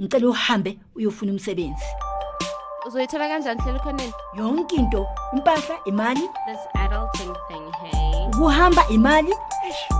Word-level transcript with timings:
ngicela 0.00 0.28
uhambe 0.28 0.78
uyofuna 0.96 1.32
umsebenzi. 1.32 1.84
Uzoyithola 2.86 3.28
kanjani 3.28 3.60
hlela 3.62 3.78
khoneni? 3.78 4.12
Yonke 4.38 4.76
into 4.76 5.06
impahla 5.32 5.76
imali. 5.86 6.28
This 6.46 6.60
adulting 6.74 7.34
thing 7.48 7.72
hey. 7.82 8.26
Ukuhamba 8.26 8.88
imali. 8.88 9.32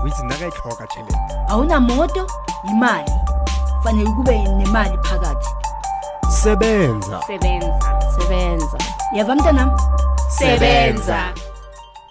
Withi 0.03 0.23
nakayitlhoga 0.23 0.87
tšhelete 0.87 1.17
awunamoto 1.49 2.27
imali. 2.69 3.11
Fanele 3.83 4.09
kube 4.11 4.37
nemali 4.37 4.97
phakathi. 4.97 5.49
Sebenza. 6.29 7.21
Sebenza. 7.27 8.01
Sebenza. 8.19 8.77
Yava 9.13 9.35
mntanam. 9.35 9.77
Sebenza. 10.29 11.33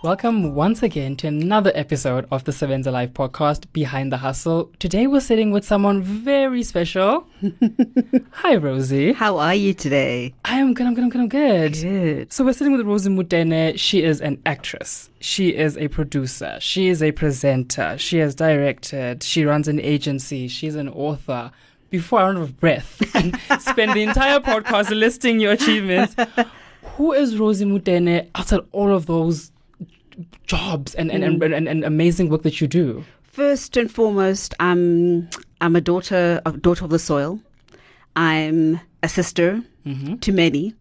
Welcome 0.02 0.54
once 0.54 0.82
again 0.82 1.16
to 1.16 1.26
another 1.26 1.72
episode 1.74 2.28
of 2.30 2.44
the 2.44 2.52
Sebenza 2.52 2.92
Live 2.92 3.14
podcast, 3.14 3.64
Behind 3.72 4.12
the 4.12 4.18
Hustle. 4.18 4.70
Today 4.78 5.06
we're 5.06 5.20
sitting 5.20 5.50
with 5.50 5.64
someone 5.64 6.02
very 6.02 6.62
special. 6.62 7.26
Hi, 8.32 8.56
Rosie. 8.56 9.12
How 9.12 9.38
are 9.38 9.54
you 9.54 9.72
today? 9.72 10.34
I 10.44 10.58
am 10.58 10.74
good, 10.74 10.86
I'm 10.86 10.94
good, 10.94 11.04
I'm 11.04 11.10
good, 11.10 11.20
I'm 11.22 11.28
good. 11.28 11.72
Good. 11.72 12.32
So 12.32 12.44
we're 12.44 12.52
sitting 12.52 12.76
with 12.76 12.86
Rosie 12.86 13.10
Motene. 13.10 13.78
She 13.78 14.02
is 14.04 14.20
an 14.20 14.40
actress. 14.44 15.10
She 15.20 15.56
is 15.56 15.78
a 15.78 15.88
producer. 15.88 16.58
She 16.60 16.88
is 16.88 17.02
a 17.02 17.10
presenter. 17.12 17.96
She 17.98 18.18
has 18.18 18.34
directed. 18.34 19.22
She 19.22 19.44
runs 19.44 19.66
an 19.66 19.80
agency. 19.80 20.46
She's 20.46 20.76
an 20.76 20.90
author. 20.90 21.50
Before 21.88 22.20
I 22.20 22.24
run 22.24 22.36
out 22.36 22.42
of 22.42 22.60
breath 22.60 23.02
and 23.14 23.36
spend 23.60 23.94
the 23.94 24.02
entire 24.02 24.40
podcast 24.40 24.90
listing 24.90 25.40
your 25.40 25.52
achievements, 25.52 26.14
who 26.82 27.12
is 27.12 27.38
Rosie 27.38 27.64
Motene 27.64 28.28
outside 28.34 28.60
all 28.72 28.92
of 28.92 29.06
those 29.06 29.52
jobs 30.46 30.94
and, 30.94 31.10
and, 31.10 31.24
and, 31.24 31.42
and, 31.42 31.68
and 31.68 31.84
amazing 31.84 32.28
work 32.28 32.42
that 32.42 32.60
you 32.60 32.66
do? 32.66 33.04
First 33.22 33.76
and 33.76 33.90
foremost, 33.90 34.54
I'm 34.60 35.28
I'm 35.60 35.76
a 35.76 35.80
daughter 35.80 36.40
a 36.46 36.52
daughter 36.52 36.84
of 36.84 36.90
the 36.90 36.98
soil. 36.98 37.38
I'm 38.14 38.80
a 39.02 39.08
sister 39.08 39.62
to 40.20 40.32
many, 40.32 40.74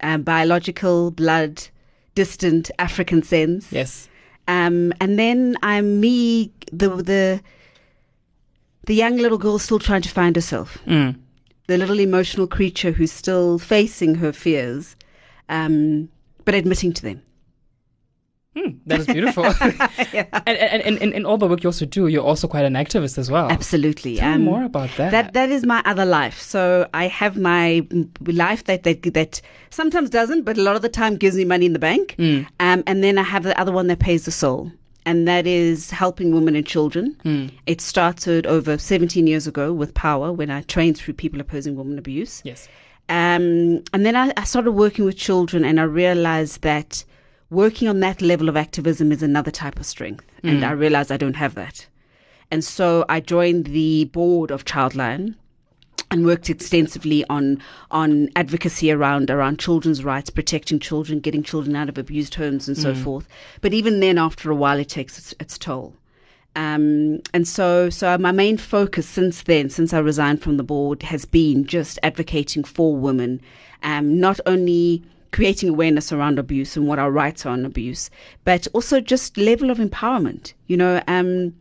um, 0.00 0.22
biological 0.22 1.10
blood, 1.10 1.62
distant 2.14 2.70
African 2.78 3.22
sense. 3.22 3.70
Yes. 3.72 4.08
Um, 4.48 4.92
and 5.00 5.18
then 5.18 5.56
I'm 5.62 6.00
me, 6.00 6.52
the 6.72 6.88
the 6.88 7.40
the 8.86 8.94
young 8.94 9.16
little 9.16 9.38
girl 9.38 9.58
still 9.58 9.80
trying 9.80 10.02
to 10.02 10.08
find 10.08 10.36
herself. 10.36 10.78
Mm. 10.86 11.16
the 11.66 11.76
little 11.76 11.98
emotional 11.98 12.46
creature 12.46 12.92
who's 12.92 13.10
still 13.12 13.58
facing 13.58 14.14
her 14.14 14.32
fears, 14.32 14.94
um, 15.48 16.08
but 16.44 16.54
admitting 16.54 16.92
to 16.92 17.02
them. 17.02 17.20
Hmm, 18.56 18.70
that 18.86 19.00
is 19.00 19.06
beautiful. 19.06 19.44
and, 19.60 19.76
and, 20.46 20.82
and, 20.82 21.02
and 21.02 21.12
in 21.12 21.26
all 21.26 21.36
the 21.36 21.46
work 21.46 21.62
you 21.62 21.68
also 21.68 21.84
do, 21.84 22.06
you're 22.06 22.24
also 22.24 22.48
quite 22.48 22.64
an 22.64 22.72
activist 22.72 23.18
as 23.18 23.30
well. 23.30 23.50
Absolutely. 23.50 24.16
Tell 24.16 24.38
me 24.38 24.44
more 24.44 24.64
about 24.64 24.88
that. 24.96 25.10
That 25.10 25.34
that 25.34 25.50
is 25.50 25.66
my 25.66 25.82
other 25.84 26.06
life. 26.06 26.40
So 26.40 26.88
I 26.94 27.06
have 27.06 27.36
my 27.36 27.86
life 28.26 28.64
that 28.64 28.84
that 28.84 29.02
that 29.12 29.42
sometimes 29.68 30.08
doesn't, 30.08 30.44
but 30.44 30.56
a 30.56 30.62
lot 30.62 30.74
of 30.74 30.80
the 30.80 30.88
time 30.88 31.16
gives 31.16 31.36
me 31.36 31.44
money 31.44 31.66
in 31.66 31.74
the 31.74 31.78
bank. 31.78 32.14
Mm. 32.18 32.46
Um, 32.58 32.82
and 32.86 33.04
then 33.04 33.18
I 33.18 33.22
have 33.24 33.42
the 33.42 33.58
other 33.60 33.72
one 33.72 33.88
that 33.88 33.98
pays 33.98 34.24
the 34.24 34.32
soul. 34.32 34.72
And 35.04 35.28
that 35.28 35.46
is 35.46 35.92
helping 35.92 36.34
women 36.34 36.56
and 36.56 36.66
children. 36.66 37.16
Mm. 37.24 37.52
It 37.66 37.80
started 37.80 38.44
over 38.44 38.76
17 38.76 39.28
years 39.28 39.46
ago 39.46 39.72
with 39.72 39.94
POWA 39.94 40.32
when 40.32 40.50
I 40.50 40.62
trained 40.62 40.96
through 40.96 41.14
people 41.14 41.40
opposing 41.40 41.76
women 41.76 41.96
abuse. 41.96 42.42
Yes. 42.44 42.68
Um, 43.08 43.84
and 43.92 44.04
then 44.04 44.16
I, 44.16 44.32
I 44.36 44.42
started 44.42 44.72
working 44.72 45.04
with 45.04 45.16
children, 45.16 45.64
and 45.64 45.78
I 45.78 45.84
realized 45.84 46.62
that 46.62 47.04
working 47.50 47.88
on 47.88 48.00
that 48.00 48.20
level 48.20 48.48
of 48.48 48.56
activism 48.56 49.12
is 49.12 49.22
another 49.22 49.50
type 49.50 49.78
of 49.78 49.86
strength. 49.86 50.24
And 50.42 50.64
I 50.64 50.70
realized 50.72 51.12
I 51.12 51.16
don't 51.16 51.36
have 51.36 51.54
that. 51.54 51.86
And 52.50 52.64
so 52.64 53.04
I 53.08 53.20
joined 53.20 53.66
the 53.66 54.04
board 54.06 54.50
of 54.50 54.64
Childline 54.64 55.34
and 56.10 56.24
worked 56.24 56.48
extensively 56.48 57.24
on 57.28 57.60
on 57.90 58.28
advocacy 58.36 58.92
around 58.92 59.28
around 59.30 59.58
children's 59.58 60.04
rights, 60.04 60.30
protecting 60.30 60.78
children, 60.78 61.18
getting 61.18 61.42
children 61.42 61.74
out 61.74 61.88
of 61.88 61.98
abused 61.98 62.36
homes, 62.36 62.68
and 62.68 62.78
so 62.78 62.94
forth. 62.94 63.26
But 63.60 63.74
even 63.74 63.98
then, 63.98 64.16
after 64.16 64.50
a 64.50 64.54
while, 64.54 64.78
it 64.78 64.88
takes 64.88 65.18
its, 65.18 65.34
its 65.40 65.58
toll. 65.58 65.94
Um, 66.54 67.20
and 67.34 67.46
so, 67.46 67.90
so 67.90 68.16
my 68.18 68.32
main 68.32 68.56
focus 68.56 69.06
since 69.06 69.42
then, 69.42 69.68
since 69.68 69.92
I 69.92 69.98
resigned 69.98 70.42
from 70.42 70.56
the 70.56 70.62
board, 70.62 71.02
has 71.02 71.24
been 71.24 71.66
just 71.66 71.98
advocating 72.02 72.64
for 72.64 72.96
women, 72.96 73.40
um, 73.82 74.18
not 74.18 74.40
only 74.46 75.02
creating 75.32 75.68
awareness 75.68 76.12
around 76.12 76.38
abuse 76.38 76.76
and 76.76 76.86
what 76.86 76.98
our 76.98 77.10
rights 77.10 77.44
are 77.46 77.50
on 77.50 77.64
abuse, 77.64 78.10
but 78.44 78.66
also 78.72 79.00
just 79.00 79.36
level 79.36 79.70
of 79.70 79.78
empowerment. 79.78 80.52
You 80.66 80.76
know, 80.76 81.02
um, 81.08 81.54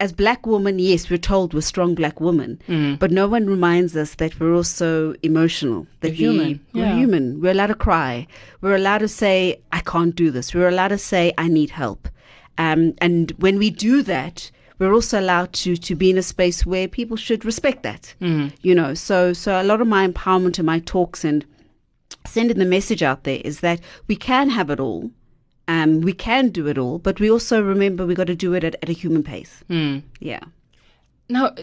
as 0.00 0.12
black 0.12 0.46
women, 0.46 0.78
yes, 0.80 1.08
we're 1.08 1.16
told 1.16 1.54
we're 1.54 1.60
strong 1.60 1.94
black 1.94 2.20
women, 2.20 2.60
but 2.98 3.10
no 3.12 3.28
one 3.28 3.46
reminds 3.46 3.96
us 3.96 4.16
that 4.16 4.38
we're 4.40 4.54
also 4.54 5.14
emotional. 5.22 5.86
That 6.00 6.08
We're 6.10 6.14
human, 6.16 6.60
We, 6.72 6.80
yeah. 6.80 6.90
We're 6.90 6.98
human. 6.98 7.40
We're 7.40 7.52
allowed 7.52 7.68
to 7.68 7.76
cry. 7.76 8.26
We're 8.60 8.74
allowed 8.74 8.98
to 8.98 9.08
say, 9.08 9.60
I 9.70 9.80
can't 9.80 10.14
do 10.16 10.30
this. 10.32 10.54
We're 10.54 10.68
allowed 10.68 10.88
to 10.88 10.98
say, 10.98 11.32
I 11.38 11.46
need 11.48 11.70
help. 11.70 12.08
Um, 12.58 12.94
and 12.98 13.30
when 13.38 13.58
we 13.58 13.70
do 13.70 14.02
that, 14.02 14.50
we're 14.78 14.92
also 14.92 15.20
allowed 15.20 15.52
to 15.52 15.76
to 15.76 15.94
be 15.94 16.10
in 16.10 16.18
a 16.18 16.22
space 16.22 16.66
where 16.66 16.88
people 16.88 17.16
should 17.16 17.44
respect 17.44 17.84
that. 17.84 18.14
You 18.20 18.74
know, 18.74 18.94
so 18.94 19.32
so 19.32 19.62
a 19.62 19.62
lot 19.62 19.80
of 19.80 19.86
my 19.86 20.06
empowerment 20.08 20.58
and 20.58 20.66
my 20.66 20.80
talks 20.80 21.24
and 21.24 21.46
sending 22.26 22.58
the 22.58 22.64
message 22.64 23.02
out 23.02 23.24
there 23.24 23.40
is 23.44 23.60
that 23.60 23.80
we 24.08 24.16
can 24.16 24.50
have 24.50 24.70
it 24.70 24.80
all. 24.80 25.10
Um, 25.68 26.00
we 26.00 26.12
can 26.12 26.50
do 26.50 26.66
it 26.66 26.76
all, 26.78 26.98
but 26.98 27.20
we 27.20 27.30
also 27.30 27.62
remember 27.62 28.04
we 28.04 28.14
got 28.14 28.26
to 28.26 28.34
do 28.34 28.52
it 28.54 28.64
at, 28.64 28.74
at 28.82 28.88
a 28.88 28.92
human 28.92 29.22
pace. 29.22 29.62
Yeah. 30.20 30.40
Now, 31.28 31.54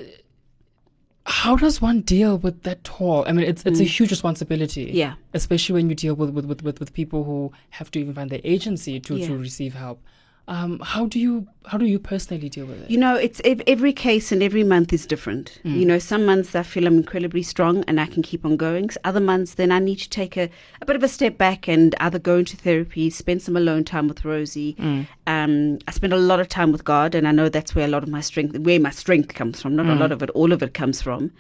how 1.26 1.56
does 1.56 1.82
one 1.82 2.02
deal 2.02 2.38
with 2.38 2.64
that 2.64 2.84
toll? 2.84 3.24
I 3.28 3.34
mean, 3.34 3.46
it's 3.46 3.64
it's 3.66 3.80
a 3.80 3.84
huge 3.84 4.10
responsibility. 4.10 4.88
Mm. 4.88 4.94
Yeah. 4.94 5.14
Especially 5.34 5.74
when 5.74 5.90
you 5.90 5.96
deal 5.96 6.16
with 6.16 6.32
with, 6.32 6.46
with, 6.46 6.64
with, 6.64 6.80
with 6.80 6.94
people 6.94 7.24
who 7.24 7.52
have 7.72 7.92
to 7.92 8.00
even 8.00 8.14
find 8.16 8.30
their 8.30 8.42
agency 8.44 9.00
to, 9.02 9.16
Yeah. 9.16 9.28
to 9.28 9.38
receive 9.38 9.74
help. 9.76 10.02
Um, 10.50 10.80
how 10.80 11.06
do 11.06 11.20
you 11.20 11.48
how 11.68 11.78
do 11.78 11.86
you 11.86 12.00
personally 12.00 12.50
deal 12.50 12.66
with 12.66 12.82
it? 12.82 12.90
You 12.90 12.98
know, 12.98 13.16
it's 13.16 13.40
every 13.46 13.94
case 13.94 14.32
and 14.32 14.42
every 14.42 14.64
month 14.64 14.92
is 14.92 15.06
different. 15.06 15.60
You 15.64 15.86
know, 15.86 16.00
some 16.00 16.26
months 16.26 16.56
I 16.56 16.64
feel 16.64 16.88
I'm 16.88 16.98
incredibly 16.98 17.44
strong 17.44 17.84
and 17.88 18.02
I 18.02 18.08
can 18.08 18.24
keep 18.24 18.44
on 18.44 18.58
going. 18.58 18.90
Other 19.04 19.20
months, 19.20 19.54
then 19.54 19.72
I 19.72 19.78
need 19.78 19.98
to 19.98 20.10
take 20.10 20.36
a, 20.38 20.50
a 20.82 20.86
bit 20.88 20.96
of 20.96 21.04
a 21.04 21.08
step 21.08 21.38
back 21.38 21.68
and 21.68 21.94
either 22.00 22.18
go 22.18 22.38
into 22.38 22.58
therapy, 22.58 23.12
spend 23.12 23.44
some 23.44 23.56
alone 23.56 23.84
time 23.84 24.08
with 24.08 24.26
Rosie. 24.26 24.76
Um, 25.28 25.78
I 25.88 25.92
spend 25.92 26.14
a 26.14 26.18
lot 26.18 26.40
of 26.40 26.50
time 26.50 26.72
with 26.72 26.84
God, 26.84 27.14
and 27.14 27.28
I 27.28 27.32
know 27.32 27.48
that's 27.50 27.76
where 27.76 27.86
a 27.86 27.90
lot 27.90 28.02
of 28.02 28.10
my 28.10 28.22
strength, 28.22 28.58
where 28.58 28.80
my 28.80 28.90
strength 28.90 29.36
comes 29.36 29.62
from. 29.62 29.76
Not 29.76 29.86
a 29.86 29.94
lot 30.00 30.12
of 30.12 30.24
it, 30.24 30.32
all 30.32 30.52
of 30.52 30.64
it 30.64 30.74
comes 30.74 31.00
from. 31.00 31.32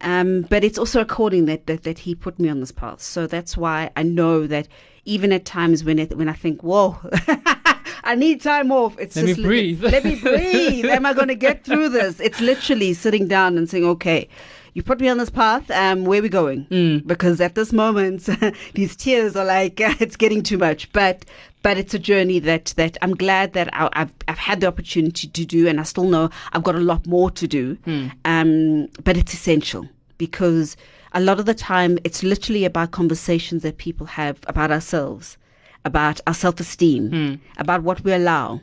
Um, 0.00 0.42
but 0.48 0.64
it's 0.64 0.78
also 0.78 1.02
according 1.02 1.44
that, 1.46 1.66
that 1.66 1.82
that 1.82 1.98
He 1.98 2.14
put 2.14 2.38
me 2.38 2.48
on 2.48 2.60
this 2.60 2.72
path. 2.72 3.02
So 3.02 3.26
that's 3.26 3.58
why 3.58 3.90
I 3.94 4.04
know 4.04 4.46
that 4.46 4.68
even 5.04 5.32
at 5.34 5.44
times 5.44 5.84
when 5.84 5.98
it, 5.98 6.16
when 6.16 6.30
I 6.30 6.32
think, 6.32 6.62
whoa. 6.62 6.96
I 8.04 8.14
need 8.14 8.40
time 8.40 8.70
off. 8.70 8.98
It's 8.98 9.16
Let 9.16 9.24
me 9.24 9.30
just 9.32 9.40
li- 9.40 9.46
breathe. 9.46 9.82
Let 9.82 10.04
me 10.04 10.14
breathe. 10.20 10.86
Am 10.86 11.04
I 11.06 11.12
going 11.12 11.28
to 11.28 11.34
get 11.34 11.64
through 11.64 11.88
this? 11.88 12.20
It's 12.20 12.40
literally 12.40 12.94
sitting 12.94 13.26
down 13.26 13.58
and 13.58 13.68
saying, 13.68 13.84
okay, 13.84 14.28
you 14.74 14.82
put 14.82 15.00
me 15.00 15.08
on 15.08 15.18
this 15.18 15.30
path. 15.30 15.70
Um, 15.70 16.04
where 16.04 16.20
are 16.20 16.22
we 16.22 16.28
going? 16.28 16.66
Mm. 16.66 17.06
Because 17.06 17.40
at 17.40 17.54
this 17.54 17.72
moment, 17.72 18.28
these 18.74 18.94
tears 18.94 19.36
are 19.36 19.44
like 19.44 19.74
it's 20.00 20.16
getting 20.16 20.42
too 20.42 20.58
much. 20.58 20.92
But 20.92 21.24
but 21.62 21.78
it's 21.78 21.94
a 21.94 21.98
journey 21.98 22.40
that 22.40 22.74
that 22.76 22.98
I'm 23.00 23.14
glad 23.14 23.52
that 23.54 23.70
I, 23.72 23.88
I've 23.94 24.12
I've 24.28 24.38
had 24.38 24.60
the 24.60 24.66
opportunity 24.66 25.28
to 25.28 25.44
do, 25.44 25.66
and 25.68 25.80
I 25.80 25.84
still 25.84 26.04
know 26.04 26.28
I've 26.52 26.64
got 26.64 26.74
a 26.74 26.80
lot 26.80 27.06
more 27.06 27.30
to 27.30 27.48
do. 27.48 27.76
Hmm. 27.84 28.08
Um, 28.24 28.88
but 29.02 29.16
it's 29.16 29.32
essential 29.32 29.88
because 30.18 30.76
a 31.12 31.20
lot 31.20 31.38
of 31.38 31.46
the 31.46 31.54
time 31.54 31.98
it's 32.04 32.22
literally 32.22 32.64
about 32.64 32.90
conversations 32.90 33.62
that 33.62 33.78
people 33.78 34.06
have 34.06 34.38
about 34.48 34.72
ourselves, 34.72 35.38
about 35.84 36.20
our 36.26 36.34
self 36.34 36.60
esteem, 36.60 37.10
hmm. 37.10 37.34
about 37.58 37.82
what 37.82 38.02
we 38.04 38.12
allow, 38.12 38.60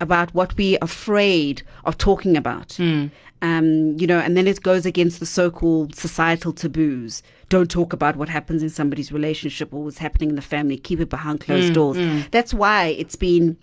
about 0.00 0.34
what 0.34 0.56
we're 0.56 0.78
afraid 0.82 1.62
of 1.84 1.98
talking 1.98 2.36
about. 2.36 2.74
Hmm. 2.74 3.06
Um, 3.42 3.98
you 3.98 4.06
know, 4.06 4.18
and 4.18 4.34
then 4.34 4.46
it 4.46 4.62
goes 4.62 4.86
against 4.86 5.20
the 5.20 5.26
so 5.26 5.50
called 5.50 5.94
societal 5.94 6.54
taboos. 6.54 7.22
Don't 7.50 7.70
talk 7.70 7.92
about 7.92 8.16
what 8.16 8.30
happens 8.30 8.62
in 8.62 8.70
somebody's 8.70 9.12
relationship 9.12 9.72
or 9.74 9.84
what's 9.84 9.98
happening 9.98 10.30
in 10.30 10.36
the 10.36 10.42
family. 10.42 10.78
Keep 10.78 11.00
it 11.00 11.10
behind 11.10 11.40
closed 11.40 11.68
hmm. 11.68 11.74
doors. 11.74 12.26
That's 12.30 12.54
why 12.54 12.86
it's 12.86 13.16
been 13.16 13.58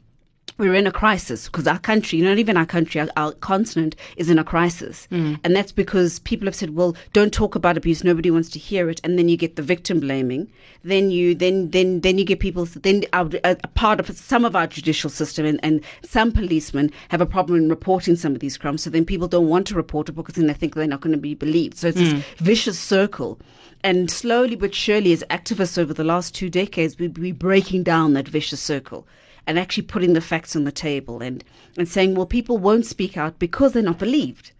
we're 0.57 0.73
in 0.73 0.87
a 0.87 0.91
crisis 0.91 1.47
because 1.47 1.67
our 1.67 1.79
country, 1.79 2.21
not 2.21 2.37
even 2.37 2.57
our 2.57 2.65
country, 2.65 3.01
our, 3.01 3.07
our 3.17 3.31
continent 3.33 3.95
is 4.17 4.29
in 4.29 4.37
a 4.37 4.43
crisis. 4.43 5.07
Mm. 5.11 5.39
And 5.43 5.55
that's 5.55 5.71
because 5.71 6.19
people 6.19 6.45
have 6.45 6.55
said, 6.55 6.75
well, 6.75 6.95
don't 7.13 7.33
talk 7.33 7.55
about 7.55 7.77
abuse. 7.77 8.03
Nobody 8.03 8.29
wants 8.29 8.49
to 8.49 8.59
hear 8.59 8.89
it. 8.89 9.01
And 9.03 9.17
then 9.17 9.29
you 9.29 9.37
get 9.37 9.55
the 9.55 9.61
victim 9.61 9.99
blaming. 9.99 10.51
Then 10.83 11.11
you, 11.11 11.33
then, 11.33 11.71
then, 11.71 12.01
then 12.01 12.17
you 12.17 12.25
get 12.25 12.39
people, 12.39 12.65
then 12.65 13.03
our, 13.13 13.29
a, 13.43 13.57
a 13.63 13.67
part 13.69 13.99
of 13.99 14.15
some 14.17 14.45
of 14.45 14.55
our 14.55 14.67
judicial 14.67 15.09
system 15.09 15.45
and, 15.45 15.59
and 15.63 15.81
some 16.03 16.31
policemen 16.31 16.91
have 17.09 17.21
a 17.21 17.25
problem 17.25 17.57
in 17.57 17.69
reporting 17.69 18.15
some 18.15 18.33
of 18.33 18.39
these 18.39 18.57
crimes. 18.57 18.83
So 18.83 18.89
then 18.89 19.05
people 19.05 19.27
don't 19.27 19.49
want 19.49 19.67
to 19.67 19.75
report 19.75 20.09
it 20.09 20.13
because 20.13 20.35
then 20.35 20.47
they 20.47 20.53
think 20.53 20.75
they're 20.75 20.87
not 20.87 21.01
going 21.01 21.15
to 21.15 21.21
be 21.21 21.35
believed. 21.35 21.77
So 21.77 21.87
it's 21.87 21.97
this 21.97 22.13
mm. 22.13 22.23
vicious 22.37 22.77
circle. 22.77 23.39
And 23.85 24.09
slowly 24.09 24.55
but 24.55 24.73
surely, 24.73 25.11
as 25.11 25.23
activists 25.29 25.77
over 25.77 25.93
the 25.93 26.05
last 26.05 26.33
two 26.33 26.49
decades, 26.49 26.97
we 26.97 27.09
we're 27.09 27.33
breaking 27.33 27.83
down 27.83 28.13
that 28.13 28.27
vicious 28.27 28.61
circle 28.61 29.05
and 29.45 29.59
actually 29.59 29.83
putting 29.83 30.13
the 30.13 30.21
facts 30.21 30.55
on 30.55 30.63
the 30.63 30.71
table 30.71 31.21
and, 31.21 31.43
and 31.77 31.87
saying, 31.87 32.15
well, 32.15 32.25
people 32.25 32.57
won't 32.57 32.85
speak 32.85 33.17
out 33.17 33.39
because 33.39 33.73
they're 33.73 33.83
not 33.83 33.99
believed. 33.99 34.51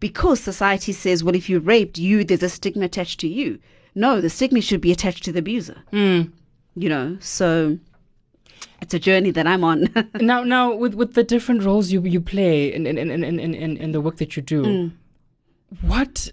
because 0.00 0.38
society 0.40 0.92
says, 0.92 1.24
well, 1.24 1.34
if 1.34 1.48
you 1.50 1.58
raped 1.58 1.98
you, 1.98 2.22
there's 2.24 2.42
a 2.44 2.48
stigma 2.48 2.84
attached 2.84 3.18
to 3.20 3.26
you. 3.28 3.58
No, 3.94 4.20
the 4.20 4.30
stigma 4.30 4.60
should 4.60 4.80
be 4.80 4.92
attached 4.92 5.24
to 5.24 5.32
the 5.32 5.40
abuser. 5.40 5.82
Mm. 5.92 6.30
You 6.76 6.88
know, 6.88 7.16
so 7.20 7.78
it's 8.80 8.94
a 8.94 8.98
journey 9.00 9.32
that 9.32 9.46
I'm 9.48 9.64
on. 9.64 9.88
now, 10.20 10.44
now 10.44 10.72
with 10.72 10.94
with 10.94 11.14
the 11.14 11.24
different 11.24 11.64
roles 11.64 11.90
you 11.90 12.00
you 12.02 12.20
play 12.20 12.72
in 12.72 12.86
in 12.86 12.96
in 12.96 13.10
in 13.10 13.40
in, 13.40 13.54
in, 13.54 13.76
in 13.76 13.90
the 13.92 14.00
work 14.00 14.18
that 14.18 14.36
you 14.36 14.42
do, 14.42 14.62
Mm. 14.62 14.92
what 15.82 16.30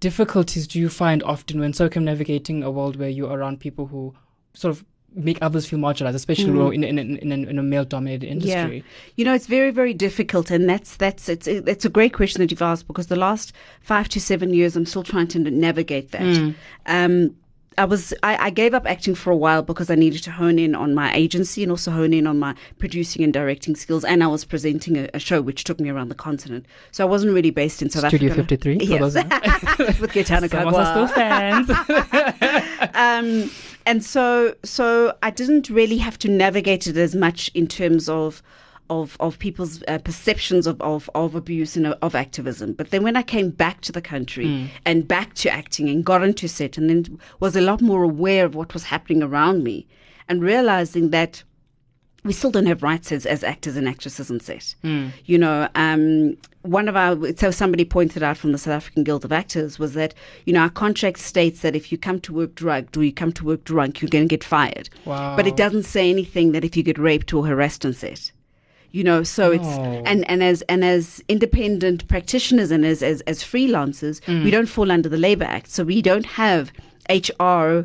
difficulties 0.00 0.66
do 0.66 0.78
you 0.78 0.88
find 0.88 1.22
often 1.22 1.60
when 1.60 1.72
circumnavigating 1.72 2.62
a 2.62 2.70
world 2.70 2.96
where 2.96 3.08
you're 3.08 3.32
around 3.32 3.60
people 3.60 3.86
who 3.86 4.14
sort 4.54 4.74
of 4.76 4.84
make 5.14 5.38
others 5.42 5.66
feel 5.66 5.78
marginalized, 5.78 6.14
especially 6.14 6.74
in, 6.74 6.84
in, 6.84 6.98
in, 6.98 7.16
in, 7.18 7.48
in 7.48 7.58
a 7.58 7.62
male 7.62 7.84
dominated 7.84 8.26
industry? 8.26 8.80
Mm. 8.80 8.84
Yeah, 8.84 9.12
you 9.16 9.24
know, 9.24 9.34
it's 9.34 9.46
very, 9.46 9.70
very 9.70 9.94
difficult, 9.94 10.50
and 10.50 10.68
that's 10.68 10.96
that's 10.96 11.28
it's 11.28 11.46
it's 11.46 11.84
a 11.84 11.88
great 11.88 12.12
question 12.12 12.40
that 12.40 12.50
you've 12.50 12.62
asked 12.62 12.86
because 12.86 13.08
the 13.08 13.16
last 13.16 13.52
five 13.80 14.08
to 14.10 14.20
seven 14.20 14.54
years, 14.54 14.76
I'm 14.76 14.86
still 14.86 15.02
trying 15.02 15.28
to 15.28 15.38
navigate 15.38 16.12
that. 16.12 16.22
Mm. 16.22 16.54
Um, 16.86 17.36
I 17.78 17.84
was 17.84 18.12
I, 18.22 18.36
I 18.46 18.50
gave 18.50 18.74
up 18.74 18.86
acting 18.86 19.14
for 19.14 19.30
a 19.30 19.36
while 19.36 19.62
because 19.62 19.90
I 19.90 19.94
needed 19.94 20.22
to 20.24 20.30
hone 20.30 20.58
in 20.58 20.74
on 20.74 20.94
my 20.94 21.14
agency 21.14 21.62
and 21.62 21.70
also 21.70 21.90
hone 21.90 22.12
in 22.12 22.26
on 22.26 22.38
my 22.38 22.54
producing 22.78 23.22
and 23.22 23.32
directing 23.32 23.76
skills, 23.76 24.04
and 24.04 24.22
I 24.22 24.26
was 24.26 24.44
presenting 24.44 24.96
a, 24.98 25.08
a 25.14 25.18
show 25.18 25.40
which 25.40 25.64
took 25.64 25.78
me 25.80 25.88
around 25.88 26.08
the 26.08 26.14
continent, 26.14 26.66
so 26.90 27.06
I 27.06 27.08
wasn't 27.08 27.32
really 27.32 27.50
based 27.50 27.80
in 27.80 27.88
South 27.88 28.08
Studio 28.08 28.32
Africa. 28.32 28.48
53, 28.48 28.78
for 28.78 28.84
yes, 28.84 29.14
with 30.00 30.12
of 30.76 30.88
still 30.88 31.08
fans. 31.08 31.70
um, 32.94 33.50
and 33.86 34.04
so 34.04 34.54
so 34.64 35.16
I 35.22 35.30
didn't 35.30 35.70
really 35.70 35.98
have 35.98 36.18
to 36.18 36.28
navigate 36.28 36.86
it 36.86 36.96
as 36.96 37.14
much 37.14 37.50
in 37.54 37.66
terms 37.66 38.08
of 38.08 38.42
of 38.90 39.16
of 39.20 39.38
people's 39.38 39.82
uh, 39.88 39.98
perceptions 39.98 40.66
of, 40.66 40.78
of 40.82 41.08
of 41.14 41.34
abuse 41.34 41.76
and 41.76 41.86
of 41.86 42.14
activism. 42.14 42.74
But 42.74 42.90
then 42.90 43.02
when 43.02 43.16
I 43.16 43.22
came 43.22 43.48
back 43.50 43.80
to 43.82 43.92
the 43.92 44.02
country 44.02 44.70
and 44.84 45.08
back 45.08 45.34
to 45.34 45.50
acting 45.50 45.88
and 45.88 46.04
got 46.04 46.22
into 46.22 46.48
set 46.48 46.76
and 46.76 46.90
then 46.90 47.18
was 47.38 47.56
a 47.56 47.60
lot 47.62 47.80
more 47.80 48.02
aware 48.02 48.44
of 48.44 48.54
what 48.54 48.74
was 48.74 48.84
happening 48.84 49.22
around 49.22 49.64
me 49.64 49.86
and 50.28 50.42
realizing 50.42 51.10
that 51.10 51.42
we 52.22 52.34
still 52.34 52.50
don't 52.50 52.66
have 52.66 52.82
rights 52.82 53.12
as, 53.12 53.24
as 53.24 53.42
actors 53.42 53.76
and 53.76 53.88
actresses 53.88 54.30
on 54.30 54.40
set. 54.40 54.74
You 55.24 55.38
know, 55.38 55.68
um, 55.74 56.36
one 56.62 56.86
of 56.86 56.94
our, 56.94 57.16
so 57.36 57.50
somebody 57.50 57.86
pointed 57.86 58.22
out 58.22 58.36
from 58.36 58.52
the 58.52 58.58
South 58.58 58.74
African 58.74 59.04
Guild 59.04 59.24
of 59.24 59.32
Actors 59.32 59.78
was 59.78 59.94
that, 59.94 60.12
you 60.44 60.52
know, 60.52 60.60
our 60.60 60.68
contract 60.68 61.18
states 61.18 61.62
that 61.62 61.74
if 61.74 61.90
you 61.90 61.96
come 61.96 62.20
to 62.20 62.34
work 62.34 62.54
drugged 62.54 62.96
or 62.98 63.04
you 63.04 63.12
come 63.12 63.32
to 63.32 63.44
work 63.46 63.64
drunk, 63.64 64.02
you're 64.02 64.10
going 64.10 64.28
to 64.28 64.28
get 64.28 64.44
fired. 64.44 64.90
Wow. 65.06 65.34
But 65.34 65.46
it 65.46 65.56
doesn't 65.56 65.84
say 65.84 66.10
anything 66.10 66.52
that 66.52 66.62
if 66.62 66.76
you 66.76 66.82
get 66.82 66.98
raped 66.98 67.32
or 67.32 67.46
harassed 67.46 67.86
on 67.86 67.94
set. 67.94 68.32
You 68.92 69.04
know, 69.04 69.22
so 69.22 69.52
it's 69.52 69.64
Oh. 69.64 70.02
and, 70.04 70.28
and 70.28 70.42
as 70.42 70.62
and 70.62 70.84
as 70.84 71.22
independent 71.28 72.08
practitioners 72.08 72.70
and 72.70 72.84
as 72.84 73.02
as, 73.02 73.20
as 73.22 73.42
freelancers, 73.42 74.20
we 74.44 74.50
don't 74.50 74.66
fall 74.66 74.90
under 74.90 75.08
the 75.08 75.16
Labor 75.16 75.44
Act, 75.44 75.70
so 75.70 75.84
we 75.84 76.02
don't 76.02 76.26
have 76.26 76.72
HR 77.08 77.84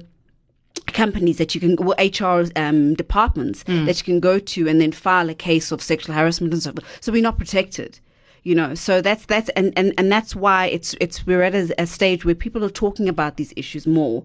companies 0.88 1.38
that 1.38 1.56
you 1.56 1.62
can 1.62 1.76
well, 1.78 1.96
HR 2.00 2.50
um, 2.56 2.94
departments 2.96 3.64
that 3.64 3.98
you 4.00 4.04
can 4.04 4.20
go 4.20 4.40
to 4.40 4.68
and 4.68 4.80
then 4.82 4.92
file 4.92 5.30
a 5.30 5.34
case 5.36 5.72
of 5.72 5.82
sexual 5.82 6.16
harassment 6.16 6.54
and 6.54 6.62
so 6.62 6.72
forth. 6.72 6.86
So 7.02 7.12
we're 7.12 7.22
not 7.24 7.38
protected. 7.38 8.00
You 8.46 8.54
know, 8.54 8.76
so 8.76 9.02
that's 9.02 9.26
that's 9.26 9.50
and, 9.56 9.74
and, 9.76 9.92
and 9.98 10.12
that's 10.12 10.36
why 10.36 10.68
it's 10.68 10.94
it's 11.02 11.26
we're 11.26 11.42
at 11.42 11.56
a, 11.56 11.74
a 11.82 11.88
stage 11.88 12.26
where 12.26 12.36
people 12.36 12.64
are 12.64 12.70
talking 12.70 13.10
about 13.10 13.38
these 13.38 13.52
issues 13.56 13.88
more, 13.88 14.24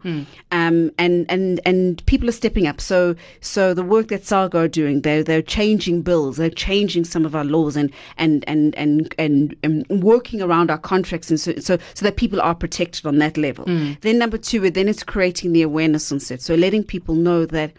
um, 0.52 0.90
and 0.98 1.24
and 1.30 1.58
and 1.64 2.04
people 2.04 2.28
are 2.28 2.32
stepping 2.32 2.66
up. 2.66 2.82
So 2.82 3.14
so 3.40 3.72
the 3.72 3.82
work 3.82 4.08
that 4.08 4.26
SAGA 4.26 4.58
are 4.58 4.68
doing, 4.68 5.00
they're 5.00 5.24
they're 5.24 5.40
changing 5.40 6.02
bills, 6.02 6.36
they're 6.36 6.50
changing 6.50 7.04
some 7.04 7.24
of 7.24 7.34
our 7.34 7.44
laws, 7.44 7.76
and 7.76 7.90
and 8.18 8.44
and 8.46 8.74
and 8.76 9.14
and, 9.16 9.56
um 9.64 9.84
working 10.00 10.42
around 10.42 10.70
our 10.70 10.76
contracts, 10.78 11.30
and 11.30 11.40
so 11.40 11.54
so 11.54 11.78
so 11.94 12.04
that 12.04 12.16
people 12.16 12.42
are 12.42 12.54
protected 12.54 13.06
on 13.06 13.16
that 13.20 13.38
level. 13.38 13.64
Then 14.02 14.18
number 14.18 14.36
two, 14.36 14.70
then 14.70 14.86
it's 14.86 15.02
creating 15.02 15.54
the 15.54 15.62
awareness 15.62 16.12
on 16.12 16.20
set, 16.20 16.42
so 16.42 16.54
letting 16.54 16.84
people 16.84 17.14
know 17.14 17.46
that 17.46 17.72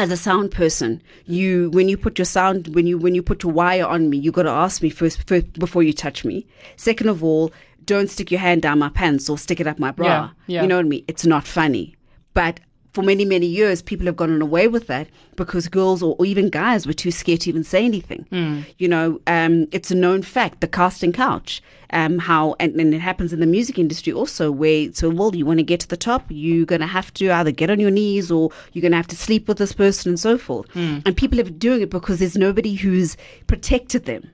as 0.00 0.10
a 0.10 0.16
sound 0.16 0.50
person, 0.50 1.02
you 1.26 1.70
when 1.70 1.88
you 1.88 1.96
put 1.96 2.18
your 2.18 2.24
sound 2.24 2.74
when 2.74 2.86
you 2.86 2.96
when 2.96 3.14
you 3.14 3.22
put 3.22 3.42
your 3.42 3.52
wire 3.52 3.84
on 3.86 4.08
me, 4.08 4.16
you 4.16 4.32
got 4.32 4.44
to 4.44 4.50
ask 4.50 4.82
me 4.82 4.88
first, 4.88 5.28
first 5.28 5.52
before 5.58 5.82
you 5.82 5.92
touch 5.92 6.24
me. 6.24 6.46
Second 6.76 7.08
of 7.08 7.22
all, 7.22 7.52
don't 7.84 8.08
stick 8.08 8.30
your 8.30 8.40
hand 8.40 8.62
down 8.62 8.78
my 8.78 8.88
pants 8.88 9.28
or 9.28 9.36
stick 9.36 9.60
it 9.60 9.66
up 9.66 9.78
my 9.78 9.90
bra. 9.90 10.06
Yeah, 10.06 10.30
yeah. 10.46 10.62
You 10.62 10.68
know 10.68 10.76
what 10.76 10.86
I 10.86 10.88
mean? 10.88 11.04
It's 11.06 11.26
not 11.26 11.46
funny. 11.46 11.96
But 12.32 12.60
for 12.92 13.02
many 13.02 13.24
many 13.24 13.46
years, 13.46 13.82
people 13.82 14.06
have 14.06 14.16
gotten 14.16 14.42
away 14.42 14.68
with 14.68 14.86
that 14.88 15.08
because 15.36 15.68
girls 15.68 16.02
or, 16.02 16.16
or 16.18 16.26
even 16.26 16.50
guys 16.50 16.86
were 16.86 16.92
too 16.92 17.10
scared 17.10 17.40
to 17.42 17.48
even 17.48 17.64
say 17.64 17.84
anything. 17.84 18.26
Hmm. 18.30 18.60
You 18.78 18.88
know, 18.88 19.20
um, 19.26 19.68
it's 19.72 19.90
a 19.90 19.94
known 19.94 20.22
fact. 20.22 20.60
The 20.60 20.68
casting 20.68 21.12
couch, 21.12 21.62
um, 21.92 22.18
how 22.18 22.56
and, 22.58 22.74
and 22.80 22.92
it 22.92 23.00
happens 23.00 23.32
in 23.32 23.40
the 23.40 23.46
music 23.46 23.78
industry 23.78 24.12
also, 24.12 24.50
where 24.50 24.92
so 24.92 25.08
well, 25.10 25.34
you 25.34 25.46
want 25.46 25.58
to 25.58 25.64
get 25.64 25.80
to 25.80 25.88
the 25.88 25.96
top, 25.96 26.24
you're 26.28 26.66
gonna 26.66 26.86
have 26.86 27.12
to 27.14 27.30
either 27.30 27.52
get 27.52 27.70
on 27.70 27.78
your 27.80 27.90
knees 27.90 28.30
or 28.30 28.50
you're 28.72 28.82
gonna 28.82 28.96
have 28.96 29.06
to 29.08 29.16
sleep 29.16 29.46
with 29.48 29.58
this 29.58 29.72
person 29.72 30.10
and 30.10 30.20
so 30.20 30.36
forth. 30.36 30.66
And 30.74 31.16
people 31.16 31.38
are 31.40 31.44
doing 31.44 31.82
it 31.82 31.90
because 31.90 32.18
there's 32.18 32.36
nobody 32.36 32.74
who's 32.74 33.16
protected 33.46 34.04
them. 34.06 34.28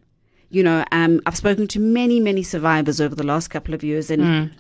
You 0.49 0.63
know, 0.63 0.85
um, 0.93 1.21
I've 1.27 1.37
spoken 1.37 1.67
to 1.69 1.81
many 1.81 2.21
many 2.21 2.43
survivors 2.43 3.01
over 3.01 3.15
the 3.15 3.27
last 3.27 3.49
couple 3.49 3.75
of 3.75 3.83
years, 3.85 4.11
and 4.11 4.51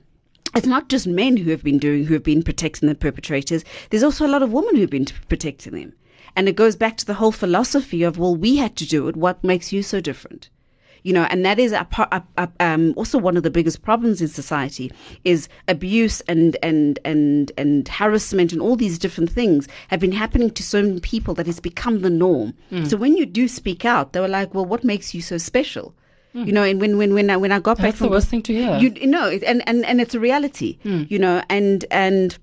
it's 0.54 0.66
not 0.66 0.88
just 0.88 1.06
men 1.06 1.37
who 1.37 1.50
have 1.50 1.62
been 1.64 1.78
doing 1.78 2.04
who 2.04 2.14
have 2.14 2.22
been 2.22 2.43
protecting 2.43 2.88
the 2.88 2.94
perpetrators. 2.94 3.64
There's 3.90 4.02
also 4.02 4.26
a 4.26 4.28
lot 4.28 4.43
of 4.43 4.52
women 4.52 4.76
who've 4.76 4.90
been 4.90 5.06
protecting 5.28 5.72
them, 5.75 5.93
and 6.34 6.48
it 6.48 6.56
goes 6.56 6.76
back 6.76 6.96
to 6.98 7.06
the 7.06 7.14
whole 7.14 7.32
philosophy 7.32 8.02
of 8.02 8.19
well, 8.19 8.37
we 8.37 8.56
had 8.56 8.76
to 8.76 8.87
do 8.87 9.08
it. 9.08 9.16
What 9.16 9.43
makes 9.43 9.72
you 9.72 9.82
so 9.82 10.00
different? 10.00 10.50
You 11.02 11.12
know, 11.12 11.22
and 11.31 11.46
that 11.46 11.60
is 11.60 11.70
a, 11.70 11.87
a, 12.10 12.22
a, 12.37 12.48
um, 12.58 12.93
also 12.96 13.16
one 13.16 13.37
of 13.37 13.44
the 13.44 13.50
biggest 13.50 13.82
problems 13.82 14.20
in 14.20 14.26
society 14.26 14.90
is 15.22 15.48
abuse 15.69 16.20
and 16.22 16.56
and 16.64 16.99
and 17.04 17.52
and 17.56 17.87
harassment 17.87 18.52
and 18.52 18.60
all 18.60 18.75
these 18.75 18.99
different 18.99 19.31
things 19.31 19.69
have 19.87 20.00
been 20.00 20.10
happening 20.10 20.50
to 20.50 20.64
so 20.64 20.82
many 20.82 20.99
people 20.99 21.32
that 21.34 21.46
it's 21.46 21.60
become 21.60 22.00
the 22.02 22.10
norm. 22.10 22.54
So 22.88 22.96
when 22.96 23.16
you 23.16 23.25
do 23.25 23.46
speak 23.46 23.84
out, 23.84 24.12
they 24.14 24.20
were 24.20 24.26
like, 24.26 24.52
"Well, 24.52 24.64
what 24.64 24.82
makes 24.82 25.14
you 25.14 25.20
so 25.20 25.38
special?" 25.38 25.94
You 26.44 26.52
know, 26.52 26.62
and 26.62 26.80
when 26.80 26.98
when 26.98 27.14
when 27.14 27.30
I 27.30 27.36
when 27.38 27.50
I 27.50 27.60
got 27.60 27.78
back 27.78 27.84
That's 27.84 27.98
the 27.98 28.04
from 28.04 28.10
worst 28.10 28.28
thing 28.28 28.42
to 28.42 28.52
hear. 28.52 28.76
you 28.76 28.92
you 28.94 29.06
know, 29.06 29.28
and 29.30 29.66
and 29.66 29.86
and 29.86 30.00
it's 30.02 30.14
a 30.14 30.20
reality. 30.20 30.78
Hmm. 30.82 31.04
You 31.08 31.18
know, 31.18 31.42
and 31.48 31.84
and 31.90 32.36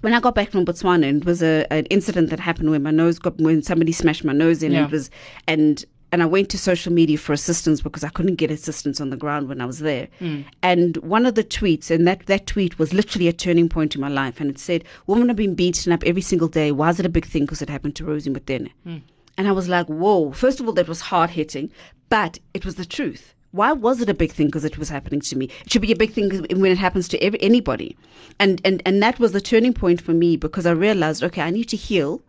when 0.00 0.14
I 0.14 0.20
got 0.20 0.34
back 0.34 0.50
from 0.50 0.64
Botswana, 0.64 1.18
it 1.18 1.24
was 1.26 1.42
a 1.42 1.66
an 1.70 1.84
incident 1.86 2.30
that 2.30 2.40
happened 2.40 2.70
where 2.70 2.80
my 2.80 2.90
nose 2.90 3.18
got 3.18 3.36
when 3.38 3.62
somebody 3.62 3.92
smashed 3.92 4.24
my 4.24 4.32
nose 4.32 4.62
in. 4.62 4.72
Yeah. 4.72 4.84
It 4.86 4.90
was 4.90 5.10
and 5.46 5.84
and 6.12 6.22
I 6.22 6.26
went 6.26 6.48
to 6.50 6.58
social 6.58 6.92
media 6.92 7.18
for 7.18 7.32
assistance 7.32 7.80
because 7.82 8.04
I 8.04 8.08
couldn't 8.08 8.36
get 8.36 8.50
assistance 8.50 9.00
on 9.00 9.10
the 9.10 9.16
ground 9.16 9.48
when 9.48 9.60
I 9.60 9.66
was 9.66 9.80
there. 9.80 10.08
Hmm. 10.18 10.42
And 10.62 10.96
one 10.98 11.26
of 11.26 11.34
the 11.34 11.44
tweets, 11.44 11.90
and 11.90 12.06
that 12.08 12.24
that 12.26 12.46
tweet 12.46 12.78
was 12.78 12.94
literally 12.94 13.28
a 13.28 13.32
turning 13.32 13.68
point 13.68 13.94
in 13.94 14.00
my 14.00 14.08
life, 14.08 14.40
and 14.40 14.48
it 14.48 14.58
said, 14.58 14.84
"Women 15.06 15.28
have 15.28 15.36
been 15.36 15.54
beaten 15.54 15.92
up 15.92 16.04
every 16.04 16.22
single 16.22 16.48
day. 16.48 16.72
Why 16.72 16.88
is 16.90 17.00
it 17.00 17.06
a 17.06 17.10
big 17.10 17.26
thing? 17.26 17.42
Because 17.44 17.60
it 17.60 17.68
happened 17.68 17.96
to 17.96 18.04
Rosie 18.04 18.30
Motene." 18.30 18.70
Hmm. 18.84 18.98
And 19.38 19.46
I 19.48 19.52
was 19.52 19.68
like, 19.68 19.86
whoa. 19.86 20.32
First 20.32 20.60
of 20.60 20.66
all, 20.66 20.72
that 20.74 20.88
was 20.88 21.00
hard 21.00 21.30
hitting, 21.30 21.70
but 22.08 22.38
it 22.54 22.64
was 22.64 22.76
the 22.76 22.84
truth. 22.84 23.34
Why 23.52 23.72
was 23.72 24.00
it 24.00 24.08
a 24.08 24.14
big 24.14 24.32
thing? 24.32 24.46
Because 24.46 24.64
it 24.64 24.76
was 24.78 24.88
happening 24.88 25.20
to 25.22 25.36
me. 25.36 25.48
It 25.64 25.72
should 25.72 25.82
be 25.82 25.92
a 25.92 25.96
big 25.96 26.12
thing 26.12 26.30
when 26.50 26.72
it 26.72 26.78
happens 26.78 27.08
to 27.08 27.18
every, 27.22 27.40
anybody. 27.42 27.96
And, 28.38 28.60
and, 28.64 28.82
and 28.84 29.02
that 29.02 29.18
was 29.18 29.32
the 29.32 29.40
turning 29.40 29.72
point 29.72 30.00
for 30.00 30.12
me 30.12 30.36
because 30.36 30.66
I 30.66 30.72
realized, 30.72 31.22
okay, 31.22 31.42
I 31.42 31.50
need 31.50 31.68
to 31.70 31.76
heal. 31.76 32.22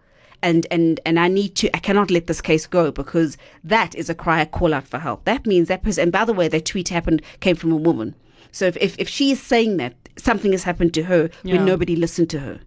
And, 0.44 0.68
and, 0.70 1.00
and 1.06 1.20
I 1.20 1.28
need 1.28 1.56
to, 1.56 1.76
I 1.76 1.80
cannot 1.80 2.12
let 2.12 2.28
this 2.28 2.42
case 2.42 2.68
go 2.68 2.92
because 2.92 3.38
that 3.64 3.96
is 3.96 4.10
a 4.10 4.16
cry, 4.16 4.42
a 4.42 4.46
call 4.46 4.74
out 4.74 4.88
for 4.88 5.00
help. 5.00 5.26
That 5.26 5.48
means 5.48 5.68
that 5.68 5.82
person, 5.84 6.04
and 6.04 6.12
by 6.12 6.26
the 6.26 6.34
way, 6.34 6.48
that 6.48 6.66
tweet 6.66 6.90
happened, 6.90 7.24
came 7.40 7.56
from 7.56 7.72
a 7.72 7.76
woman. 7.78 8.14
So 8.52 8.68
if, 8.68 8.78
if, 8.78 9.00
if 9.00 9.10
she 9.10 9.32
is 9.32 9.42
saying 9.42 9.78
that, 9.78 9.96
something 10.18 10.52
has 10.52 10.64
happened 10.64 10.94
to 10.94 11.04
her 11.04 11.30
Yeah. 11.44 11.56
when 11.56 11.66
nobody 11.66 11.96
listened 11.96 12.30
to 12.32 12.40
her. 12.40 12.60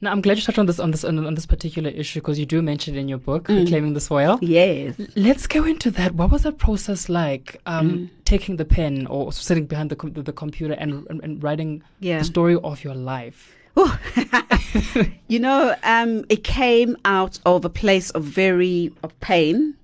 Now, 0.00 0.12
I'm 0.12 0.20
glad 0.20 0.36
you 0.38 0.44
touched 0.44 0.58
on 0.60 0.66
this 0.66 0.78
on 0.78 0.92
this 0.92 1.02
on, 1.04 1.26
on 1.26 1.34
this 1.34 1.44
particular 1.46 1.90
issue 1.90 2.20
because 2.20 2.38
you 2.38 2.46
do 2.46 2.62
mention 2.62 2.94
it 2.94 3.00
in 3.00 3.08
your 3.08 3.18
book, 3.18 3.48
reclaiming 3.48 3.94
the 3.94 4.00
soil. 4.00 4.38
Yes. 4.40 4.94
Let's 5.16 5.46
go 5.48 5.64
into 5.64 5.90
that. 5.92 6.14
What 6.14 6.30
was 6.30 6.42
that 6.44 6.58
process 6.58 7.08
like? 7.08 7.60
Um, 7.66 7.90
Mm. 7.90 8.10
Taking 8.24 8.56
the 8.56 8.64
pen 8.64 9.06
or 9.08 9.32
sitting 9.32 9.66
behind 9.66 9.90
the 9.90 9.96
com- 9.96 10.12
the, 10.12 10.32
computer 10.32 10.74
and, 10.74 11.04
and 11.10 11.20
and 11.24 11.42
writing 11.42 11.82
Yeah. 12.00 12.18
the 12.18 12.24
story 12.24 12.56
of 12.62 12.84
your 12.84 12.94
life. 12.94 13.54
You 15.28 15.38
know, 15.38 15.74
um, 15.82 16.24
it 16.28 16.44
came 16.44 16.96
out 17.04 17.38
of 17.46 17.64
a 17.64 17.70
place 17.70 18.10
of 18.10 18.22
very 18.24 18.92
of 19.02 19.18
pain, 19.20 19.74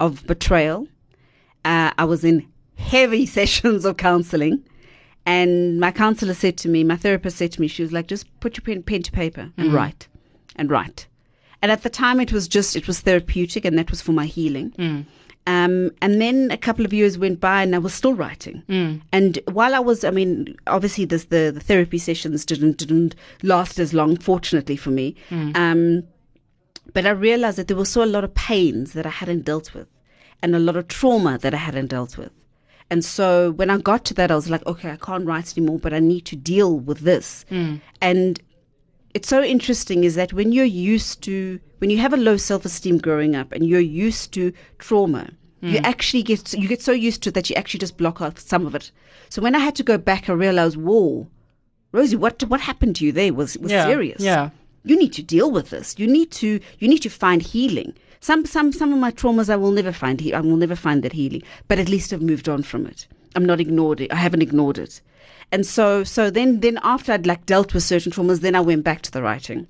of 0.00 0.26
betrayal. 0.26 0.86
Uh, 1.64 1.90
I 1.98 2.04
was 2.04 2.24
in 2.24 2.46
heavy 2.76 3.26
sessions 3.38 3.84
of 3.84 3.96
counselling, 3.96 4.62
and 5.36 5.78
my 5.84 5.90
counsellor 6.02 6.34
said 6.34 6.56
to 6.62 6.68
me, 6.74 6.80
my 6.92 6.96
therapist 7.04 7.36
said 7.36 7.52
to 7.52 7.60
me, 7.60 7.68
she 7.68 7.82
was 7.86 7.92
like, 7.96 8.06
"Just 8.14 8.24
put 8.40 8.56
your 8.56 8.64
pen, 8.68 8.82
pen 8.82 9.02
to 9.02 9.12
paper 9.12 9.44
and 9.58 9.68
write, 9.76 10.02
and 10.56 10.66
write." 10.70 11.00
And 11.60 11.70
at 11.72 11.82
the 11.82 11.90
time, 12.02 12.18
it 12.26 12.32
was 12.32 12.44
just 12.56 12.70
it 12.80 12.86
was 12.88 13.00
therapeutic, 13.00 13.62
and 13.66 13.76
that 13.78 13.90
was 13.90 14.00
for 14.06 14.12
my 14.20 14.26
healing. 14.36 14.68
Um, 15.56 15.74
and 16.04 16.20
then 16.24 16.36
a 16.50 16.58
couple 16.66 16.84
of 16.84 16.92
years 16.92 17.16
went 17.24 17.38
by, 17.40 17.58
and 17.64 17.74
I 17.74 17.78
was 17.86 17.94
still 17.94 18.14
writing. 18.22 18.62
And 19.12 19.32
while 19.58 19.74
I 19.74 19.80
was, 19.90 20.04
I 20.04 20.10
mean, 20.18 20.54
obviously, 20.66 21.04
this, 21.06 21.24
the 21.34 21.42
the 21.58 21.64
therapy 21.70 21.98
sessions 21.98 22.44
didn't 22.50 22.76
didn't 22.82 23.14
last 23.42 23.78
as 23.78 23.90
long, 23.92 24.16
fortunately 24.30 24.76
for 24.84 24.90
me. 25.00 25.06
Um, 25.56 26.04
but 26.94 27.04
I 27.06 27.10
realized 27.10 27.56
that 27.58 27.66
there 27.68 27.76
was 27.82 27.90
so 27.90 28.02
a 28.02 28.12
lot 28.16 28.24
of 28.24 28.32
pains 28.34 28.92
that 28.92 29.06
I 29.06 29.14
hadn't 29.20 29.44
dealt 29.50 29.68
with, 29.74 29.88
and 30.42 30.54
a 30.54 30.58
lot 30.68 30.76
of 30.76 30.84
trauma 30.88 31.38
that 31.38 31.52
I 31.54 31.58
hadn't 31.68 31.88
dealt 31.96 32.16
with. 32.18 32.30
And 32.90 33.04
so 33.04 33.52
when 33.52 33.70
I 33.70 33.78
got 33.78 34.04
to 34.06 34.14
that, 34.14 34.30
I 34.30 34.34
was 34.34 34.48
like, 34.48 34.64
okay, 34.66 34.90
I 34.90 34.96
can't 34.96 35.26
write 35.26 35.56
anymore, 35.56 35.78
but 35.78 35.92
I 35.92 35.98
need 35.98 36.24
to 36.26 36.36
deal 36.36 36.78
with 36.78 37.00
this. 37.00 37.44
Hmm. 37.48 37.76
And 38.00 38.40
it's 39.14 39.28
so 39.28 39.42
interesting 39.42 40.04
is 40.04 40.14
that 40.14 40.32
when 40.32 40.52
you're 40.52 40.64
used 40.64 41.22
to, 41.24 41.60
when 41.78 41.90
you 41.90 41.98
have 41.98 42.14
a 42.14 42.16
low 42.16 42.36
self 42.36 42.64
esteem 42.64 42.98
growing 42.98 43.36
up 43.36 43.52
and 43.52 43.66
you're 43.66 43.80
used 43.80 44.32
to 44.34 44.52
trauma, 44.78 45.30
you 45.60 45.78
hmm. 45.80 45.84
actually 45.84 46.22
get, 46.22 46.52
you 46.52 46.68
get 46.68 46.80
so 46.80 46.92
used 46.92 47.22
to 47.24 47.30
it 47.30 47.34
that 47.34 47.50
you 47.50 47.56
actually 47.56 47.80
just 47.80 47.96
block 47.96 48.22
out 48.22 48.38
some 48.38 48.64
of 48.64 48.74
it. 48.74 48.90
So 49.28 49.42
when 49.42 49.54
I 49.54 49.58
had 49.58 49.74
to 49.76 49.82
go 49.82 49.98
back, 49.98 50.30
I 50.30 50.32
realized, 50.32 50.76
whoa, 50.76 51.28
Rosie, 51.92 52.16
what, 52.16 52.42
what 52.44 52.60
happened 52.60 52.96
to 52.96 53.04
you 53.04 53.12
there 53.12 53.34
was, 53.34 53.58
was 53.58 53.72
Yeah, 53.72 53.86
serious 53.86 54.20
yeah. 54.22 54.50
you 54.84 54.96
need 54.96 55.12
to 55.14 55.22
deal 55.22 55.50
with 55.50 55.70
this. 55.70 55.94
You 55.98 56.06
need 56.06 56.30
to 56.32 56.60
you 56.78 56.88
need 56.88 57.02
to 57.02 57.10
find 57.10 57.42
healing. 57.42 57.94
Some 58.20 58.44
some 58.46 58.72
some 58.72 58.92
of 58.92 58.98
my 58.98 59.10
traumas 59.12 59.48
I 59.50 59.56
will 59.56 59.70
never 59.70 59.92
find 59.92 60.20
he- 60.20 60.34
I 60.34 60.40
will 60.40 60.56
never 60.56 60.76
find 60.76 61.02
that 61.02 61.12
healing. 61.12 61.42
But 61.68 61.78
at 61.78 61.88
least 61.88 62.12
I've 62.12 62.22
moved 62.22 62.48
on 62.48 62.62
from 62.62 62.86
it. 62.86 63.06
I'm 63.36 63.44
not 63.46 63.60
ignored 63.60 64.00
it. 64.00 64.12
I 64.12 64.16
haven't 64.16 64.42
ignored 64.42 64.78
it. 64.78 65.00
And 65.52 65.64
so 65.66 66.04
so 66.04 66.30
then 66.30 66.60
then 66.60 66.78
after 66.82 67.12
I'd 67.12 67.26
like 67.26 67.46
dealt 67.46 67.74
with 67.74 67.82
certain 67.84 68.12
traumas, 68.12 68.40
then 68.40 68.54
I 68.54 68.60
went 68.60 68.84
back 68.84 69.02
to 69.02 69.10
the 69.10 69.22
writing. 69.22 69.66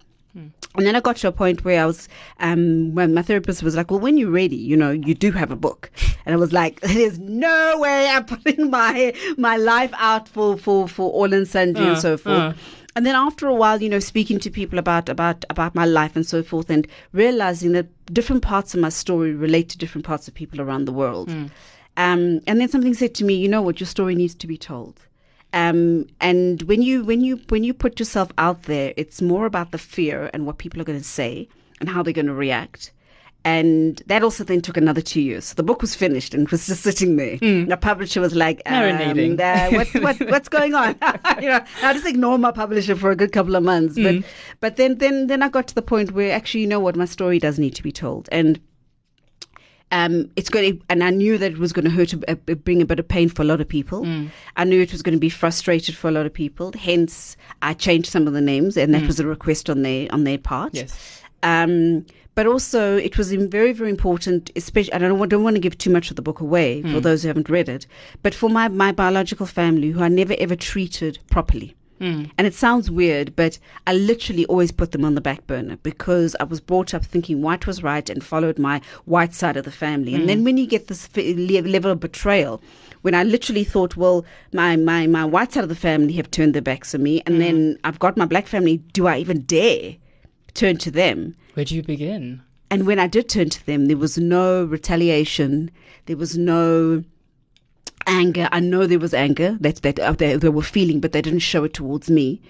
And 0.77 0.87
then 0.87 0.95
I 0.95 1.01
got 1.01 1.17
to 1.17 1.29
a 1.29 1.33
point 1.33 1.65
where 1.65 1.83
I 1.83 1.87
was, 1.87 2.09
um, 2.39 2.95
when 2.95 3.13
my 3.13 3.23
therapist 3.23 3.61
was 3.65 3.75
like, 3.75 3.91
well, 3.91 3.99
when 3.99 4.17
you're 4.17 4.31
ready, 4.31 4.55
you 4.55 4.77
know, 4.77 4.93
you 4.93 5.13
do 5.13 5.33
have 5.33 5.51
a 5.51 5.57
book. 5.57 5.91
And 6.25 6.33
I 6.33 6.37
was 6.37 6.53
like, 6.53 6.79
there's 6.83 7.19
no 7.19 7.77
way 7.81 8.07
I'm 8.09 8.25
putting 8.33 8.71
my, 8.71 9.13
my 9.37 9.57
life 9.57 9.91
out 9.97 10.29
for, 10.29 10.57
for, 10.57 10.87
for 10.87 11.11
all 11.11 11.33
and 11.33 11.49
sundry 11.49 11.83
and 11.85 11.97
Uh, 11.97 12.01
so 12.01 12.17
forth. 12.17 12.37
uh. 12.39 12.53
And 12.97 13.07
then 13.07 13.15
after 13.15 13.47
a 13.47 13.55
while, 13.55 13.81
you 13.81 13.89
know, 13.89 14.01
speaking 14.01 14.41
to 14.41 14.51
people 14.51 14.79
about, 14.79 15.09
about, 15.09 15.45
about 15.51 15.75
my 15.75 15.85
life 15.85 16.17
and 16.17 16.27
so 16.27 16.43
forth 16.43 16.69
and 16.69 16.87
realizing 17.13 17.73
that 17.73 17.87
different 18.13 18.43
parts 18.43 18.75
of 18.75 18.81
my 18.81 18.89
story 18.89 19.33
relate 19.33 19.69
to 19.71 19.79
different 19.79 20.05
parts 20.05 20.27
of 20.27 20.35
people 20.35 20.61
around 20.61 20.85
the 20.87 20.93
world. 20.93 21.29
Um, 21.97 22.41
and 22.47 22.61
then 22.61 22.69
something 22.69 22.95
said 22.95 23.15
to 23.17 23.25
me, 23.25 23.35
you 23.35 23.49
know 23.49 23.63
what, 23.63 23.79
your 23.81 23.87
story 23.87 24.15
needs 24.15 24.35
to 24.37 24.47
be 24.47 24.57
told. 24.57 25.01
Um, 25.53 26.07
and 26.21 26.63
when 26.63 26.83
you 26.83 27.05
when 27.05 27.23
you 27.23 27.41
when 27.49 27.65
you 27.65 27.73
put 27.73 27.99
yourself 27.99 28.31
out 28.37 28.65
there, 28.65 28.93
it's 28.97 29.23
more 29.23 29.47
about 29.47 29.71
the 29.71 29.79
fear 29.79 30.29
and 30.35 30.45
what 30.45 30.59
people 30.59 30.81
are 30.81 30.85
going 30.85 30.99
to 30.99 31.05
say 31.05 31.49
and 31.81 31.89
how 31.89 32.03
they're 32.03 32.13
going 32.13 32.27
to 32.27 32.35
react. 32.35 32.93
And 33.49 34.03
that 34.07 34.23
also 34.23 34.45
then 34.45 34.61
took 34.61 34.77
another 34.77 35.01
two 35.01 35.21
years. 35.21 35.45
So 35.47 35.55
the 35.55 35.63
book 35.63 35.81
was 35.81 35.95
finished 35.95 36.35
and 36.35 36.43
it 36.47 36.51
was 36.51 36.67
just 36.67 36.83
sitting 36.83 37.17
there. 37.17 37.37
The 37.39 37.79
publisher 37.81 38.21
was 38.21 38.35
like, 38.35 38.61
um, 38.67 38.73
Marinating. 38.83 39.41
uh, 39.41 39.71
what, 39.77 39.89
what, 40.19 40.31
what's 40.33 40.49
going 40.49 40.75
on? 40.75 40.89
you 41.41 41.49
know, 41.49 41.61
I 41.83 41.93
just 41.95 42.07
ignored 42.07 42.41
my 42.41 42.53
publisher 42.53 42.95
for 42.97 43.11
a 43.11 43.17
good 43.17 43.33
couple 43.33 43.55
of 43.57 43.63
months. 43.63 43.95
But 43.97 44.17
but 44.61 44.77
then 44.77 44.99
then 44.99 45.29
then 45.29 45.43
I 45.43 45.49
got 45.49 45.67
to 45.69 45.75
the 45.75 45.83
point 45.83 46.13
where 46.13 46.31
actually, 46.39 46.61
you 46.63 46.67
know 46.67 46.81
what, 46.81 46.97
my 46.97 47.07
story 47.07 47.39
does 47.39 47.59
need 47.59 47.75
to 47.77 47.83
be 47.83 47.93
told. 47.93 48.29
And 48.33 48.61
um, 49.91 50.31
it's 50.37 50.51
going 50.51 50.77
to, 50.79 50.85
and 50.91 51.03
I 51.03 51.09
knew 51.11 51.39
that 51.39 51.53
it 51.53 51.59
was 51.59 51.73
going 51.73 51.87
to 51.87 51.91
hurt, 51.91 52.13
a- 52.29 52.37
bring 52.37 52.83
a 52.83 52.85
bit 52.85 52.99
of 52.99 53.09
pain 53.09 53.31
for 53.31 53.41
a 53.41 53.47
lot 53.47 53.61
of 53.63 53.69
people. 53.69 54.07
I 54.57 54.65
knew 54.65 54.83
it 54.83 54.93
was 54.93 55.01
going 55.03 55.17
to 55.17 55.21
be 55.21 55.31
frustrated 55.31 55.97
for 55.97 56.09
a 56.09 56.11
lot 56.11 56.27
of 56.27 56.33
people. 56.35 56.73
Hence, 56.79 57.39
I 57.63 57.73
changed 57.73 58.11
some 58.11 58.27
of 58.27 58.35
the 58.35 58.43
names, 58.43 58.77
and 58.77 58.93
that 58.95 59.07
was 59.07 59.19
a 59.19 59.27
request 59.27 59.71
on 59.71 59.83
their 59.83 60.07
on 60.13 60.25
their 60.25 60.37
part. 60.39 60.75
Yes. 60.75 61.23
Um, 61.43 62.05
but 62.39 62.47
also, 62.47 62.97
it 62.97 63.19
was 63.19 63.33
very, 63.33 63.73
very 63.73 63.91
important, 63.91 64.53
especially, 64.55 64.93
I 64.93 64.99
don't, 64.99 65.19
want- 65.19 65.29
don't 65.29 65.43
want 65.43 65.57
to 65.57 65.61
give 65.61 65.77
too 65.77 65.91
much 65.91 66.09
of 66.09 66.15
the 66.15 66.23
book 66.23 66.39
away 66.39 66.83
for 66.83 66.89
hmm. 66.89 67.01
those 67.01 67.23
who 67.23 67.27
haven't 67.27 67.49
read 67.49 67.69
it, 67.69 67.85
but 68.23 68.33
for 68.33 68.49
my, 68.49 68.69
my 68.69 68.93
biological 68.93 69.45
family 69.45 69.91
who 69.91 70.05
I 70.05 70.07
never 70.07 70.37
ever 70.39 70.55
treated 70.55 71.19
properly. 71.33 71.75
Hmm. 71.99 72.27
And 72.39 72.47
it 72.47 72.55
sounds 72.55 72.93
weird, 72.93 73.35
but 73.35 73.59
I 73.89 73.95
literally 73.95 74.47
always 74.47 74.71
put 74.71 74.93
them 74.93 75.05
on 75.05 75.17
the 75.17 75.21
back 75.21 75.49
burner 75.49 75.79
because 75.83 76.37
I 76.39 76.45
was 76.45 76.61
brought 76.61 76.95
up 76.95 77.05
thinking 77.05 77.43
white 77.43 77.67
was 77.67 77.83
right 77.83 78.09
and 78.09 78.23
followed 78.23 78.57
my 78.57 78.83
white 79.05 79.35
side 79.35 79.57
of 79.57 79.65
the 79.65 79.73
family. 79.73 80.15
And 80.15 80.29
then 80.29 80.39
hmm. 80.39 80.45
when 80.45 80.59
you 80.59 80.67
get 80.69 80.87
this 80.87 81.09
level 81.17 81.91
of 81.91 81.99
betrayal, 81.99 82.63
when 83.03 83.17
I 83.17 83.25
literally 83.25 83.65
thought, 83.65 83.97
well, 83.97 84.25
my, 84.53 84.77
my, 84.77 85.09
my 85.09 85.25
white 85.25 85.55
side 85.55 85.65
of 85.65 85.71
the 85.71 85.75
family 85.75 86.13
have 86.13 86.31
turned 86.31 86.55
their 86.55 86.63
backs 86.63 86.95
on 86.95 87.03
me, 87.03 87.21
and 87.27 87.41
then 87.41 87.81
I've 87.83 87.99
got 87.99 88.17
my 88.17 88.27
black 88.27 88.47
family, 88.47 88.77
do 88.93 89.09
I 89.09 89.19
even 89.19 89.41
dare 89.41 89.97
turn 90.55 90.77
to 90.79 90.93
them? 90.93 91.35
Where 91.59 91.65
do 91.65 91.75
you 91.75 91.83
begin? 91.83 92.43
And 92.71 92.87
when 92.87 93.01
I 93.01 93.09
did 93.09 93.29
turn 93.29 93.49
to 93.49 93.67
them, 93.67 93.87
there 93.87 93.97
was 93.97 94.17
no 94.17 94.63
retaliation. 94.63 95.73
There 96.07 96.17
was 96.17 96.39
no 96.39 97.03
anger. 98.07 98.49
I 98.53 98.61
know 98.61 98.87
there 98.87 99.01
was 99.01 99.13
anger 99.13 99.59
that 99.61 99.83
that 99.83 99.99
uh, 99.99 100.13
they, 100.13 100.37
they 100.37 100.51
were 100.51 100.63
feeling, 100.63 101.01
but 101.01 101.11
they 101.11 101.21
didn't 101.21 101.41
show 101.41 101.65
it 101.65 101.75
towards 101.75 102.09
me. 102.09 102.41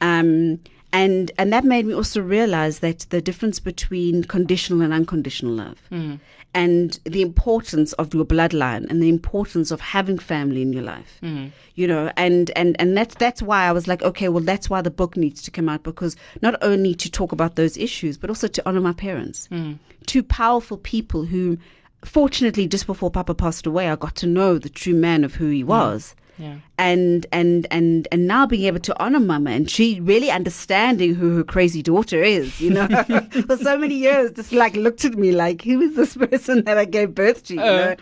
Um, 0.00 0.58
and 0.92 1.30
and 1.38 1.52
that 1.52 1.64
made 1.64 1.86
me 1.86 1.94
also 1.94 2.20
realize 2.20 2.78
that 2.78 3.00
the 3.10 3.20
difference 3.20 3.60
between 3.60 4.24
conditional 4.24 4.80
and 4.80 4.92
unconditional 4.92 5.52
love, 5.52 5.78
hmm. 5.90 6.14
and 6.54 6.98
the 7.04 7.20
importance 7.20 7.92
of 7.94 8.14
your 8.14 8.24
bloodline, 8.24 8.88
and 8.88 9.02
the 9.02 9.08
importance 9.08 9.70
of 9.70 9.80
having 9.80 10.18
family 10.18 10.62
in 10.62 10.72
your 10.72 10.82
life. 10.82 11.18
Hmm. 11.20 11.48
You 11.74 11.88
know, 11.88 12.10
and 12.16 12.50
and 12.56 12.74
and 12.80 12.96
that's 12.96 13.14
that's 13.16 13.42
why 13.42 13.66
I 13.66 13.72
was 13.72 13.86
like, 13.86 14.02
okay, 14.02 14.28
well, 14.28 14.42
that's 14.42 14.70
why 14.70 14.80
the 14.80 14.90
book 14.90 15.16
needs 15.16 15.42
to 15.42 15.50
come 15.50 15.68
out 15.68 15.82
because 15.82 16.16
not 16.40 16.56
only 16.62 16.94
to 16.94 17.10
talk 17.10 17.32
about 17.32 17.56
those 17.56 17.76
issues, 17.76 18.16
but 18.16 18.30
also 18.30 18.48
to 18.48 18.68
honor 18.68 18.80
my 18.80 18.94
parents, 18.94 19.46
hmm. 19.46 19.74
two 20.06 20.22
powerful 20.22 20.78
people 20.78 21.24
who 21.24 21.58
fortunately 22.04 22.68
just 22.68 22.86
before 22.86 23.10
papa 23.10 23.34
passed 23.34 23.66
away 23.66 23.88
i 23.88 23.96
got 23.96 24.14
to 24.14 24.24
know 24.24 24.56
the 24.56 24.68
true 24.68 24.94
man 24.94 25.24
of 25.24 25.34
who 25.34 25.50
he 25.50 25.64
was 25.64 26.14
Yeah. 26.38 26.58
and 26.78 27.26
and 27.32 27.66
and 27.70 28.06
and 28.12 28.26
now 28.28 28.46
being 28.46 28.64
able 28.66 28.78
to 28.80 29.02
honor 29.02 29.18
mama 29.18 29.50
and 29.50 29.68
she 29.68 29.98
really 30.00 30.30
understanding 30.30 31.14
who 31.14 31.36
her 31.36 31.42
crazy 31.44 31.82
daughter 31.82 32.22
is 32.22 32.60
you 32.60 32.70
know? 32.70 32.86
For 33.46 33.56
so 33.56 33.76
many 33.76 33.96
years 33.96 34.30
just 34.32 34.52
like 34.52 34.76
looked 34.76 35.04
at 35.04 35.14
me 35.14 35.32
like 35.32 35.62
who 35.62 35.80
is 35.80 35.96
this 35.96 36.16
person 36.30 36.64
that 36.64 36.78
i 36.78 36.84
gave 36.84 37.14
birth 37.14 37.44
to? 37.46 37.54
You 37.54 37.60
uh. 37.60 37.76
know? 37.76 37.96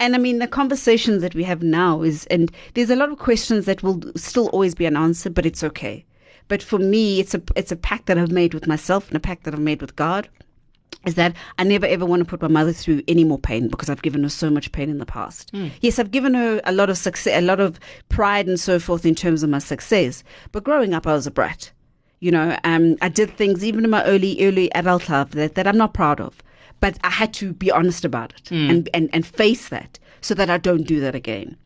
And 0.00 0.14
i 0.14 0.18
mean 0.18 0.38
the 0.38 0.48
conversations 0.48 1.22
that 1.22 1.34
we 1.34 1.44
have 1.44 1.62
now 1.62 2.02
is 2.02 2.26
and 2.26 2.50
there's 2.74 2.90
a 2.90 2.96
lot 2.96 3.10
of 3.10 3.18
questions 3.18 3.66
that 3.66 3.82
will 3.82 4.00
still 4.16 4.48
always 4.48 4.74
be 4.74 4.86
unanswered 4.86 5.34
but 5.34 5.46
it's 5.46 5.62
okay. 5.62 6.04
But 6.48 6.62
for 6.62 6.78
me 6.78 7.20
it's 7.20 7.34
a 7.34 7.42
it's 7.56 7.72
a 7.72 7.76
pact 7.76 8.06
that 8.06 8.18
i've 8.18 8.32
made 8.32 8.52
with 8.54 8.66
myself 8.66 9.08
and 9.08 9.16
a 9.16 9.20
pact 9.20 9.44
that 9.44 9.54
i've 9.54 9.60
made 9.60 9.80
with 9.80 9.96
god 9.96 10.28
is 11.06 11.14
that 11.16 11.34
I 11.58 11.64
never 11.64 11.86
ever 11.86 12.06
want 12.06 12.20
to 12.20 12.24
put 12.24 12.40
my 12.42 12.48
mother 12.48 12.72
through 12.72 13.02
any 13.08 13.24
more 13.24 13.38
pain 13.38 13.68
because 13.68 13.90
I've 13.90 14.02
given 14.02 14.22
her 14.22 14.28
so 14.28 14.50
much 14.50 14.70
pain 14.72 14.88
in 14.88 14.98
the 14.98 15.06
past. 15.06 15.50
Yes, 15.80 15.98
I've 15.98 16.10
given 16.10 16.34
her 16.34 16.60
a 16.64 16.72
lot 16.72 16.90
of 16.90 16.98
success, 16.98 17.36
a 17.38 17.44
lot 17.44 17.60
of 17.60 17.80
pride 18.08 18.46
and 18.46 18.58
so 18.60 18.78
forth 18.78 19.04
in 19.04 19.14
terms 19.14 19.42
of 19.42 19.50
my 19.50 19.58
success. 19.58 20.22
But 20.52 20.64
growing 20.64 20.94
up, 20.94 21.06
I 21.06 21.12
was 21.14 21.26
a 21.26 21.30
brat. 21.30 21.72
You 22.20 22.30
know, 22.30 22.56
um, 22.62 22.96
I 23.02 23.08
did 23.08 23.36
things 23.36 23.64
even 23.64 23.84
in 23.84 23.90
my 23.90 24.04
early, 24.04 24.36
early 24.46 24.72
adult 24.74 25.08
life 25.08 25.30
that, 25.30 25.56
that 25.56 25.66
I'm 25.66 25.76
not 25.76 25.92
proud 25.92 26.20
of. 26.20 26.40
But 26.78 26.98
I 27.02 27.10
had 27.10 27.32
to 27.34 27.52
be 27.52 27.70
honest 27.70 28.04
about 28.04 28.32
it 28.36 28.50
and, 28.70 28.88
and, 28.94 29.10
and 29.12 29.26
face 29.26 29.68
that 29.70 29.98
so 30.20 30.34
that 30.34 30.50
I 30.50 30.58
don't 30.58 30.84
do 30.86 31.00
that 31.00 31.14
again. 31.14 31.56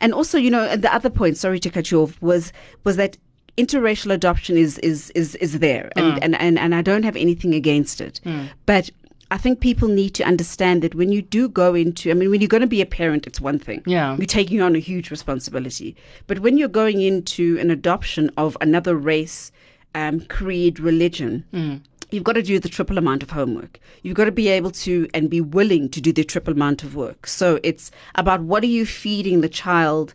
And 0.00 0.12
also, 0.12 0.36
you 0.38 0.50
know, 0.50 0.62
and 0.66 0.82
the 0.82 0.94
other 0.94 1.10
point, 1.10 1.36
sorry 1.36 1.58
to 1.60 1.70
cut 1.70 1.90
you 1.90 2.02
off, 2.02 2.20
was 2.20 2.52
was 2.84 2.96
that 2.96 3.16
interracial 3.56 4.12
adoption 4.12 4.56
is 4.56 4.78
is 4.78 5.10
is, 5.10 5.34
is 5.36 5.58
there, 5.58 5.90
and, 5.96 6.14
mm. 6.14 6.18
and, 6.22 6.40
and 6.40 6.58
and 6.58 6.74
I 6.74 6.82
don't 6.82 7.04
have 7.04 7.16
anything 7.16 7.54
against 7.54 8.00
it, 8.00 8.20
mm. 8.24 8.48
but. 8.66 8.90
I 9.28 9.38
think 9.38 9.58
people 9.58 9.88
need 9.88 10.10
to 10.10 10.22
understand 10.22 10.82
that 10.82 10.94
when 10.94 11.10
you 11.10 11.20
do 11.20 11.48
go 11.48 11.74
into, 11.74 12.12
I 12.12 12.14
mean, 12.14 12.30
when 12.30 12.40
you're 12.40 12.46
going 12.46 12.60
to 12.60 12.68
be 12.68 12.80
a 12.80 12.86
parent, 12.86 13.26
it's 13.26 13.40
one 13.40 13.58
thing. 13.58 13.82
Yeah. 13.84 14.16
You're 14.16 14.24
taking 14.26 14.60
on 14.60 14.76
a 14.76 14.78
huge 14.78 15.10
responsibility. 15.10 15.96
But 16.28 16.38
when 16.38 16.56
you're 16.56 16.68
going 16.68 17.00
into 17.00 17.58
an 17.58 17.72
adoption 17.72 18.30
of 18.36 18.56
another 18.60 18.94
race, 18.94 19.50
um, 19.96 20.20
creed, 20.20 20.78
religion, 20.78 21.44
mm. 21.52 21.80
you've 22.12 22.22
got 22.22 22.34
to 22.34 22.42
do 22.42 22.60
the 22.60 22.68
triple 22.68 22.98
amount 22.98 23.24
of 23.24 23.30
homework. 23.30 23.80
You've 24.04 24.14
got 24.14 24.26
to 24.26 24.30
be 24.32 24.46
able 24.46 24.70
to 24.70 25.08
and 25.12 25.28
be 25.28 25.40
willing 25.40 25.88
to 25.88 26.00
do 26.00 26.12
the 26.12 26.22
triple 26.22 26.52
amount 26.52 26.84
of 26.84 26.94
work. 26.94 27.26
So 27.26 27.58
it's 27.64 27.90
about 28.14 28.42
what 28.42 28.62
are 28.62 28.68
you 28.68 28.86
feeding 28.86 29.40
the 29.40 29.48
child 29.48 30.14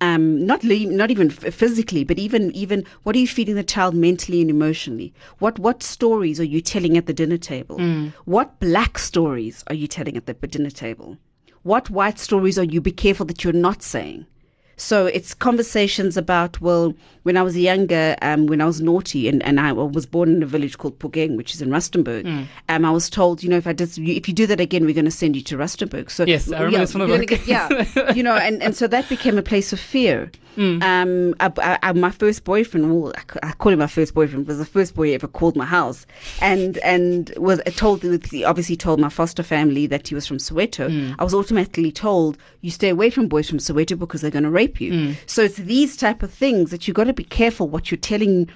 um, 0.00 0.46
not 0.46 0.62
le- 0.62 0.86
not 0.86 1.10
even 1.10 1.28
physically, 1.30 2.04
but 2.04 2.18
even 2.18 2.50
even 2.52 2.84
what 3.02 3.16
are 3.16 3.18
you 3.18 3.26
feeding 3.26 3.56
the 3.56 3.64
child 3.64 3.94
mentally 3.94 4.40
and 4.40 4.50
emotionally? 4.50 5.12
What 5.38 5.58
what 5.58 5.82
stories 5.82 6.38
are 6.40 6.44
you 6.44 6.60
telling 6.60 6.96
at 6.96 7.06
the 7.06 7.12
dinner 7.12 7.38
table? 7.38 7.78
What 8.24 8.60
black 8.60 8.98
stories 8.98 9.64
are 9.66 9.74
you 9.74 9.86
telling 9.88 10.16
at 10.16 10.26
the 10.26 10.34
dinner 10.34 10.70
table? 10.70 11.16
What 11.62 11.90
white 11.90 12.18
stories 12.18 12.58
are 12.58 12.64
you? 12.64 12.80
Be 12.80 12.92
careful 12.92 13.26
that 13.26 13.42
you're 13.42 13.52
not 13.52 13.82
saying. 13.82 14.26
So 14.78 15.06
it's 15.06 15.34
conversations 15.34 16.16
about, 16.16 16.60
well, 16.60 16.94
when 17.24 17.36
I 17.36 17.42
was 17.42 17.58
younger, 17.58 18.16
um, 18.22 18.46
when 18.46 18.60
I 18.60 18.64
was 18.64 18.80
naughty, 18.80 19.28
and, 19.28 19.42
and 19.42 19.60
I 19.60 19.72
was 19.72 20.06
born 20.06 20.34
in 20.36 20.42
a 20.42 20.46
village 20.46 20.78
called 20.78 20.98
Phokeng, 20.98 21.36
which 21.36 21.52
is 21.54 21.60
in 21.60 21.68
Rustenburg, 21.68 22.46
um, 22.68 22.84
I 22.84 22.90
was 22.90 23.10
told, 23.10 23.42
you 23.42 23.50
know, 23.50 23.56
if 23.58 23.66
I 23.66 23.72
did, 23.72 23.90
if 23.98 24.28
you 24.28 24.34
do 24.34 24.46
that 24.46 24.60
again, 24.60 24.86
we're 24.86 24.94
going 24.94 25.04
to 25.04 25.10
send 25.10 25.36
you 25.36 25.42
to 25.42 25.56
Rustenburg. 25.58 26.10
So 26.10 26.24
Yes, 26.24 26.50
I 26.50 26.62
remember 26.62 26.72
yeah, 26.72 26.78
this 26.80 26.92
from 26.92 27.00
the 27.02 27.06
book. 27.08 27.26
get- 27.26 27.46
yeah, 27.46 28.12
you 28.14 28.22
know, 28.22 28.34
and, 28.36 28.62
and 28.62 28.74
so 28.74 28.86
that 28.86 29.08
became 29.08 29.36
a 29.36 29.42
place 29.42 29.72
of 29.72 29.80
fear. 29.80 30.30
Mm. 30.56 30.82
Um, 30.82 31.34
I, 31.38 31.78
I, 31.82 31.92
my 31.92 32.10
first 32.10 32.42
boyfriend, 32.42 32.92
well, 33.02 33.12
I, 33.16 33.48
I 33.50 33.52
call 33.52 33.72
him 33.72 33.78
my 33.78 33.86
first 33.86 34.12
boyfriend, 34.12 34.48
was 34.48 34.58
the 34.58 34.64
first 34.64 34.94
boy 34.96 35.08
he 35.08 35.14
ever 35.14 35.28
called 35.28 35.54
my 35.54 35.64
house, 35.64 36.04
and 36.40 36.78
and 36.78 37.32
was 37.36 37.60
told 37.76 38.02
he 38.02 38.42
obviously 38.42 38.76
told 38.76 38.98
my 38.98 39.08
foster 39.08 39.44
family 39.44 39.86
that 39.86 40.08
he 40.08 40.16
was 40.16 40.26
from 40.26 40.38
Soweto. 40.38 40.90
Mm. 40.90 41.14
I 41.16 41.22
was 41.22 41.32
automatically 41.32 41.92
told 41.92 42.38
you 42.62 42.72
stay 42.72 42.88
away 42.88 43.08
from 43.10 43.28
boys 43.28 43.48
from 43.48 43.58
Soweto 43.58 43.96
because 43.96 44.20
they're 44.20 44.32
going 44.32 44.42
to 44.42 44.50
rape 44.50 44.67
you. 44.80 44.92
Mm. 44.92 45.16
So 45.26 45.42
it's 45.42 45.56
these 45.56 45.96
type 45.96 46.22
of 46.22 46.32
things 46.32 46.70
that 46.70 46.86
you've 46.86 46.94
got 46.94 47.04
to 47.04 47.12
be 47.12 47.24
careful 47.24 47.68
what 47.68 47.90
you're 47.90 47.98
telling 47.98 48.50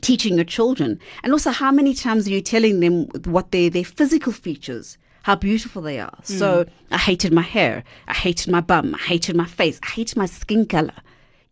teaching 0.00 0.36
your 0.36 0.44
children 0.44 0.98
and 1.22 1.32
also 1.32 1.50
how 1.50 1.70
many 1.70 1.92
times 1.92 2.26
are 2.26 2.30
you 2.30 2.40
telling 2.40 2.80
them 2.80 3.04
what 3.24 3.50
their 3.50 3.68
their 3.68 3.84
physical 3.84 4.32
features 4.32 4.96
how 5.22 5.34
beautiful 5.36 5.82
they 5.82 6.00
are. 6.00 6.18
So 6.22 6.66
I 6.90 6.98
hated 6.98 7.32
my 7.32 7.42
hair, 7.42 7.84
I 8.08 8.14
hated 8.14 8.50
my 8.50 8.60
bum, 8.60 8.94
I 8.94 8.98
hated 8.98 9.36
my 9.36 9.44
face, 9.44 9.78
I 9.82 9.88
hated 9.88 10.16
my 10.16 10.26
skin 10.26 10.66
color. 10.66 10.94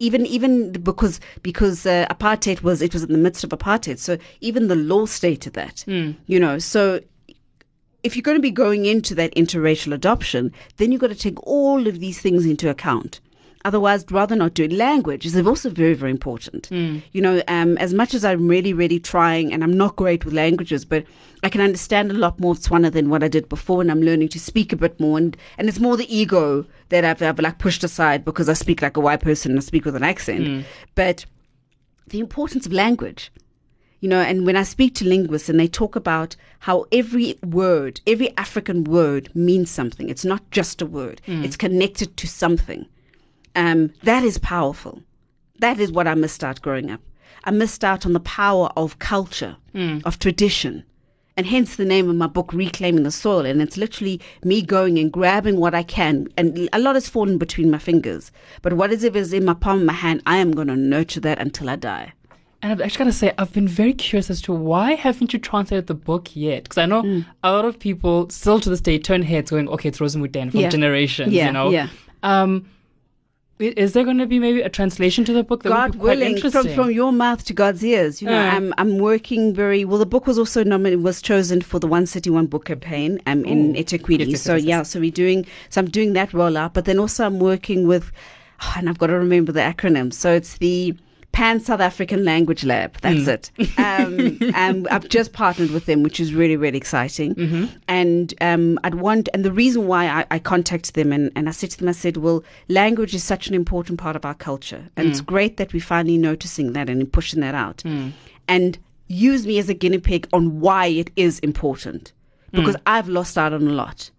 Even 0.00 0.26
even 0.26 0.72
because 0.72 1.20
because 1.42 1.84
uh, 1.84 2.06
apartheid 2.08 2.62
was 2.62 2.80
it 2.82 2.92
was 2.92 3.02
in 3.02 3.12
the 3.12 3.18
midst 3.18 3.42
of 3.42 3.50
apartheid, 3.50 3.98
so 3.98 4.16
even 4.40 4.68
the 4.68 4.76
law 4.76 5.06
stated 5.06 5.54
that. 5.54 5.84
You 6.26 6.38
know, 6.38 6.58
so 6.58 7.00
if 8.04 8.14
you're 8.14 8.22
going 8.22 8.36
to 8.36 8.42
be 8.42 8.52
going 8.52 8.86
into 8.86 9.14
that 9.16 9.34
interracial 9.34 9.92
adoption, 9.92 10.52
then 10.76 10.92
you've 10.92 11.00
got 11.00 11.08
to 11.08 11.16
take 11.16 11.44
all 11.44 11.88
of 11.88 11.98
these 11.98 12.20
things 12.20 12.46
into 12.46 12.70
account. 12.70 13.20
Otherwise, 13.64 14.04
rather 14.10 14.36
not 14.36 14.54
do 14.54 14.64
it. 14.64 14.72
Language 14.72 15.26
is 15.26 15.36
also 15.46 15.68
very, 15.68 15.94
very 15.94 16.10
important. 16.10 16.66
Hmm. 16.66 16.98
You 17.12 17.20
know, 17.20 17.42
um, 17.48 17.76
as 17.78 17.92
much 17.92 18.14
as 18.14 18.24
I'm 18.24 18.46
really, 18.46 18.72
really 18.72 19.00
trying, 19.00 19.52
and 19.52 19.64
I'm 19.64 19.76
not 19.76 19.96
great 19.96 20.24
with 20.24 20.32
languages, 20.32 20.84
but 20.84 21.04
I 21.42 21.48
can 21.48 21.60
understand 21.60 22.10
a 22.10 22.14
lot 22.14 22.38
more 22.38 22.54
Tswana 22.54 22.92
than 22.92 23.10
what 23.10 23.24
I 23.24 23.28
did 23.28 23.48
before, 23.48 23.80
and 23.80 23.90
I'm 23.90 24.02
learning 24.02 24.28
to 24.28 24.40
speak 24.40 24.72
a 24.72 24.76
bit 24.76 24.98
more. 25.00 25.18
And, 25.18 25.36
and 25.58 25.68
it's 25.68 25.80
more 25.80 25.96
the 25.96 26.14
ego 26.14 26.64
that 26.90 27.04
I've, 27.04 27.20
I've 27.20 27.38
like 27.40 27.58
pushed 27.58 27.82
aside 27.82 28.24
because 28.24 28.48
I 28.48 28.52
speak 28.52 28.80
like 28.80 28.96
a 28.96 29.00
white 29.00 29.20
person 29.20 29.52
and 29.52 29.58
I 29.58 29.62
speak 29.62 29.84
with 29.84 29.96
an 29.96 30.04
accent. 30.04 30.46
Hmm. 30.46 30.60
But 30.94 31.26
the 32.06 32.20
importance 32.20 32.64
of 32.64 32.72
language. 32.72 33.32
You 34.00 34.08
know, 34.08 34.20
and 34.20 34.46
when 34.46 34.56
I 34.56 34.62
speak 34.62 34.94
to 34.96 35.04
linguists 35.04 35.48
and 35.48 35.58
they 35.58 35.66
talk 35.66 35.96
about 35.96 36.36
how 36.60 36.86
every 36.92 37.36
word, 37.44 38.00
every 38.06 38.36
African 38.36 38.84
word 38.84 39.28
means 39.34 39.72
something. 39.72 40.08
It's 40.08 40.24
not 40.24 40.48
just 40.52 40.80
a 40.80 40.86
word. 40.86 41.20
Hmm. 41.26 41.42
It's 41.42 41.56
connected 41.56 42.16
to 42.16 42.28
something. 42.28 42.86
Um, 43.58 43.92
that 44.04 44.22
is 44.24 44.38
powerful. 44.38 45.02
That 45.58 45.78
is 45.80 45.90
what 45.90 46.06
I 46.06 46.14
missed 46.14 46.44
out 46.44 46.62
growing 46.62 46.90
up. 46.90 47.00
I 47.44 47.50
missed 47.50 47.82
out 47.84 48.06
on 48.06 48.12
the 48.12 48.20
power 48.20 48.70
of 48.76 48.98
culture, 48.98 49.56
of 50.04 50.18
tradition. 50.18 50.84
And 51.36 51.46
hence 51.46 51.76
the 51.76 51.84
name 51.84 52.08
of 52.10 52.16
my 52.16 52.26
book, 52.26 52.52
Reclaiming 52.52 53.04
the 53.04 53.12
Soil. 53.12 53.46
And 53.46 53.62
it's 53.62 53.76
literally 53.76 54.20
me 54.42 54.60
going 54.60 54.98
and 54.98 55.12
grabbing 55.12 55.58
what 55.60 55.72
I 55.74 55.84
can. 55.84 56.26
And 56.36 56.68
a 56.72 56.80
lot 56.80 56.96
has 56.96 57.08
fallen 57.08 57.38
between 57.38 57.70
my 57.70 57.78
fingers. 57.78 58.32
But 58.62 58.72
whatever 58.72 59.18
is 59.18 59.32
in 59.32 59.44
my 59.44 59.54
palm 59.54 59.80
of 59.80 59.86
my 59.86 59.92
hand, 59.92 60.20
I 60.26 60.38
am 60.38 60.50
going 60.52 60.66
to 60.68 60.74
nurture 60.76 61.20
that 61.20 61.38
until 61.40 61.70
I 61.70 61.76
die. 61.76 62.12
And 62.60 62.72
I've 62.72 62.80
actually 62.80 62.98
got 62.98 63.04
to 63.04 63.12
say, 63.12 63.32
I've 63.38 63.52
been 63.52 63.68
very 63.68 63.92
curious 63.92 64.30
as 64.30 64.42
to 64.42 64.52
why 64.52 64.94
haven't 64.94 65.32
you 65.32 65.38
translated 65.38 65.86
the 65.86 65.94
book 65.94 66.34
yet? 66.34 66.64
Because 66.64 66.78
I 66.78 66.86
know 66.86 67.02
Mm. 67.04 67.24
a 67.44 67.52
lot 67.52 67.64
of 67.64 67.78
people 67.78 68.28
still 68.30 68.58
to 68.58 68.68
this 68.68 68.80
day 68.80 68.98
turn 68.98 69.22
heads 69.22 69.52
going, 69.52 69.68
okay, 69.68 69.88
it's 69.90 70.00
Rosenwood 70.00 70.32
Den 70.32 70.50
from 70.50 70.60
Yeah. 70.60 70.70
generations, 70.70 71.32
Yeah, 71.32 71.46
you 71.46 71.52
know? 71.52 71.70
yeah. 71.70 71.88
Um, 72.24 72.66
is 73.58 73.92
there 73.92 74.04
going 74.04 74.18
to 74.18 74.26
be 74.26 74.38
maybe 74.38 74.60
a 74.60 74.68
translation 74.68 75.24
to 75.24 75.32
the 75.32 75.42
book 75.42 75.62
that 75.64 75.68
God 75.70 75.94
willing, 75.96 76.36
from, 76.52 76.66
from 76.74 76.90
your 76.92 77.12
mouth 77.12 77.44
to 77.46 77.52
God's 77.52 77.84
ears. 77.84 78.22
You 78.22 78.28
know, 78.28 78.32
Yeah. 78.34 78.56
I'm 78.56 78.72
I'm 78.78 78.98
working 78.98 79.52
very 79.54 79.84
well. 79.84 79.98
The 79.98 80.06
book 80.06 80.26
was 80.26 80.38
also 80.38 80.62
nominated, 80.62 81.02
was 81.02 81.20
chosen 81.20 81.60
for 81.60 81.78
the 81.78 81.86
One 81.88 82.06
City 82.06 82.30
One 82.30 82.46
Book 82.46 82.66
campaign 82.66 83.20
um, 83.26 83.44
in. 83.44 83.74
Yes, 84.20 84.30
yes, 84.32 84.42
so 84.42 84.54
yeah, 84.68 84.82
so 84.84 85.00
we're 85.00 85.10
doing. 85.10 85.46
So 85.70 85.80
I'm 85.80 85.90
doing 85.90 86.12
that 86.12 86.30
rollout, 86.30 86.72
but 86.72 86.84
then 86.84 86.98
also 86.98 87.26
I'm 87.26 87.40
working 87.40 87.86
with, 87.88 88.12
oh, 88.62 88.74
and 88.76 88.88
I've 88.88 88.98
got 88.98 89.08
to 89.08 89.14
remember 89.18 89.50
the 89.52 89.60
acronym. 89.60 90.12
So 90.12 90.32
it's 90.32 90.58
the 90.58 90.94
Pan 91.32 91.60
South 91.60 91.80
African 91.80 92.24
Language 92.24 92.64
Lab. 92.64 92.96
That's 93.00 93.24
Hmm. 93.24 93.30
it. 93.30 93.50
Um, 93.78 94.38
and 94.54 94.88
I've 94.88 95.08
just 95.08 95.32
partnered 95.32 95.70
with 95.70 95.86
them, 95.86 96.02
which 96.02 96.18
is 96.18 96.34
really, 96.34 96.56
really 96.56 96.78
exciting. 96.78 97.34
Mm-hmm. 97.36 97.64
And 97.86 98.34
um, 98.40 98.78
I'd 98.82 98.96
want, 98.96 99.28
and 99.32 99.44
the 99.44 99.52
reason 99.52 99.86
why 99.86 100.06
I, 100.08 100.26
I 100.32 100.38
contacted 100.40 100.94
them 100.94 101.12
and, 101.12 101.30
and 101.36 101.48
I 101.48 101.52
said 101.52 101.70
to 101.72 101.78
them, 101.78 101.88
I 101.88 101.92
said, 101.92 102.16
well, 102.16 102.42
language 102.68 103.14
is 103.14 103.22
such 103.22 103.46
an 103.46 103.54
important 103.54 104.00
part 104.00 104.16
of 104.16 104.24
our 104.24 104.34
culture. 104.34 104.88
And 104.96 105.06
Mm. 105.06 105.10
it's 105.10 105.20
great 105.20 105.58
that 105.58 105.72
we're 105.72 105.80
finally 105.80 106.18
noticing 106.18 106.72
that 106.72 106.90
and 106.90 107.12
pushing 107.12 107.40
that 107.42 107.54
out. 107.54 107.82
And 108.48 108.78
use 109.06 109.46
me 109.46 109.58
as 109.58 109.68
a 109.68 109.74
guinea 109.74 109.98
pig 109.98 110.26
on 110.32 110.58
why 110.60 110.86
it 110.86 111.10
is 111.14 111.38
important. 111.40 112.12
Because 112.50 112.76
Mm. 112.76 112.82
I've 112.86 113.08
lost 113.08 113.38
out 113.38 113.52
on 113.52 113.68
a 113.68 113.72
lot. 113.72 114.10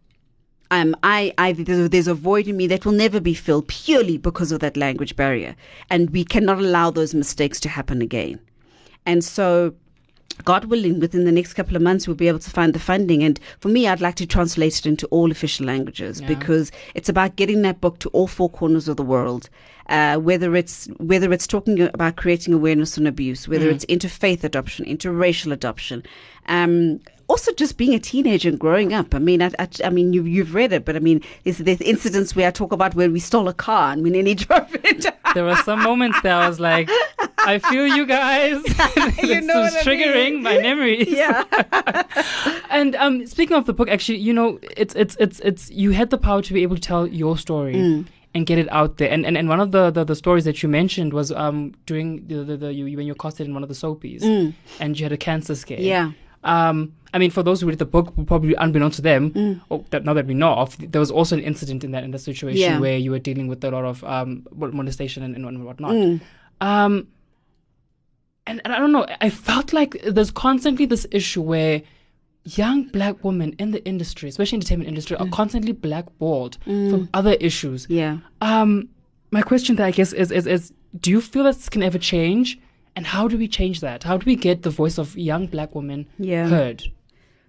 Um, 0.71 0.95
I, 1.01 1.33
I, 1.37 1.53
there's, 1.53 1.89
there's 1.89 2.07
a 2.07 2.13
void 2.13 2.47
in 2.47 2.57
me 2.57 2.67
that 2.67 2.85
will 2.85 2.93
never 2.93 3.19
be 3.19 3.33
filled 3.33 3.67
purely 3.67 4.17
because 4.17 4.51
of 4.51 4.59
that 4.59 4.77
language 4.77 5.15
barrier. 5.15 5.55
And 5.89 6.09
we 6.11 6.23
cannot 6.23 6.59
allow 6.59 6.91
those 6.91 7.15
mistakes 7.15 7.59
to 7.61 7.69
happen 7.69 8.01
again. 8.01 8.39
And 9.05 9.23
so, 9.23 9.73
God 10.45 10.65
willing, 10.65 10.99
within 10.99 11.25
the 11.25 11.31
next 11.31 11.53
couple 11.55 11.75
of 11.75 11.81
months, 11.81 12.07
we'll 12.07 12.15
be 12.15 12.27
able 12.27 12.39
to 12.39 12.49
find 12.49 12.73
the 12.73 12.79
funding. 12.79 13.23
And 13.23 13.39
for 13.59 13.69
me, 13.69 13.87
I'd 13.87 13.99
like 13.99 14.15
to 14.15 14.27
translate 14.27 14.77
it 14.77 14.85
into 14.85 15.07
all 15.07 15.31
official 15.31 15.65
languages 15.65 16.21
Yeah. 16.21 16.27
because 16.27 16.71
it's 16.93 17.09
about 17.09 17.35
getting 17.35 17.61
that 17.63 17.81
book 17.81 17.99
to 17.99 18.09
all 18.09 18.27
four 18.27 18.49
corners 18.49 18.87
of 18.87 18.95
the 18.97 19.03
world. 19.03 19.49
Uh, 19.87 20.17
whether 20.17 20.55
it's 20.55 20.85
whether 20.99 21.33
it's 21.33 21.47
talking 21.47 21.81
about 21.81 22.15
creating 22.15 22.53
awareness 22.53 22.95
on 22.99 23.07
abuse, 23.07 23.47
whether 23.47 23.67
it's 23.67 23.85
interfaith 23.85 24.43
adoption, 24.43 24.85
interracial 24.85 25.51
adoption, 25.51 26.03
um, 26.47 26.99
also 27.29 27.51
just 27.53 27.77
being 27.77 27.93
a 27.93 27.99
teenager 27.99 28.49
and 28.49 28.59
growing 28.59 28.91
up. 28.93 29.13
I 29.15 29.19
mean, 29.19 29.41
I, 29.41 29.51
I, 29.59 29.67
I 29.85 29.89
mean, 29.89 30.11
you, 30.13 30.23
you've 30.23 30.53
read 30.55 30.73
it, 30.73 30.83
but 30.83 30.95
I 30.95 30.99
mean, 30.99 31.21
there's, 31.43 31.59
there's 31.59 31.79
incidents 31.81 32.35
where 32.35 32.47
I 32.47 32.51
talk 32.51 32.71
about 32.73 32.95
where 32.95 33.09
we 33.09 33.19
stole 33.19 33.47
a 33.47 33.53
car 33.53 33.93
and 33.93 34.01
we 34.03 34.09
nearly 34.09 34.35
drove 34.45 34.67
it. 34.83 35.05
there 35.35 35.45
were 35.45 35.55
some 35.57 35.81
moments 35.83 36.19
that 36.23 36.33
I 36.41 36.47
was 36.49 36.59
like, 36.59 36.89
I 37.39 37.59
feel 37.59 37.87
you 37.87 38.05
guys. 38.05 38.61
this 39.21 39.45
know 39.45 39.61
what 39.61 39.73
I 39.73 39.75
mean. 39.75 39.83
triggering 39.85 40.41
my 40.41 40.57
memories. 40.59 41.07
yeah. 41.07 41.43
And 42.69 42.95
um, 42.95 43.25
speaking 43.27 43.55
of 43.57 43.65
the 43.65 43.73
book, 43.73 43.89
actually, 43.89 44.17
you 44.19 44.33
know, 44.33 44.59
it's 44.77 44.93
it's 44.95 45.15
it's 45.19 45.39
it's 45.41 45.69
you 45.71 45.91
had 45.91 46.09
the 46.09 46.17
power 46.17 46.41
to 46.41 46.53
be 46.53 46.63
able 46.63 46.75
to 46.75 46.81
tell 46.81 47.07
your 47.07 47.37
story 47.37 47.75
Mm. 47.75 48.05
and 48.33 48.45
get 48.45 48.57
it 48.57 48.67
out 48.71 48.97
there. 48.97 49.09
And 49.09 49.25
and, 49.25 49.37
and 49.37 49.47
one 49.49 49.59
of 49.59 49.71
the, 49.71 49.91
the, 49.91 50.03
the 50.03 50.15
stories 50.15 50.45
that 50.45 50.61
you 50.63 50.69
mentioned 50.69 51.13
was 51.13 51.31
um 51.31 51.73
during 51.85 52.25
the, 52.27 52.43
the, 52.43 52.57
the 52.57 52.73
you 52.73 52.97
when 52.97 53.05
you 53.07 53.15
casted 53.15 53.47
in 53.47 53.53
one 53.53 53.63
of 53.63 53.69
the 53.69 53.75
soapies 53.75 54.23
and 54.79 54.99
you 54.99 55.05
had 55.05 55.11
a 55.11 55.17
cancer 55.17 55.55
scare. 55.55 55.77
Mm. 55.79 55.83
Yeah. 55.85 56.11
Um, 56.43 56.93
I 57.13 57.17
mean, 57.17 57.31
for 57.31 57.41
those 57.43 57.59
who 57.61 57.67
read 57.67 57.79
the 57.79 57.85
book, 57.85 58.13
probably 58.27 58.53
unbeknownst 58.55 58.97
to 58.97 59.01
them, 59.01 59.31
Mm. 59.31 59.61
or 59.69 59.83
that, 59.89 60.05
now 60.05 60.13
that 60.13 60.27
we 60.27 60.33
know 60.35 60.53
of, 60.53 60.77
there 60.91 60.99
was 60.99 61.11
also 61.11 61.35
an 61.37 61.43
incident 61.43 61.83
in 61.83 61.91
that 61.91 62.03
in 62.03 62.11
the 62.11 62.19
situation 62.19 62.61
Yeah. 62.61 62.79
where 62.79 62.97
you 62.97 63.11
were 63.11 63.19
dealing 63.19 63.47
with 63.47 63.63
a 63.63 63.71
lot 63.71 63.83
of 63.83 64.03
um 64.03 64.45
molestation 64.53 65.23
and, 65.23 65.35
and 65.35 65.65
whatnot. 65.65 65.91
Mm. 65.91 66.21
Um, 66.61 67.07
and, 68.47 68.61
and 68.63 68.73
I 68.73 68.79
don't 68.79 68.91
know. 68.91 69.05
I 69.21 69.29
felt 69.29 69.73
like 69.73 70.01
there's 70.03 70.31
constantly 70.31 70.85
this 70.85 71.05
issue 71.11 71.41
where 71.41 71.81
young 72.45 72.83
black 72.85 73.23
women 73.23 73.53
in 73.59 73.71
the 73.71 73.83
industry, 73.85 74.29
especially 74.29 74.55
in 74.55 74.59
the 74.61 74.65
entertainment 74.65 74.87
industry, 74.89 75.17
Mm. 75.17 75.21
are 75.21 75.29
constantly 75.29 75.71
blackballed 75.73 76.57
from 76.63 77.09
other 77.13 77.33
issues. 77.33 77.85
Yeah. 77.89 78.17
Um, 78.41 78.89
my 79.31 79.41
question, 79.41 79.75
there, 79.75 79.85
I 79.85 79.91
guess, 79.91 80.13
is, 80.13 80.31
is 80.31 80.47
is 80.47 80.73
do 80.99 81.11
you 81.11 81.21
feel 81.21 81.43
that 81.43 81.55
this 81.55 81.69
can 81.69 81.83
ever 81.83 81.99
change? 81.99 82.59
And 82.99 83.07
how 83.07 83.29
do 83.29 83.37
we 83.37 83.47
change 83.47 83.79
that? 83.79 84.03
How 84.03 84.17
do 84.17 84.25
we 84.25 84.35
get 84.35 84.63
the 84.63 84.69
voice 84.69 84.97
of 84.97 85.17
young 85.17 85.45
black 85.47 85.73
women 85.73 86.05
Yeah. 86.17 86.49
heard? 86.49 86.83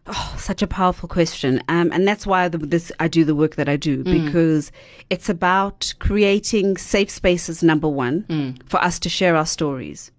Oh, 0.06 0.36
such 0.38 0.62
a 0.62 0.68
powerful 0.68 1.08
question, 1.08 1.60
um, 1.66 1.90
and 1.92 2.06
that's 2.06 2.24
why 2.24 2.46
the, 2.46 2.58
this 2.58 2.92
I 3.00 3.08
do 3.08 3.24
the 3.24 3.34
work 3.34 3.56
that 3.56 3.68
I 3.68 3.74
do 3.76 4.04
mm. 4.04 4.04
because 4.22 4.70
it's 5.10 5.28
about 5.28 5.92
creating 5.98 6.76
safe 6.76 7.10
spaces. 7.10 7.64
Number 7.64 7.88
one, 7.88 8.26
mm. 8.28 8.62
for 8.68 8.80
us 8.80 9.00
to 9.00 9.08
share 9.08 9.34
our 9.34 9.44
stories, 9.44 10.12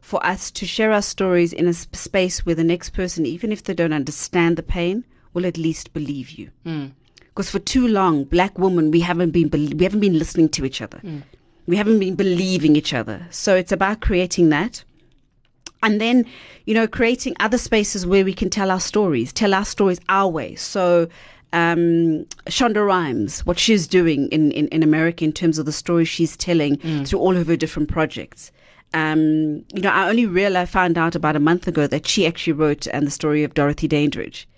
for 0.00 0.24
us 0.24 0.48
to 0.52 0.64
share 0.64 0.92
our 0.92 1.02
stories 1.02 1.52
in 1.52 1.66
a 1.66 1.74
sp- 1.74 1.96
space 1.96 2.46
where 2.46 2.54
the 2.54 2.62
next 2.62 2.90
person, 2.90 3.26
even 3.26 3.50
if 3.50 3.64
they 3.64 3.74
don't 3.74 3.92
understand 3.92 4.56
the 4.56 4.62
pain, 4.62 5.04
will 5.34 5.44
at 5.44 5.58
least 5.58 5.92
believe 5.92 6.30
you. 6.30 6.52
Mm. 6.64 6.92
Because 7.30 7.50
for 7.50 7.58
too 7.58 7.88
long, 7.88 8.22
black 8.22 8.56
women, 8.60 8.92
we 8.92 9.00
haven't 9.00 9.32
been 9.32 9.50
we 9.50 9.82
haven't 9.82 10.00
been 10.06 10.20
listening 10.20 10.48
to 10.50 10.64
each 10.64 10.80
other. 10.80 11.00
We 11.68 11.76
haven't 11.76 12.00
been 12.00 12.16
believing 12.16 12.74
each 12.74 12.92
other. 12.92 13.26
So 13.30 13.54
it's 13.54 13.70
about 13.70 14.00
creating 14.00 14.48
that 14.48 14.82
and 15.82 16.00
then 16.00 16.26
you 16.66 16.74
know 16.74 16.88
creating 16.88 17.36
other 17.38 17.58
spaces 17.58 18.04
where 18.04 18.24
we 18.24 18.34
can 18.34 18.50
tell 18.50 18.68
our 18.68 18.80
stories 18.80 19.32
tell 19.32 19.54
our 19.54 19.64
stories 19.64 20.00
our 20.08 20.28
way 20.28 20.56
so 20.56 21.08
um, 21.52 22.26
Shonda 22.46 22.86
Rhimes, 22.86 23.46
what 23.46 23.58
she's 23.58 23.86
doing 23.86 24.28
in, 24.28 24.52
in, 24.52 24.68
in 24.68 24.82
America 24.82 25.24
in 25.24 25.32
terms 25.32 25.58
of 25.58 25.66
the 25.66 25.72
story 25.72 26.04
she's 26.04 26.36
telling 26.36 26.76
through 27.06 27.18
all 27.18 27.36
of 27.36 27.46
her 27.46 27.56
different 27.56 27.88
projects. 27.88 28.52
Um, 28.94 29.64
you 29.72 29.80
know, 29.82 29.90
I 29.90 30.08
only 30.08 30.26
realized, 30.26 30.68
I 30.68 30.70
found 30.70 30.98
out 30.98 31.14
about 31.14 31.36
a 31.36 31.40
month 31.40 31.66
ago 31.66 31.86
that 31.86 32.06
she 32.06 32.26
actually 32.26 32.52
wrote 32.52 32.86
and 32.88 33.06
the 33.06 33.10
story 33.10 33.44
of 33.44 33.54
Dorothy 33.54 33.88
Dandridge. 33.88 34.48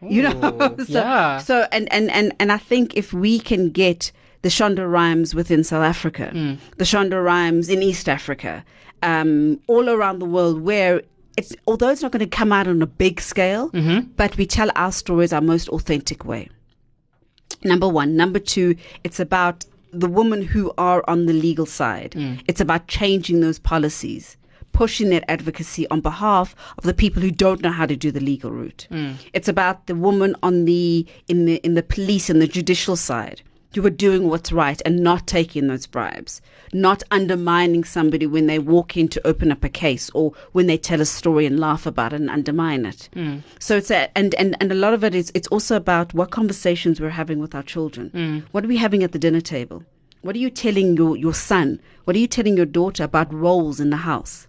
You 0.00 0.22
know, 0.22 0.74
so, 0.86 1.00
yeah. 1.00 1.38
so 1.38 1.68
and, 1.70 1.92
and, 1.92 2.10
and, 2.10 2.34
and 2.40 2.50
I 2.50 2.58
think 2.58 2.96
if 2.96 3.12
we 3.12 3.38
can 3.38 3.70
get 3.70 4.10
the 4.42 4.48
Shonda 4.48 4.90
Rhimes 4.90 5.34
within 5.34 5.62
South 5.64 5.84
Africa, 5.84 6.30
Hmm. 6.32 6.54
the 6.78 6.84
Shonda 6.84 7.22
Rhimes 7.24 7.68
in 7.68 7.82
East 7.82 8.08
Africa, 8.08 8.64
um, 9.02 9.58
all 9.68 9.88
around 9.88 10.18
the 10.18 10.26
world, 10.26 10.60
where 10.62 11.02
it's 11.36 11.54
although 11.66 11.88
it's 11.88 12.02
not 12.02 12.12
going 12.12 12.28
to 12.30 12.36
come 12.36 12.52
out 12.52 12.66
on 12.68 12.82
a 12.82 12.86
big 12.86 13.20
scale, 13.20 13.70
Mm-hmm. 13.70 14.10
but 14.16 14.36
we 14.36 14.46
tell 14.46 14.70
our 14.76 14.92
stories 14.92 15.32
our 15.32 15.40
most 15.40 15.68
authentic 15.70 16.24
way. 16.24 16.48
Number 17.64 17.88
one. 17.88 18.16
Number 18.16 18.38
two, 18.38 18.74
it's 19.04 19.20
about 19.20 19.64
the 19.92 20.08
women 20.08 20.42
who 20.42 20.72
are 20.78 21.04
on 21.06 21.26
the 21.26 21.32
legal 21.32 21.66
side. 21.66 22.14
It's 22.48 22.60
about 22.60 22.88
changing 22.88 23.40
those 23.40 23.58
policies, 23.58 24.36
pushing 24.72 25.10
that 25.10 25.24
advocacy 25.28 25.88
on 25.90 26.00
behalf 26.00 26.56
of 26.78 26.84
the 26.84 26.94
people 26.94 27.22
who 27.22 27.30
don't 27.30 27.60
know 27.62 27.70
how 27.70 27.86
to 27.86 27.94
do 27.96 28.10
the 28.10 28.20
legal 28.20 28.50
route. 28.50 28.88
It's 29.32 29.48
about 29.48 29.86
the 29.86 29.94
woman 29.94 30.34
on 30.42 30.64
the 30.64 31.06
in 31.28 31.44
the 31.44 31.56
in 31.56 31.74
the 31.74 31.82
police 31.82 32.28
and 32.30 32.40
the 32.42 32.46
judicial 32.48 32.96
side 32.96 33.42
who 33.74 33.86
are 33.86 33.90
doing 33.90 34.28
what's 34.28 34.52
right 34.52 34.80
and 34.84 35.00
not 35.00 35.26
taking 35.26 35.66
those 35.66 35.86
bribes, 35.86 36.40
not 36.72 37.02
undermining 37.10 37.84
somebody 37.84 38.26
when 38.26 38.46
they 38.46 38.58
walk 38.58 38.96
in 38.96 39.08
to 39.08 39.26
open 39.26 39.52
up 39.52 39.64
a 39.64 39.68
case 39.68 40.10
or 40.10 40.32
when 40.52 40.66
they 40.66 40.78
tell 40.78 41.00
a 41.00 41.06
story 41.06 41.46
and 41.46 41.58
laugh 41.58 41.86
about 41.86 42.12
it 42.12 42.20
and 42.20 42.30
undermine 42.30 42.86
it. 42.86 43.08
Hmm. 43.14 43.38
So 43.58 43.76
it's 43.76 43.90
a, 43.90 44.16
and, 44.16 44.34
and, 44.34 44.56
and 44.60 44.70
a 44.72 44.76
lot 44.76 44.94
of 44.94 45.04
it 45.04 45.14
is 45.14 45.32
it's 45.34 45.48
also 45.48 45.76
about 45.76 46.14
what 46.14 46.30
conversations 46.30 47.00
we're 47.00 47.10
having 47.10 47.38
with 47.38 47.54
our 47.54 47.62
children. 47.62 48.10
Hmm. 48.10 48.38
What 48.52 48.64
are 48.64 48.68
we 48.68 48.76
having 48.76 49.02
at 49.02 49.12
the 49.12 49.18
dinner 49.18 49.40
table? 49.40 49.84
What 50.22 50.36
are 50.36 50.40
you 50.40 50.50
telling 50.50 50.96
your, 50.96 51.16
your 51.16 51.34
son? 51.34 51.80
What 52.04 52.14
are 52.14 52.20
you 52.20 52.28
telling 52.28 52.56
your 52.56 52.66
daughter 52.66 53.04
about 53.04 53.32
roles 53.32 53.80
in 53.80 53.90
the 53.90 53.96
house? 53.96 54.46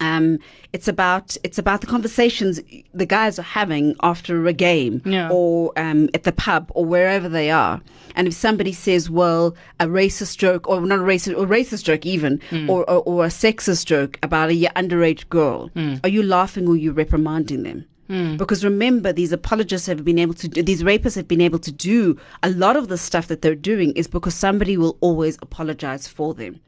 Um, 0.00 0.38
it's 0.72 0.88
about 0.88 1.36
it's 1.42 1.58
about 1.58 1.80
the 1.80 1.86
conversations 1.86 2.60
the 2.92 3.06
guys 3.06 3.38
are 3.38 3.42
having 3.60 3.94
after 4.02 4.46
a 4.46 4.52
game 4.52 5.00
Yeah. 5.06 5.30
or 5.32 5.72
um, 5.78 6.10
at 6.12 6.24
the 6.24 6.32
pub 6.32 6.70
or 6.74 6.84
wherever 6.84 7.28
they 7.28 7.50
are. 7.50 7.80
And 8.14 8.28
if 8.28 8.34
somebody 8.34 8.72
says, 8.72 9.08
"Well, 9.10 9.54
a 9.80 9.86
racist 9.86 10.36
joke," 10.38 10.68
or 10.68 10.80
not 10.82 10.98
a 10.98 11.02
racist, 11.02 11.36
or 11.38 11.46
racist 11.46 11.84
joke 11.84 12.04
even, 12.06 12.40
or, 12.68 12.88
or 12.90 13.02
or 13.04 13.24
a 13.24 13.28
sexist 13.28 13.86
joke 13.86 14.18
about 14.22 14.50
a 14.50 14.54
underage 14.76 15.28
girl, 15.28 15.70
are 16.04 16.08
you 16.10 16.22
laughing 16.22 16.66
or 16.68 16.72
are 16.72 16.76
you 16.76 16.92
reprimanding 16.92 17.62
them? 17.62 17.84
Because 18.36 18.62
remember, 18.64 19.12
these 19.12 19.32
apologists 19.32 19.88
have 19.88 20.04
been 20.04 20.18
able 20.20 20.34
to 20.34 20.46
do, 20.46 20.62
these 20.62 20.82
rapists 20.84 21.16
have 21.16 21.26
been 21.26 21.40
able 21.40 21.58
to 21.58 21.72
do 21.72 22.16
a 22.44 22.50
lot 22.50 22.76
of 22.76 22.86
the 22.86 22.96
stuff 22.96 23.26
that 23.26 23.42
they're 23.42 23.56
doing 23.72 23.90
is 23.96 24.06
because 24.06 24.34
somebody 24.34 24.76
will 24.76 24.96
always 25.00 25.36
apologize 25.42 26.06
for 26.06 26.32
them. 26.32 26.60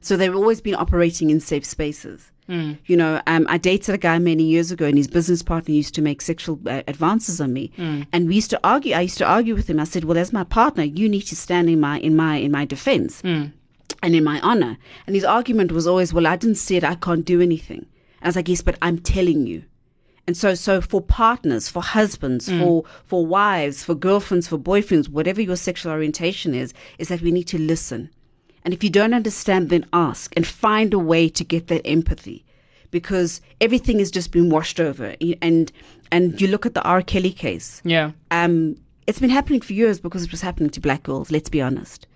So 0.00 0.16
they've 0.16 0.34
always 0.34 0.60
been 0.62 0.74
operating 0.74 1.28
in 1.30 1.40
safe 1.40 1.66
spaces. 1.66 2.30
You 2.48 2.96
know, 2.96 3.20
um, 3.26 3.46
I 3.48 3.58
dated 3.58 3.94
a 3.94 3.98
guy 3.98 4.18
many 4.18 4.44
years 4.44 4.70
ago, 4.70 4.86
and 4.86 4.96
his 4.96 5.08
business 5.08 5.42
partner 5.42 5.74
used 5.74 5.94
to 5.96 6.02
make 6.02 6.20
sexual 6.22 6.60
uh, 6.66 6.82
advances 6.86 7.40
on 7.40 7.52
me, 7.52 7.72
and 8.12 8.28
we 8.28 8.36
used 8.36 8.50
to 8.50 8.60
argue. 8.62 8.94
I 8.94 9.00
used 9.02 9.18
to 9.18 9.26
argue 9.26 9.54
with 9.54 9.68
him. 9.68 9.80
I 9.80 9.84
said, 9.84 10.04
"Well, 10.04 10.18
as 10.18 10.32
my 10.32 10.44
partner, 10.44 10.84
you 10.84 11.08
need 11.08 11.22
to 11.22 11.36
stand 11.36 11.68
in 11.68 11.80
my 11.80 11.98
in 11.98 12.14
my 12.14 12.36
in 12.36 12.52
my 12.52 12.64
defense 12.64 13.20
and 14.02 14.14
in 14.14 14.22
my 14.24 14.40
honor." 14.40 14.78
And 15.06 15.14
his 15.16 15.24
argument 15.24 15.72
was 15.72 15.86
always, 15.86 16.12
"Well, 16.12 16.26
I 16.26 16.36
didn't 16.36 16.56
say 16.58 16.76
it. 16.76 16.84
I 16.84 16.94
can't 16.94 17.24
do 17.24 17.40
anything." 17.40 17.86
I 18.22 18.28
was 18.28 18.36
like, 18.36 18.48
"Yes, 18.48 18.62
but 18.62 18.76
I'm 18.80 18.98
telling 18.98 19.46
you." 19.46 19.62
And 20.28 20.36
so, 20.36 20.54
so 20.56 20.80
for 20.80 21.00
partners, 21.00 21.68
for 21.68 21.82
husbands, 21.82 22.48
for 22.48 22.84
for 23.04 23.24
wives, 23.26 23.84
for 23.84 23.94
girlfriends, 23.94 24.48
for 24.48 24.58
boyfriends, 24.58 25.08
whatever 25.08 25.40
your 25.40 25.56
sexual 25.56 25.92
orientation 25.92 26.52
is, 26.54 26.74
is 26.98 27.08
that 27.08 27.22
we 27.22 27.30
need 27.30 27.46
to 27.48 27.58
listen. 27.58 28.10
And 28.66 28.74
if 28.74 28.82
you 28.82 28.90
don't 28.90 29.14
understand, 29.14 29.70
then 29.70 29.86
ask 29.92 30.34
and 30.36 30.44
find 30.44 30.92
a 30.92 30.98
way 30.98 31.28
to 31.28 31.44
get 31.44 31.68
that 31.68 31.86
empathy, 31.86 32.44
because 32.90 33.40
everything 33.60 34.00
has 34.00 34.10
just 34.10 34.32
been 34.32 34.50
washed 34.50 34.80
over. 34.80 35.14
And 35.40 35.70
and 36.10 36.40
you 36.40 36.48
look 36.48 36.66
at 36.66 36.74
the 36.74 36.82
R. 36.82 37.00
Kelly 37.00 37.30
case. 37.30 37.80
Yeah. 37.84 38.10
Um, 38.32 38.76
it's 39.06 39.20
been 39.20 39.30
happening 39.30 39.60
for 39.60 39.72
years 39.72 40.00
because 40.00 40.24
it 40.24 40.30
was 40.32 40.40
happening 40.40 40.68
to 40.70 40.80
black 40.80 41.04
girls. 41.04 41.30
Let's 41.30 41.48
be 41.48 41.62
honest. 41.62 42.06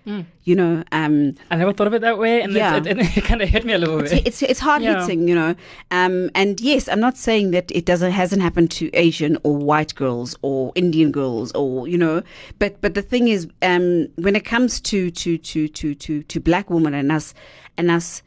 You 0.43 0.55
know, 0.55 0.83
um, 0.91 1.35
I 1.51 1.55
never 1.55 1.71
thought 1.71 1.87
of 1.87 1.93
it 1.93 2.01
that 2.01 2.17
way, 2.17 2.41
and 2.41 2.51
Yeah. 2.51 2.77
it, 2.77 2.87
it, 2.87 2.97
it 3.17 3.23
kind 3.23 3.41
of 3.41 3.47
hit 3.47 3.63
me 3.63 3.71
a 3.73 3.77
little 3.77 3.99
it's 4.01 4.11
bit. 4.11 4.27
it's, 4.27 4.41
it's 4.41 4.59
hard 4.59 4.81
Yeah. 4.81 4.99
hitting, 5.01 5.27
you 5.27 5.35
know. 5.35 5.55
Um, 5.91 6.29
and 6.35 6.59
yes, 6.59 6.89
I'm 6.89 6.99
not 6.99 7.15
saying 7.17 7.51
that 7.51 7.71
it 7.71 7.85
doesn't 7.85 8.11
hasn't 8.11 8.41
happened 8.41 8.71
to 8.71 8.89
Asian 8.93 9.37
or 9.43 9.55
white 9.55 9.95
girls 9.95 10.35
or 10.41 10.71
Indian 10.75 11.11
girls 11.11 11.51
or 11.53 11.87
you 11.87 11.97
know, 11.97 12.23
but 12.59 12.81
but 12.81 12.93
the 12.93 13.01
thing 13.01 13.29
is, 13.29 13.47
um, 13.61 14.07
when 14.15 14.35
it 14.35 14.43
comes 14.43 14.81
to 14.81 15.11
to 15.11 15.37
to 15.37 15.67
to 15.69 15.95
to 15.95 16.23
to 16.23 16.39
black 16.39 16.69
women 16.69 16.93
and 16.93 17.11
us 17.11 17.33
and 17.77 17.89
us 17.89 18.21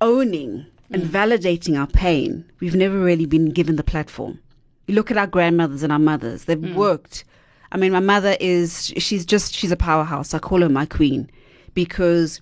owning 0.00 0.66
and 0.90 1.02
validating 1.02 1.78
our 1.78 1.86
pain, 1.86 2.44
we've 2.60 2.74
never 2.76 2.98
really 2.98 3.26
been 3.26 3.46
given 3.50 3.76
the 3.76 3.82
platform. 3.84 4.38
You 4.86 4.94
look 4.94 5.10
at 5.10 5.16
our 5.16 5.26
grandmothers 5.26 5.82
and 5.82 5.92
our 5.92 5.98
mothers; 5.98 6.44
they've 6.44 6.58
mm. 6.58 6.74
worked. 6.74 7.24
I 7.72 7.76
mean, 7.76 7.92
my 7.92 8.00
mother 8.00 8.36
is 8.40 8.92
she's 8.96 9.26
just 9.26 9.54
she's 9.54 9.72
a 9.72 9.76
powerhouse. 9.76 10.34
I 10.34 10.38
call 10.38 10.62
her 10.62 10.68
my 10.68 10.86
queen 10.86 11.30
because 11.74 12.40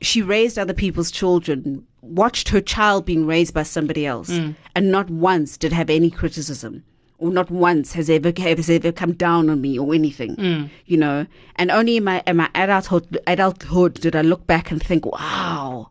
she 0.00 0.22
raised 0.22 0.58
other 0.58 0.74
people's 0.74 1.10
children, 1.10 1.86
watched 2.02 2.48
her 2.50 2.60
child 2.60 3.04
being 3.04 3.26
raised 3.26 3.54
by 3.54 3.62
somebody 3.62 4.06
else, 4.06 4.30
mm. 4.30 4.54
and 4.74 4.90
not 4.90 5.08
once 5.10 5.56
did 5.56 5.72
have 5.72 5.90
any 5.90 6.10
criticism. 6.10 6.84
Or 7.20 7.32
not 7.32 7.50
once 7.50 7.94
has 7.94 8.08
ever 8.08 8.32
has 8.38 8.70
ever 8.70 8.92
come 8.92 9.12
down 9.12 9.50
on 9.50 9.60
me 9.60 9.76
or 9.76 9.92
anything, 9.92 10.36
mm. 10.36 10.70
you 10.86 10.96
know. 10.96 11.26
And 11.56 11.68
only 11.72 11.96
in 11.96 12.04
my 12.04 12.22
in 12.28 12.36
my 12.36 12.48
adulthood 12.54 13.18
adulthood 13.26 13.94
did 13.94 14.14
I 14.14 14.22
look 14.22 14.46
back 14.46 14.70
and 14.70 14.80
think, 14.80 15.04
wow. 15.04 15.90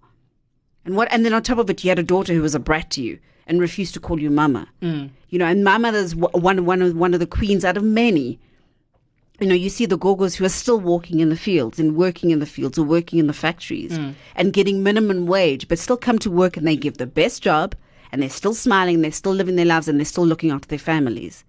And 0.85 0.95
what? 0.95 1.09
And 1.11 1.25
then 1.25 1.33
on 1.33 1.43
top 1.43 1.57
of 1.57 1.69
it, 1.69 1.83
you 1.83 1.89
had 1.89 1.99
a 1.99 2.03
daughter 2.03 2.33
who 2.33 2.41
was 2.41 2.55
a 2.55 2.59
brat 2.59 2.89
to 2.91 3.03
you 3.03 3.19
and 3.47 3.59
refuse 3.59 3.91
to 3.93 3.99
call 3.99 4.19
you 4.19 4.29
mama. 4.29 4.67
Mm. 4.81 5.09
You 5.29 5.39
know, 5.39 5.45
and 5.45 5.63
my 5.63 5.77
mother's 5.77 6.13
w- 6.13 6.41
one 6.41 6.65
one 6.65 6.81
of 6.81 6.95
one 6.95 7.13
of 7.13 7.19
the 7.19 7.27
queens 7.27 7.65
out 7.65 7.77
of 7.77 7.83
many 7.83 8.39
you 9.39 9.47
know, 9.47 9.55
you 9.55 9.69
see 9.69 9.85
the 9.85 9.97
gogos 9.97 10.35
who 10.35 10.45
are 10.45 10.49
still 10.49 10.79
walking 10.79 11.19
in 11.19 11.29
the 11.29 11.37
fields 11.37 11.79
and 11.79 11.95
working 11.95 12.31
in 12.31 12.39
the 12.39 12.45
fields 12.45 12.77
or 12.77 12.83
working 12.83 13.19
in 13.19 13.27
the 13.27 13.33
factories 13.33 13.97
mm. 13.97 14.15
and 14.35 14.53
getting 14.53 14.81
minimum 14.81 15.27
wage, 15.27 15.67
but 15.67 15.77
still 15.77 15.97
come 15.97 16.17
to 16.19 16.31
work 16.31 16.57
and 16.57 16.67
they 16.67 16.75
give 16.75 16.97
the 16.97 17.05
best 17.05 17.43
job 17.43 17.75
and 18.11 18.21
they're 18.21 18.29
still 18.29 18.55
smiling, 18.55 19.01
they're 19.01 19.11
still 19.11 19.33
living 19.33 19.55
their 19.55 19.65
lives 19.65 19.87
and 19.87 19.99
they're 19.99 20.05
still 20.05 20.25
looking 20.25 20.49
after 20.49 20.67
their 20.67 20.79
families. 20.79 21.43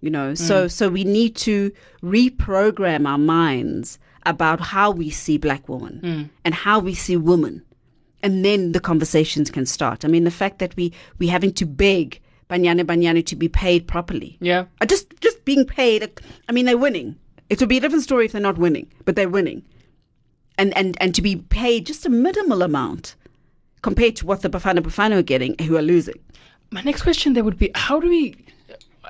You 0.00 0.10
know, 0.10 0.34
so 0.34 0.66
mm. 0.66 0.70
so 0.70 0.88
we 0.88 1.02
need 1.02 1.34
to 1.36 1.72
reprogram 2.04 3.08
our 3.08 3.18
minds 3.18 3.98
about 4.24 4.60
how 4.60 4.92
we 4.92 5.10
see 5.10 5.38
black 5.38 5.68
women 5.68 6.30
and 6.44 6.54
how 6.54 6.78
we 6.78 6.94
see 6.94 7.16
women. 7.16 7.64
And 8.22 8.44
then 8.44 8.72
the 8.72 8.80
conversations 8.80 9.50
can 9.50 9.64
start. 9.66 10.04
I 10.04 10.08
mean, 10.08 10.24
the 10.24 10.30
fact 10.30 10.58
that 10.58 10.74
we 10.76 10.92
we 11.18 11.28
having 11.28 11.52
to 11.54 11.66
beg 11.66 12.20
Banyana 12.50 12.82
Banyana 12.84 13.24
to 13.26 13.36
be 13.36 13.48
paid 13.48 13.86
properly. 13.86 14.36
yeah. 14.40 14.64
Uh, 14.80 14.86
just 14.86 15.06
just 15.20 15.44
being 15.44 15.64
paid. 15.64 16.10
I 16.48 16.52
mean, 16.52 16.66
they're 16.66 16.78
winning. 16.78 17.16
It 17.48 17.60
would 17.60 17.68
be 17.68 17.76
a 17.78 17.80
different 17.80 18.02
story 18.04 18.24
if 18.26 18.32
they're 18.32 18.40
not 18.50 18.58
winning, 18.58 18.86
but 19.04 19.14
they're 19.16 19.28
winning, 19.28 19.62
and 20.58 20.76
and 20.76 20.96
and 21.00 21.14
to 21.14 21.22
be 21.22 21.36
paid 21.36 21.86
just 21.86 22.06
a 22.06 22.08
minimal 22.10 22.62
amount 22.62 23.14
compared 23.82 24.16
to 24.16 24.26
what 24.26 24.42
the 24.42 24.50
Bafana 24.50 24.80
Bafana 24.80 25.16
are 25.18 25.22
getting, 25.22 25.54
who 25.62 25.76
are 25.76 25.82
losing. 25.82 26.18
My 26.70 26.82
next 26.82 27.02
question 27.02 27.32
there 27.34 27.44
would 27.44 27.56
be 27.58 27.70
how 27.74 28.00
do 28.00 28.08
we 28.08 28.34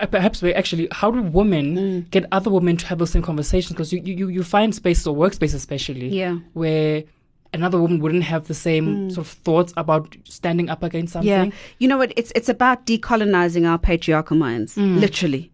uh, 0.01 0.07
perhaps 0.07 0.43
we 0.43 0.53
actually 0.55 0.87
how 0.93 1.11
do 1.11 1.23
women 1.23 1.77
Mm. 1.77 2.11
get 2.11 2.27
other 2.31 2.51
women 2.51 2.77
to 2.77 2.87
have 2.87 2.99
those 2.99 3.11
same 3.11 3.23
conversations 3.23 3.73
because 3.73 3.93
you, 3.93 4.01
you 4.05 4.29
you 4.29 4.43
find 4.45 4.75
spaces 4.75 5.07
or 5.07 5.17
workspaces 5.17 5.55
especially 5.57 6.09
Yeah. 6.09 6.37
where 6.53 7.03
another 7.53 7.81
woman 7.81 7.99
wouldn't 8.01 8.25
have 8.25 8.47
the 8.47 8.55
same 8.55 9.11
sort 9.11 9.27
of 9.27 9.33
thoughts 9.33 9.73
about 9.77 10.17
standing 10.25 10.69
up 10.69 10.83
against 10.83 11.13
something 11.13 11.29
Mm. 11.29 11.51
Yeah, 11.51 11.57
you 11.79 11.89
know 11.89 11.99
what? 11.99 12.13
It's 12.17 12.33
it's 12.35 12.49
about 12.49 12.87
decolonizing 12.87 13.69
our 13.69 13.79
patriarchal 13.79 14.37
minds, 14.37 14.77
literally. 14.77 15.51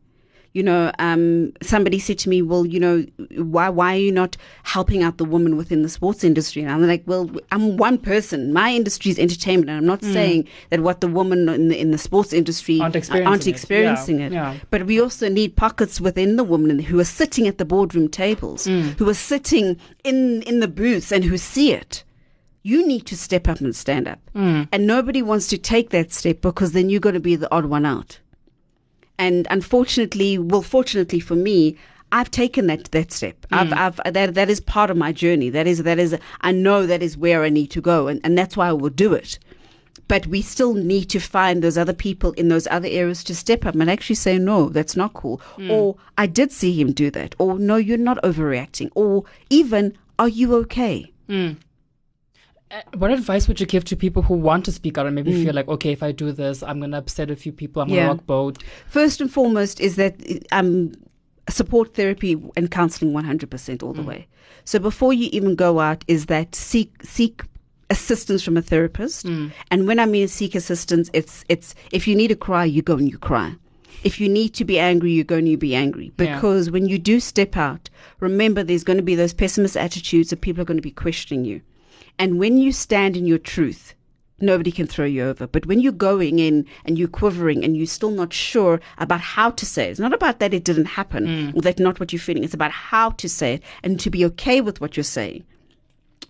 You 0.55 0.63
know, 0.63 0.93
um, 1.01 1.53
somebody 1.63 1.99
said 1.99 2.17
to 2.19 2.29
me, 2.29 2.41
"Well, 2.41 2.65
you 2.65 2.79
know, 2.79 3.05
why 3.37 3.69
why 3.69 3.97
are 3.97 3.99
you 3.99 4.13
not 4.13 4.37
helping 4.63 5.03
out 5.03 5.19
the 5.19 5.25
woman 5.25 5.57
within 5.57 5.83
the 5.83 5.89
sports 5.89 6.23
industry?" 6.23 6.63
And 6.63 6.71
I'm 6.71 6.87
like, 6.87 7.03
"Well, 7.07 7.29
I'm 7.51 7.77
one 7.77 7.99
person. 7.99 8.53
My 8.53 8.71
industry 8.73 9.11
is 9.11 9.19
entertainment, 9.19 9.69
and 9.69 9.79
I'm 9.79 9.87
not 9.87 10.01
mm. 10.01 10.13
saying 10.13 10.49
that 10.71 10.81
what 10.81 11.01
the 11.01 11.09
woman 11.09 11.49
in 11.49 11.69
the 11.69 11.81
in 11.81 11.91
the 11.91 11.99
sports 11.99 12.33
industry 12.33 12.81
Aren't 12.81 12.95
experiencing 12.95 13.29
aren't 13.29 13.47
it. 13.49 13.51
experiencing 13.51 14.21
Yeah, 14.21 14.27
it. 14.27 14.33
yeah. 14.33 14.55
But 14.71 14.87
we 14.87 15.01
also 15.01 15.29
need 15.29 15.57
pockets 15.57 16.01
within 16.01 16.37
the 16.37 16.45
women 16.45 16.79
who 16.79 17.01
are 17.01 17.05
sitting 17.21 17.49
at 17.49 17.59
the 17.59 17.65
boardroom 17.65 18.09
tables, 18.09 18.69
mm. 18.69 18.97
who 18.99 19.09
are 19.09 19.15
sitting 19.15 19.77
in 20.05 20.43
in 20.43 20.61
the 20.61 20.69
booths, 20.69 21.11
and 21.11 21.25
who 21.25 21.37
see 21.37 21.73
it." 21.73 22.05
you 22.67 22.87
need 22.87 23.05
to 23.05 23.15
step 23.15 23.47
up 23.47 23.61
and 23.61 23.77
stand 23.77 24.09
up. 24.09 24.19
Mm. 24.35 24.69
And 24.73 24.87
nobody 24.87 25.21
wants 25.21 25.49
to 25.49 25.59
take 25.59 25.91
that 25.91 26.13
step 26.13 26.41
because 26.41 26.73
then 26.73 26.89
you're 26.89 26.99
going 26.99 27.15
to 27.15 27.21
be 27.21 27.37
the 27.37 27.55
odd 27.55 27.67
one 27.67 27.85
out. 27.85 28.19
And 29.19 29.47
unfortunately, 29.51 30.39
well, 30.39 30.63
fortunately 30.63 31.21
for 31.21 31.37
me, 31.37 31.77
I've 32.13 32.31
taken 32.31 32.69
that 32.69 32.91
that 32.93 33.13
step. 33.13 33.47
I've, 33.51 33.69
mm. 33.69 33.77
I've 33.77 34.01
uh, 34.01 34.11
that 34.11 34.35
that 34.35 34.51
is 34.51 34.61
part 34.61 34.91
of 34.91 34.97
my 34.97 35.13
journey. 35.13 35.51
That 35.51 35.67
is 35.67 35.83
that 35.83 35.99
is 35.99 36.17
I 36.43 36.53
know 36.53 36.87
that 36.87 37.03
is 37.03 37.17
where 37.17 37.43
I 37.43 37.49
need 37.49 37.71
to 37.73 37.81
go, 37.81 38.09
and, 38.09 38.21
and 38.23 38.39
that's 38.39 38.57
why 38.57 38.69
I 38.69 38.73
will 38.73 38.91
do 38.91 39.13
it. 39.13 39.39
But 40.07 40.27
we 40.27 40.43
still 40.43 40.75
need 40.75 41.07
to 41.11 41.19
find 41.19 41.63
those 41.63 41.79
other 41.79 41.95
people 41.95 42.33
in 42.33 42.49
those 42.49 42.69
other 42.71 42.89
areas 42.89 43.25
to 43.25 43.35
step 43.35 43.65
up 43.65 43.75
and 43.75 43.91
actually 43.91 44.17
say, 44.17 44.39
no, 44.39 44.69
that's 44.69 44.97
not 44.97 45.15
cool. 45.15 45.41
Mm. 45.57 45.71
Or 45.71 45.97
I 46.19 46.27
did 46.27 46.53
see 46.53 46.79
him 46.79 46.93
do 46.93 47.11
that. 47.13 47.35
Or 47.39 47.59
no, 47.59 47.77
you're 47.77 47.97
not 47.97 48.23
overreacting. 48.23 48.91
Or 48.95 49.25
even, 49.49 49.97
are 50.19 50.29
you 50.29 50.55
okay? 50.57 51.11
Uh, 51.29 51.55
what 52.95 53.11
advice 53.11 53.47
would 53.47 53.61
you 53.61 53.67
give 53.67 53.85
to 53.85 53.95
people 53.97 54.23
who 54.23 54.35
want 54.35 54.65
to 54.65 54.73
speak 54.73 54.99
out 54.99 55.07
and 55.07 55.15
maybe 55.15 55.33
feel 55.45 55.55
like 55.55 55.69
okay 55.69 55.93
if 55.93 56.03
i 56.03 56.11
do 56.11 56.33
this 56.33 56.63
i'm 56.63 56.81
gonna 56.81 56.99
upset 56.99 57.31
a 57.31 57.37
few 57.37 57.53
people 57.53 57.83
i'm 57.83 57.89
Mm. 57.89 57.93
Yeah. 57.95 58.01
gonna 58.07 58.15
rock 58.15 58.27
boat 58.27 58.63
First 58.89 59.21
and 59.21 59.31
foremost 59.31 59.81
is 59.81 59.97
that 59.97 60.15
um, 60.51 60.93
support 61.49 61.95
therapy 61.95 62.37
and 62.57 62.71
counseling 62.71 63.13
100% 63.13 63.83
all 63.83 63.93
the 63.93 64.03
way. 64.03 64.27
So 64.65 64.79
before 64.79 65.13
you 65.13 65.29
even 65.31 65.55
go 65.57 65.79
out, 65.79 66.03
is 66.09 66.27
that 66.27 66.55
seek 66.55 66.91
seek 67.03 67.43
assistance 67.91 68.43
from 68.43 68.57
a 68.57 68.63
therapist. 68.63 69.27
And 69.71 69.87
when 69.87 69.99
I 70.01 70.07
mean 70.07 70.27
seek 70.27 70.55
assistance, 70.55 71.11
it's 71.13 71.45
it's 71.51 71.75
if 71.93 72.09
you 72.09 72.15
need 72.17 72.29
to 72.29 72.37
cry, 72.37 72.65
you 72.65 72.81
go 72.81 72.97
and 72.97 73.11
you 73.11 73.19
cry. 73.19 73.55
If 74.05 74.19
you 74.21 74.29
need 74.29 74.51
to 74.55 74.65
be 74.65 74.79
angry, 74.79 75.13
you 75.13 75.23
go 75.23 75.37
and 75.37 75.47
you 75.49 75.59
be 75.59 75.75
angry. 75.75 76.07
Yeah. 76.19 76.35
Because 76.35 76.71
when 76.71 76.87
you 76.89 76.99
do 76.99 77.21
step 77.21 77.57
out, 77.59 77.91
remember 78.21 78.63
there's 78.63 78.85
going 78.85 78.97
to 78.99 79.03
be 79.03 79.15
those 79.15 79.35
pessimist 79.35 79.77
attitudes 79.77 80.31
that 80.31 80.41
people 80.41 80.63
are 80.63 80.67
going 80.67 80.79
to 80.79 80.83
be 80.83 80.91
questioning 80.91 81.45
you. 81.45 81.61
And 82.19 82.39
when 82.39 82.59
you 82.59 82.73
stand 82.73 83.17
in 83.17 83.27
your 83.27 83.39
truth, 83.39 83.95
nobody 84.41 84.71
can 84.71 84.87
throw 84.87 85.05
you 85.05 85.25
over. 85.25 85.47
But 85.47 85.67
when 85.67 85.81
you're 85.81 85.93
going 85.93 86.39
in 86.39 86.67
and 86.85 86.99
you're 86.99 87.09
quivering 87.09 87.65
and 87.65 87.77
you're 87.77 87.87
still 87.87 88.11
not 88.11 88.33
sure 88.33 88.81
about 88.99 89.21
how 89.21 89.51
to 89.51 89.67
say 89.67 89.89
it, 89.89 89.93
it's 89.93 90.01
not 90.01 90.13
about 90.13 90.39
that 90.41 90.55
it 90.55 90.65
didn't 90.65 90.87
happen 90.87 91.27
mm. 91.27 91.57
or 91.57 91.61
that 91.63 91.79
not 91.79 92.01
what 92.01 92.13
you're 92.13 92.21
feeling. 92.21 92.45
It's 92.45 92.55
about 92.55 92.71
how 92.71 93.11
to 93.11 93.29
say 93.29 93.55
it 93.55 93.63
and 93.83 93.99
to 94.01 94.11
be 94.11 94.25
okay 94.27 94.61
with 94.61 94.81
what 94.81 94.97
you're 94.97 95.05
saying. 95.05 95.45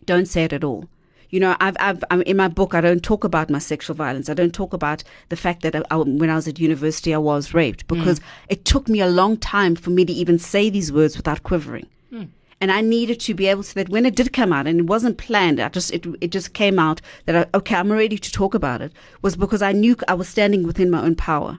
Don't 0.05 0.27
say 0.27 0.45
it 0.45 0.53
at 0.53 0.65
all. 0.65 0.89
You 1.31 1.41
know, 1.41 1.57
I've, 1.59 1.77
I've, 1.81 2.05
I'm, 2.11 2.23
in 2.23 2.37
my 2.37 2.47
book, 2.47 2.75
I 2.75 2.81
don't 2.81 3.03
talk 3.03 3.25
about 3.25 3.51
my 3.51 3.59
sexual 3.59 3.97
violence. 3.97 4.29
I 4.29 4.35
don't 4.35 4.55
talk 4.55 4.73
about 4.73 5.03
the 5.31 5.37
fact 5.37 5.63
that 5.63 5.75
I, 5.75 5.83
I- 5.91 5.97
when 5.97 6.31
I 6.31 6.37
was 6.37 6.47
at 6.47 6.61
university, 6.61 7.13
I 7.13 7.19
was 7.19 7.53
raped 7.53 7.87
mm. 7.87 7.97
because 7.97 8.21
it 8.49 8.65
took 8.65 8.89
me 8.89 9.01
a 9.01 9.09
long 9.09 9.37
time 9.39 9.75
for 9.75 9.91
me 9.91 10.05
to 10.05 10.13
even 10.13 10.39
say 10.39 10.71
these 10.71 10.93
words 10.93 11.17
without 11.17 11.43
quivering. 11.43 11.89
And 12.65 12.73
I 12.73 12.81
needed 12.81 13.21
to 13.21 13.35
be 13.35 13.47
able 13.49 13.63
to 13.63 13.75
that 13.75 13.91
when 13.91 14.07
it 14.07 14.17
did 14.17 14.33
come 14.33 14.51
out 14.51 14.67
and 14.67 14.81
it 14.81 14.87
wasn't 14.87 15.19
planned, 15.19 15.61
I 15.61 15.69
just 15.69 15.93
it 15.93 16.07
it 16.23 16.31
just 16.31 16.55
came 16.55 16.79
out 16.79 17.03
that 17.27 17.37
I, 17.37 17.59
okay, 17.59 17.75
I'm 17.75 17.93
ready 17.93 18.17
to 18.17 18.33
talk 18.33 18.55
about 18.55 18.81
it 18.81 18.91
was 19.21 19.37
because 19.37 19.61
I 19.61 19.73
knew 19.73 19.95
I 20.09 20.15
was 20.15 20.31
standing 20.31 20.63
within 20.67 20.91
my 20.91 21.03
own 21.03 21.15
power. 21.15 21.59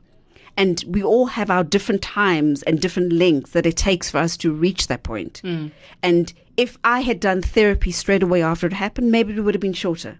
And 0.57 0.83
we 0.87 1.03
all 1.03 1.27
have 1.27 1.51
our 1.51 1.63
different 1.63 2.01
times 2.01 2.63
and 2.63 2.81
different 2.81 3.13
lengths 3.13 3.51
that 3.51 3.67
it 3.67 3.77
takes 3.77 4.09
for 4.09 4.17
us 4.17 4.35
to 4.37 4.51
reach 4.51 4.87
that 4.87 5.03
point. 5.03 5.41
Hmm. 5.43 5.67
And 6.01 6.33
if 6.57 6.79
I 6.83 7.01
had 7.01 7.19
done 7.19 7.43
therapy 7.43 7.91
straight 7.91 8.23
away 8.23 8.41
after 8.41 8.65
it 8.65 8.73
happened, 8.73 9.11
maybe 9.11 9.35
it 9.35 9.41
would 9.41 9.53
have 9.53 9.61
been 9.61 9.73
shorter 9.73 10.17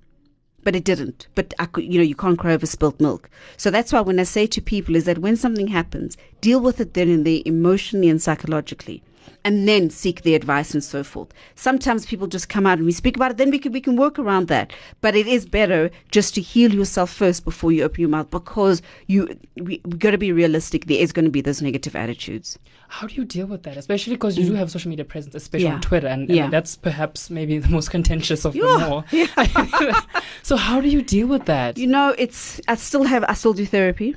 but 0.64 0.76
it 0.76 0.84
didn't. 0.84 1.28
But 1.36 1.54
I 1.60 1.66
could, 1.66 1.84
you 1.84 1.98
know, 2.00 2.04
you 2.04 2.16
can't 2.16 2.40
cry 2.40 2.54
over 2.54 2.66
spilt 2.66 3.00
milk. 3.00 3.30
So 3.56 3.72
that's 3.72 3.94
why 3.94 4.02
when 4.02 4.20
I 4.20 4.24
say 4.24 4.46
to 4.48 4.62
people 4.62 4.96
is 4.96 5.06
that 5.06 5.20
when 5.20 5.36
something 5.36 5.68
happens, 5.68 6.18
deal 6.42 6.60
with 6.60 6.80
it 6.80 6.96
then 6.96 7.10
and 7.10 7.26
there 7.26 7.42
emotionally 7.46 8.10
and 8.10 8.20
psychologically. 8.20 9.04
And 9.44 9.68
then 9.68 9.90
seek 9.90 10.22
the 10.22 10.36
advice 10.36 10.74
and 10.74 10.84
so 10.84 11.04
forth. 11.04 11.30
Sometimes 11.56 12.06
people 12.06 12.28
just 12.28 12.50
come 12.50 12.66
out 12.66 12.78
and 12.78 12.86
we 12.86 12.92
speak 12.92 13.16
about 13.16 13.32
it, 13.32 13.38
then 13.38 13.52
we 13.52 13.60
can 13.60 13.72
we 13.72 13.82
can 13.82 13.96
work 13.96 14.18
around 14.18 14.48
that. 14.48 14.74
But 15.02 15.16
it 15.16 15.28
is 15.28 15.46
better 15.46 15.92
just 16.12 16.36
to 16.36 16.42
heal 16.42 16.74
yourself 16.74 17.12
first 17.12 17.44
before 17.44 17.72
you 17.72 17.84
open 17.84 18.02
your 18.02 18.10
mouth 18.10 18.30
because 18.32 18.82
you 19.08 19.38
we, 19.56 19.82
we 19.86 19.98
got 19.98 20.12
to 20.12 20.18
be 20.18 20.32
realistic. 20.32 20.86
There 20.86 21.00
is 21.00 21.12
going 21.12 21.26
to 21.26 21.32
be 21.32 21.42
those 21.42 21.62
negative 21.62 21.96
attitudes. 21.96 22.58
How 22.88 23.08
do 23.08 23.16
you 23.16 23.26
deal 23.26 23.48
with 23.48 23.64
that? 23.64 23.78
Especially 23.78 24.14
because 24.16 24.38
you 24.38 24.46
do 24.46 24.54
have 24.54 24.70
social 24.72 24.90
media 24.90 25.06
presence, 25.06 25.36
especially 25.36 25.66
Mm. 25.66 25.70
Yeah. 25.70 25.76
on 25.76 25.82
Twitter, 25.82 26.08
and, 26.08 26.22
and 26.30 26.36
Yeah. 26.38 26.50
that's 26.50 26.76
perhaps 26.76 27.30
maybe 27.30 27.58
the 27.58 27.70
most 27.70 27.90
contentious 27.96 28.46
of 28.46 28.56
Yeah. 28.56 28.64
them 28.64 28.82
all. 28.92 29.06
so 30.44 30.56
how 30.56 30.80
do 30.82 30.88
you 30.90 31.02
deal 31.02 31.28
with 31.28 31.46
that? 31.46 31.78
You 31.78 31.88
know, 31.88 32.14
it's 32.18 32.62
I 32.68 32.76
still 32.76 33.04
have 33.04 33.24
I 33.28 33.34
still 33.34 33.54
do 33.54 33.66
therapy. 33.66 34.16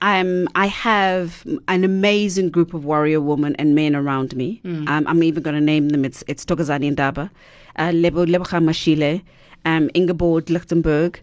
I'm 0.00 0.48
I 0.54 0.66
have 0.66 1.44
an 1.68 1.84
amazing 1.84 2.50
group 2.50 2.72
of 2.74 2.84
warrior 2.84 3.20
women 3.20 3.54
and 3.56 3.74
men 3.74 3.94
around 3.96 4.34
me. 4.36 4.60
Um, 4.64 5.04
I'm 5.06 5.22
even 5.22 5.42
going 5.42 5.54
to 5.56 5.60
name 5.60 5.88
them. 5.90 6.04
It's 6.04 6.22
it's 6.26 6.44
Tokozani 6.44 6.94
Ndaba, 6.94 7.30
uh, 7.78 7.90
Lebo 7.92 8.24
Lebogang 8.26 8.64
Mashile, 8.64 9.22
um, 9.64 9.90
Ingeborg 9.94 10.50
Lichtenberg, 10.50 11.20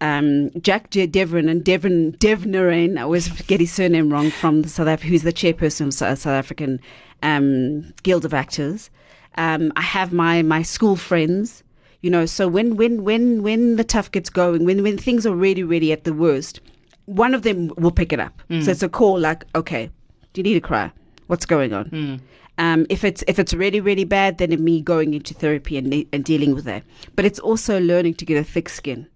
um, 0.00 0.50
Jack 0.60 0.90
J- 0.90 1.06
Devon 1.06 1.48
and 1.48 1.62
Devon 1.64 2.12
Devnarain. 2.18 2.98
I 2.98 3.02
always 3.02 3.28
get 3.46 3.60
his 3.60 3.72
surname 3.72 4.10
wrong 4.12 4.30
from 4.30 4.62
the 4.62 4.68
South 4.68 4.88
Africa. 4.88 5.08
Who's 5.08 5.22
the 5.22 5.32
chairperson 5.32 5.86
of 5.88 5.94
South 5.94 6.18
South 6.18 6.32
African 6.32 6.80
um, 7.22 7.92
Guild 8.02 8.24
of 8.24 8.34
Actors. 8.34 8.90
Um, 9.36 9.72
I 9.76 9.82
have 9.82 10.12
my 10.12 10.42
my 10.42 10.62
school 10.62 10.96
friends 10.96 11.62
you 12.02 12.10
know 12.10 12.26
so 12.26 12.48
when 12.48 12.76
when 12.76 13.04
when 13.04 13.42
when 13.42 13.76
the 13.76 13.84
tough 13.84 14.10
gets 14.10 14.28
going 14.28 14.64
when 14.64 14.82
when 14.82 14.98
things 14.98 15.24
are 15.24 15.34
really 15.34 15.62
really 15.62 15.92
at 15.92 16.02
the 16.04 16.12
worst 16.12 16.60
one 17.06 17.32
of 17.32 17.42
them 17.42 17.70
will 17.78 17.92
pick 17.92 18.12
it 18.12 18.18
up 18.20 18.42
so 18.60 18.72
it's 18.72 18.82
a 18.82 18.88
call 18.88 19.18
like 19.18 19.44
okay 19.54 19.88
do 20.32 20.40
you 20.40 20.42
need 20.42 20.54
to 20.54 20.60
cry 20.60 20.90
what's 21.28 21.46
going 21.46 21.72
on 21.72 22.20
um, 22.62 22.86
if 22.88 23.02
it's 23.02 23.24
if 23.26 23.40
it's 23.40 23.52
really 23.52 23.80
really 23.80 24.04
bad 24.04 24.38
then 24.38 24.52
it 24.52 24.60
me 24.60 24.80
going 24.80 25.14
into 25.14 25.34
therapy 25.34 25.76
and, 25.76 25.92
and 26.12 26.24
dealing 26.24 26.54
with 26.54 26.64
that. 26.64 26.84
But 27.16 27.24
it's 27.24 27.40
also 27.40 27.80
learning 27.80 28.14
to 28.14 28.24
get 28.24 28.38
a 28.38 28.44
thick 28.44 28.68
skin. 28.68 29.08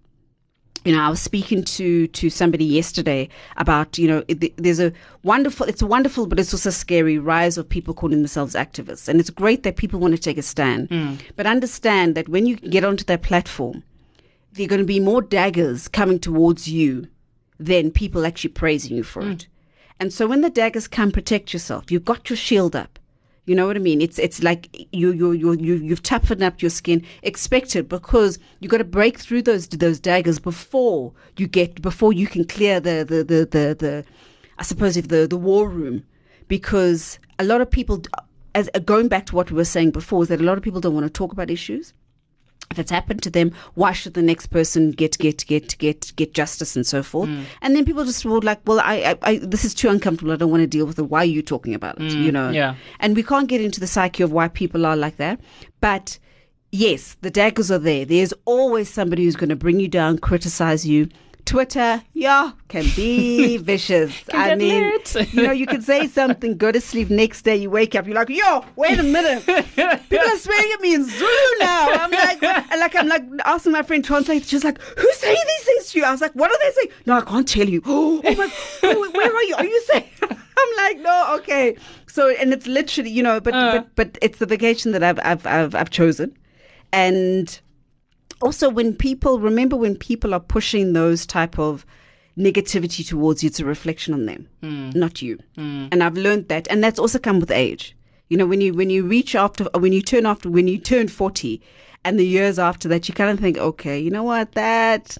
You 0.83 0.93
know, 0.95 1.01
I 1.01 1.09
was 1.09 1.21
speaking 1.21 1.63
to 1.63 2.07
to 2.07 2.29
somebody 2.29 2.65
yesterday 2.65 3.29
about 3.55 3.97
you 3.97 4.07
know 4.09 4.23
it, 4.27 4.57
there's 4.57 4.81
a 4.81 4.91
wonderful 5.23 5.65
it's 5.65 5.81
wonderful 5.81 6.27
but 6.27 6.39
it's 6.41 6.53
also 6.53 6.71
scary 6.71 7.17
rise 7.17 7.57
of 7.57 7.67
people 7.69 7.93
calling 7.93 8.17
themselves 8.19 8.53
activists. 8.53 9.07
And 9.07 9.19
it's 9.19 9.29
great 9.29 9.63
that 9.63 9.77
people 9.77 9.99
want 9.99 10.13
to 10.13 10.21
take 10.21 10.37
a 10.37 10.41
stand. 10.41 10.89
But 11.37 11.45
understand 11.47 12.15
that 12.15 12.27
when 12.27 12.45
you 12.45 12.57
get 12.57 12.83
onto 12.83 13.05
that 13.05 13.21
platform 13.21 13.83
there 14.53 14.65
are 14.65 14.69
going 14.69 14.81
to 14.81 14.85
be 14.85 14.99
more 14.99 15.21
daggers 15.21 15.87
coming 15.87 16.19
towards 16.19 16.67
you 16.67 17.07
than 17.59 17.91
people 17.91 18.25
actually 18.25 18.49
praising 18.49 18.97
you 18.97 19.03
for 19.03 19.21
it. 19.31 19.47
And 19.99 20.11
so 20.11 20.27
when 20.27 20.41
the 20.41 20.49
daggers 20.49 20.87
come 20.87 21.11
protect 21.11 21.53
yourself. 21.53 21.91
You've 21.91 22.05
got 22.05 22.29
your 22.29 22.37
shield 22.37 22.75
up 22.75 22.99
you 23.47 23.55
know 23.55 23.65
what 23.65 23.77
I 23.77 23.79
mean? 23.79 24.01
It's 24.01 24.19
it's 24.19 24.43
like 24.43 24.87
you 24.91 25.11
you 25.13 25.31
you 25.31 25.53
you 25.53 25.75
you've 25.75 26.03
toughened 26.03 26.43
up 26.43 26.61
your 26.61 26.69
skin. 26.69 27.03
Expect 27.23 27.75
it 27.77 27.87
because 27.87 28.37
you 28.59 28.67
got 28.67 28.79
to 28.79 28.83
break 28.83 29.17
through 29.17 29.41
those 29.43 29.67
those 29.69 29.99
daggers 29.99 30.37
before 30.37 31.13
you 31.37 31.47
get 31.47 31.81
before 31.81 32.11
you 32.11 32.27
can 32.27 32.43
clear 32.43 32.79
the 32.81 33.05
the 33.07 33.23
the 33.23 33.45
the, 33.45 33.75
the 33.79 34.05
I 34.59 34.63
suppose 34.63 34.97
if 34.97 35.07
the 35.07 35.27
the 35.27 35.37
war 35.37 35.69
room, 35.69 36.03
because 36.49 37.19
a 37.39 37.45
lot 37.45 37.61
of 37.61 37.71
people, 37.71 38.03
as 38.53 38.69
going 38.83 39.07
back 39.07 39.25
to 39.27 39.35
what 39.35 39.49
we 39.49 39.55
were 39.55 39.65
saying 39.65 39.91
before, 39.91 40.23
is 40.23 40.27
that 40.27 40.41
a 40.41 40.43
lot 40.43 40.57
of 40.57 40.63
people 40.63 40.81
don't 40.81 40.93
want 40.93 41.05
to 41.05 41.09
talk 41.09 41.31
about 41.31 41.49
issues 41.49 41.93
if 42.69 42.79
it's 42.79 42.91
happened 42.91 43.23
to 43.23 43.29
them, 43.29 43.53
why 43.75 43.93
should 43.93 44.13
the 44.13 44.21
next 44.21 44.47
person 44.47 44.91
get 44.91 45.17
get 45.17 45.45
get 45.47 45.77
get 45.77 46.13
get 46.15 46.33
justice 46.33 46.75
and 46.75 46.85
so 46.85 47.01
forth? 47.01 47.29
And 47.61 47.75
then 47.75 47.85
people 47.85 48.03
just 48.03 48.25
would 48.25 48.43
like, 48.43 48.59
well, 48.65 48.79
I, 48.81 48.95
I, 48.95 49.17
I 49.21 49.37
this 49.37 49.63
is 49.63 49.73
too 49.73 49.89
uncomfortable. 49.89 50.33
I 50.33 50.35
don't 50.35 50.51
want 50.51 50.61
to 50.61 50.67
deal 50.67 50.85
with 50.85 50.99
it. 50.99 51.03
Why 51.03 51.19
are 51.19 51.25
you 51.25 51.41
talking 51.41 51.73
about 51.73 51.99
it? 52.01 52.11
you 52.11 52.31
know? 52.31 52.49
yeah. 52.49 52.75
And 52.99 53.15
we 53.15 53.23
can't 53.23 53.47
get 53.47 53.61
into 53.61 53.79
the 53.79 53.87
psyche 53.87 54.23
of 54.23 54.31
why 54.31 54.47
people 54.47 54.85
are 54.85 54.95
like 54.95 55.17
that, 55.17 55.39
but. 55.81 56.19
Yes, 56.69 57.15
the 57.21 57.29
daggers 57.31 57.71
are 57.71 57.79
there. 57.79 58.03
There's 58.03 58.33
always 58.43 58.89
somebody 58.89 59.23
who's 59.23 59.37
going 59.37 59.47
to 59.49 59.55
bring 59.55 59.79
you 59.79 59.87
down, 59.87 60.17
criticize 60.17 60.85
you. 60.85 61.07
Twitter, 61.47 62.03
yeah, 62.11 62.51
can 62.67 62.83
be 62.93 63.55
vicious. 63.71 64.13
I 64.33 64.49
get 64.49 64.57
mean, 64.57 64.91
you 65.31 65.43
know, 65.43 65.53
you 65.53 65.65
can 65.65 65.81
say 65.81 66.07
something, 66.07 66.57
go 66.57 66.73
to 66.73 66.81
sleep. 66.81 67.09
Next 67.09 67.43
day, 67.43 67.55
you 67.55 67.69
wake 67.69 67.95
up, 67.95 68.05
you're 68.05 68.15
like, 68.15 68.27
yo, 68.27 68.65
wait 68.75 68.99
a 68.99 69.03
minute. 69.03 69.45
People 70.09 70.27
are 70.27 70.37
swearing 70.37 70.71
at 70.73 70.81
me 70.81 70.93
in 70.93 71.05
Zulu 71.05 71.59
now. 71.59 71.87
I'm 72.95 73.07
like, 73.07 73.21
I'm 73.21 73.37
like 73.37 73.47
asking 73.47 73.71
my 73.71 73.81
friend 73.83 74.03
translate. 74.03 74.45
She's 74.45 74.63
like, 74.63 74.81
who's 74.81 75.15
saying 75.17 75.35
these 75.35 75.65
things 75.65 75.91
to 75.91 75.99
you? 75.99 76.05
I 76.05 76.11
was 76.11 76.21
like, 76.21 76.33
what 76.33 76.51
are 76.51 76.57
they 76.59 76.71
saying? 76.71 76.89
No, 77.05 77.17
I 77.17 77.21
can't 77.21 77.47
tell 77.47 77.67
you. 77.67 77.81
Oh, 77.87 78.21
my, 78.23 78.51
oh, 78.83 79.11
where 79.11 79.35
are 79.35 79.43
you? 79.43 79.55
Are 79.55 79.65
you 79.65 79.81
saying? 79.87 80.09
I'm 80.21 80.77
like, 80.77 80.99
no, 80.99 81.35
okay. 81.37 81.75
So, 82.07 82.29
and 82.29 82.53
it's 82.53 82.67
literally, 82.67 83.09
you 83.09 83.23
know, 83.23 83.39
but 83.39 83.53
uh. 83.53 83.71
but 83.71 83.95
but 83.95 84.17
it's 84.21 84.39
the 84.39 84.45
vacation 84.45 84.91
that 84.91 85.03
I've 85.03 85.19
I've 85.23 85.45
I've, 85.45 85.75
I've 85.75 85.89
chosen, 85.89 86.35
and 86.91 87.59
also 88.41 88.69
when 88.69 88.95
people 88.95 89.39
remember 89.39 89.75
when 89.75 89.95
people 89.95 90.33
are 90.33 90.39
pushing 90.39 90.93
those 90.93 91.25
type 91.25 91.57
of 91.57 91.85
negativity 92.37 93.07
towards 93.07 93.41
you 93.41 93.47
it's 93.47 93.59
a 93.59 93.65
reflection 93.65 94.13
on 94.13 94.25
them 94.25 94.47
hmm. 94.61 94.89
not 94.91 95.21
you 95.21 95.39
hmm. 95.55 95.87
and 95.91 96.03
i've 96.03 96.15
learned 96.15 96.47
that 96.49 96.67
and 96.69 96.83
that's 96.83 96.99
also 96.99 97.17
come 97.17 97.39
with 97.39 97.49
age 97.49 97.95
you 98.29 98.37
know 98.37 98.45
when 98.45 98.61
you 98.61 98.73
when 98.73 98.89
you 98.91 99.03
reach 99.03 99.33
after 99.33 99.63
when 99.75 99.91
you 99.91 100.01
turn 100.01 100.25
after 100.25 100.49
when 100.49 100.67
you 100.67 100.77
turn 100.77 101.07
40 101.07 101.61
and 102.07 102.19
the 102.19 102.25
years 102.25 102.57
after 102.57 102.87
that 102.87 103.07
you 103.07 103.13
kind 103.13 103.29
of 103.29 103.39
think 103.39 103.57
okay 103.57 103.99
you 103.99 104.09
know 104.09 104.23
what 104.23 104.51
that 104.53 105.17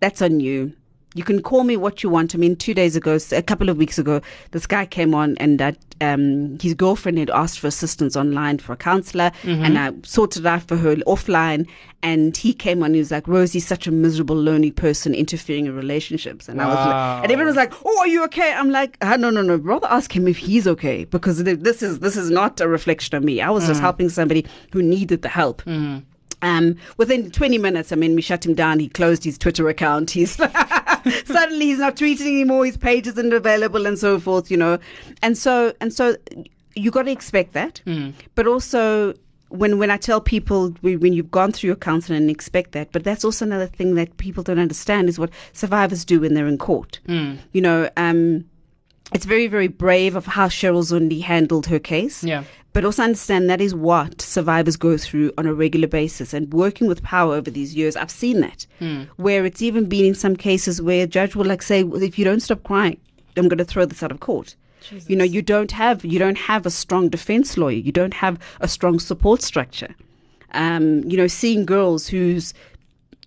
that's 0.00 0.20
on 0.20 0.40
you 0.40 0.72
you 1.16 1.24
can 1.24 1.40
call 1.40 1.64
me 1.64 1.78
what 1.78 2.02
you 2.02 2.10
want. 2.10 2.34
I 2.34 2.38
mean, 2.38 2.56
two 2.56 2.74
days 2.74 2.94
ago, 2.94 3.18
a 3.32 3.42
couple 3.42 3.70
of 3.70 3.78
weeks 3.78 3.98
ago, 3.98 4.20
this 4.50 4.66
guy 4.66 4.84
came 4.84 5.14
on 5.14 5.34
and 5.38 5.58
that 5.58 5.78
um, 6.02 6.58
his 6.60 6.74
girlfriend 6.74 7.16
had 7.16 7.30
asked 7.30 7.58
for 7.58 7.68
assistance 7.68 8.16
online 8.16 8.58
for 8.58 8.74
a 8.74 8.76
counselor, 8.76 9.32
and 9.64 9.78
I 9.78 9.92
sorted 10.04 10.44
it 10.44 10.46
out 10.46 10.64
for 10.68 10.76
her 10.76 10.94
offline. 11.06 11.66
And 12.02 12.36
he 12.36 12.52
came 12.52 12.82
on, 12.82 12.92
he 12.92 12.98
was 12.98 13.10
like, 13.10 13.26
Rosie's 13.26 13.66
such 13.66 13.86
a 13.86 13.90
miserable, 13.90 14.36
lonely 14.36 14.70
person 14.70 15.14
interfering 15.14 15.64
in 15.64 15.74
relationships. 15.74 16.50
And 16.50 16.60
I 16.60 16.66
was 16.66 16.74
like, 16.76 17.22
and 17.24 17.32
everyone 17.32 17.46
was 17.46 17.56
like, 17.56 17.72
Oh, 17.82 17.98
are 18.00 18.06
you 18.06 18.22
okay? 18.24 18.52
I'm 18.52 18.70
like, 18.70 18.98
ah, 19.00 19.16
no, 19.16 19.30
no, 19.30 19.40
no. 19.40 19.56
Rather 19.56 19.86
ask 19.88 20.14
him 20.14 20.28
if 20.28 20.36
he's 20.36 20.68
okay 20.68 21.04
because 21.06 21.42
this 21.42 21.82
is 21.82 22.00
this 22.00 22.18
is 22.18 22.30
not 22.30 22.60
a 22.60 22.68
reflection 22.68 23.16
of 23.16 23.24
me. 23.24 23.40
I 23.40 23.48
was 23.48 23.66
just 23.66 23.80
helping 23.80 24.10
somebody 24.10 24.44
who 24.72 24.82
needed 24.82 25.22
the 25.22 25.30
help. 25.30 25.62
Um, 26.42 26.76
within 26.96 27.30
20 27.30 27.58
minutes, 27.58 27.92
I 27.92 27.96
mean, 27.96 28.14
we 28.14 28.22
shut 28.22 28.44
him 28.44 28.54
down. 28.54 28.78
He 28.78 28.88
closed 28.88 29.24
his 29.24 29.38
Twitter 29.38 29.68
account. 29.68 30.10
He's 30.16 30.32
suddenly 31.24 31.66
he's 31.66 31.78
not 31.78 31.96
tweeting 31.96 32.26
anymore. 32.26 32.66
His 32.66 32.76
page 32.76 33.06
isn't 33.06 33.32
available, 33.32 33.86
and 33.86 33.98
so 33.98 34.18
forth. 34.18 34.50
You 34.50 34.56
know, 34.56 34.78
and 35.22 35.38
so 35.38 35.72
and 35.80 35.92
so 35.92 36.16
you 36.74 36.90
got 36.90 37.04
to 37.04 37.10
expect 37.12 37.52
that, 37.54 37.80
but 38.34 38.46
also. 38.46 39.14
When, 39.50 39.78
when 39.78 39.92
I 39.92 39.96
tell 39.96 40.20
people 40.20 40.70
when 40.80 41.12
you've 41.12 41.30
gone 41.30 41.52
through 41.52 41.68
your 41.68 41.76
counseling 41.76 42.18
and 42.18 42.28
expect 42.28 42.72
that, 42.72 42.90
but 42.90 43.04
that's 43.04 43.24
also 43.24 43.44
another 43.44 43.68
thing 43.68 43.94
that 43.94 44.16
people 44.16 44.42
don't 44.42 44.58
understand 44.58 45.08
is 45.08 45.20
what 45.20 45.30
survivors 45.52 46.04
do 46.04 46.18
when 46.18 46.34
they're 46.34 46.48
in 46.48 46.58
court. 46.58 46.98
You 47.52 47.60
know, 47.60 47.88
um, 47.96 48.44
it's 49.14 49.24
very 49.24 49.46
very 49.46 49.68
brave 49.68 50.16
of 50.16 50.26
how 50.26 50.48
Cheryl 50.48 50.82
Zondi 50.82 51.22
handled 51.22 51.66
her 51.66 51.78
case 51.78 52.24
Yeah. 52.24 52.42
but 52.72 52.84
also 52.84 53.02
understand 53.04 53.48
that 53.48 53.60
is 53.60 53.74
what 53.74 54.20
survivors 54.20 54.76
go 54.76 54.96
through 54.98 55.32
on 55.38 55.46
a 55.46 55.54
regular 55.54 55.88
basis. 55.88 56.34
And 56.34 56.52
working 56.52 56.86
with 56.88 57.02
POWA 57.02 57.36
over 57.36 57.50
these 57.50 57.74
years, 57.74 57.96
I've 57.96 58.10
seen 58.10 58.40
that, 58.40 58.66
where 59.16 59.46
it's 59.46 59.62
even 59.62 59.88
been 59.88 60.04
in 60.04 60.14
some 60.14 60.36
cases 60.36 60.82
where 60.82 61.04
a 61.04 61.06
judge 61.06 61.34
will 61.36 61.46
like 61.46 61.62
say, 61.62 61.82
well, 61.84 62.02
"If 62.02 62.18
you 62.18 62.24
don't 62.24 62.40
stop 62.40 62.62
crying, 62.64 62.98
I'm 63.36 63.48
going 63.48 63.58
to 63.58 63.64
throw 63.72 63.86
this 63.86 64.02
out 64.02 64.12
of 64.12 64.20
court." 64.20 64.56
You 65.08 65.16
know, 65.16 65.24
you 65.24 65.42
don't 65.42 65.72
have 65.72 66.04
you 66.04 66.18
don't 66.18 66.38
have 66.38 66.66
a 66.66 66.70
strong 66.70 67.08
defense 67.08 67.56
lawyer. 67.56 67.80
You 67.88 67.92
don't 67.92 68.14
have 68.14 68.38
a 68.60 68.68
strong 68.68 68.98
support 69.00 69.40
structure. 69.42 69.92
Um, 70.52 71.02
you 71.10 71.16
know, 71.16 71.26
seeing 71.28 71.64
girls 71.66 72.06
who's 72.08 72.54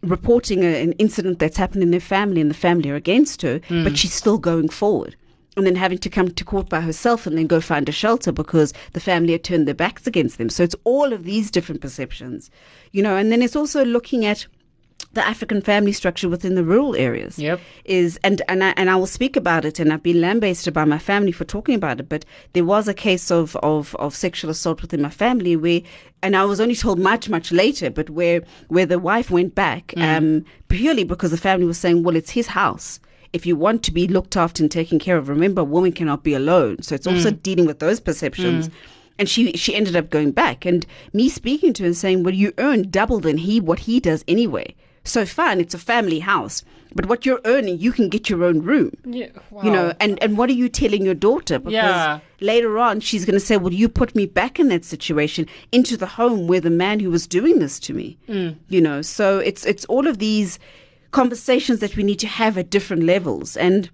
reporting 0.04 0.64
a, 0.64 0.82
an 0.84 0.94
incident 0.94 1.40
that's 1.40 1.58
happened 1.58 1.84
in 1.84 1.92
their 1.92 2.00
family 2.00 2.40
and 2.42 2.50
the 2.50 2.56
family 2.56 2.90
are 2.90 2.96
against 2.96 3.42
her, 3.42 3.60
but 3.70 3.98
she's 3.98 4.14
still 4.14 4.38
going 4.38 4.70
forward. 4.70 5.16
And 5.60 5.68
then 5.68 5.76
having 5.76 5.98
to 6.00 6.10
come 6.10 6.32
to 6.32 6.44
court 6.44 6.70
by 6.70 6.82
herself 6.82 7.28
and 7.28 7.38
then 7.38 7.46
go 7.48 7.60
find 7.62 7.88
a 7.88 7.92
shelter 7.92 8.32
because 8.32 8.74
the 8.94 9.00
family 9.00 9.34
had 9.34 9.44
turned 9.44 9.68
their 9.68 9.76
backs 9.76 10.08
against 10.08 10.38
them. 10.38 10.50
So 10.50 10.64
it's 10.64 10.76
all 10.86 11.14
of 11.14 11.24
these 11.26 11.52
different 11.52 11.82
perceptions, 11.82 12.50
you 12.92 13.04
know, 13.04 13.16
and 13.16 13.32
then 13.32 13.42
it's 13.42 13.56
also 13.56 13.86
looking 13.86 14.26
at 14.26 14.48
the 15.14 15.26
African 15.26 15.62
family 15.62 15.92
structure 15.92 16.30
within 16.30 16.56
the 16.56 16.64
rural 16.64 16.96
areas 16.96 17.40
Yep. 17.40 17.60
is 17.86 18.20
and 18.24 18.42
and 18.48 18.64
I, 18.64 18.74
and 18.78 18.90
I 18.90 18.96
will 18.96 19.08
speak 19.08 19.36
about 19.36 19.66
it 19.66 19.80
and 19.80 19.92
I've 19.94 20.04
been 20.04 20.22
lambasted 20.22 20.74
by 20.74 20.86
my 20.86 21.00
family 21.00 21.32
for 21.32 21.46
talking 21.46 21.74
about 21.74 22.00
it 22.00 22.10
but 22.10 22.26
there 22.54 22.66
was 22.66 22.88
a 22.88 22.94
case 22.94 23.32
of, 23.32 23.56
of 23.58 23.96
of 23.96 24.14
sexual 24.14 24.52
assault 24.52 24.82
within 24.82 25.02
my 25.02 25.10
family 25.10 25.56
where 25.56 25.82
and 26.22 26.36
I 26.36 26.44
was 26.44 26.60
only 26.60 26.76
told 26.76 27.00
much 27.00 27.30
much 27.30 27.52
later 27.52 27.90
but 27.90 28.10
where 28.10 28.42
where 28.68 28.86
the 28.86 29.00
wife 29.00 29.32
went 29.32 29.56
back 29.56 29.94
um 29.98 30.44
purely 30.68 31.06
because 31.06 31.32
the 31.32 31.38
family 31.38 31.66
was 31.66 31.78
saying 31.80 32.04
well 32.04 32.16
it's 32.18 32.32
his 32.32 32.48
house 32.48 33.00
if 33.34 33.46
you 33.46 33.56
want 33.56 33.84
to 33.84 33.92
be 33.92 34.08
looked 34.08 34.36
after 34.36 34.64
and 34.64 34.72
taken 34.72 35.00
care 35.00 35.18
of 35.18 35.30
remember 35.30 35.62
a 35.62 35.66
woman 35.66 35.92
cannot 35.92 36.24
be 36.24 36.34
alone. 36.34 36.82
So 36.82 36.96
it's 36.96 37.08
also 37.08 37.32
dealing 37.32 37.66
with 37.66 37.80
those 37.80 38.00
perceptions. 38.00 38.70
And 39.18 39.28
she 39.30 39.52
she 39.54 39.76
ended 39.76 39.96
up 39.96 40.10
going 40.10 40.32
back 40.32 40.66
and 40.66 40.86
me 41.14 41.28
speaking 41.30 41.74
to 41.74 41.84
her 41.84 41.88
and 41.88 41.98
saying 41.98 42.24
well 42.24 42.34
you 42.34 42.54
earn 42.58 42.90
double 42.90 43.20
than 43.20 43.38
he 43.38 43.60
what 43.60 43.80
he 43.80 44.00
does 44.00 44.24
anyway. 44.28 44.76
So 45.04 45.26
fine 45.26 45.60
it's 45.60 45.74
a 45.74 45.80
family 45.80 46.20
house 46.20 46.64
but 46.96 47.06
what 47.06 47.24
you're 47.26 47.42
earning 47.46 47.78
you 47.78 47.92
can 47.92 48.10
get 48.10 48.30
your 48.30 48.44
own 48.44 48.62
room. 48.64 48.92
Yeah. 49.06 49.28
you 49.64 49.70
know 49.72 49.94
and 50.00 50.22
and 50.24 50.38
what 50.38 50.50
are 50.50 50.54
you 50.54 50.70
telling 50.70 51.04
your 51.06 51.14
daughter? 51.16 51.60
Because 51.60 51.74
Yeah. 51.74 52.20
later 52.40 52.80
on 52.80 53.00
she's 53.02 53.26
going 53.26 53.40
to 53.40 53.46
say 53.46 53.58
well 53.58 53.74
you 53.74 53.90
put 53.90 54.16
me 54.16 54.26
back 54.26 54.60
in 54.60 54.70
that 54.70 54.86
situation 54.86 55.46
into 55.72 55.98
the 55.98 56.08
home 56.08 56.48
where 56.48 56.62
the 56.62 56.70
man 56.86 57.00
who 57.02 57.12
was 57.12 57.28
doing 57.28 57.60
this 57.60 57.78
to 57.82 57.94
me. 57.94 58.18
Mm. 58.30 58.56
you 58.70 58.82
know 58.82 59.02
so 59.02 59.40
it's 59.40 59.66
it's 59.66 59.86
all 59.86 60.08
of 60.08 60.18
these 60.18 60.58
conversations 61.12 61.80
that 61.80 61.96
we 61.96 62.04
need 62.04 62.20
to 62.20 62.28
have 62.28 62.58
at 62.58 62.70
different 62.70 63.04
levels 63.04 63.58
and 63.58 63.90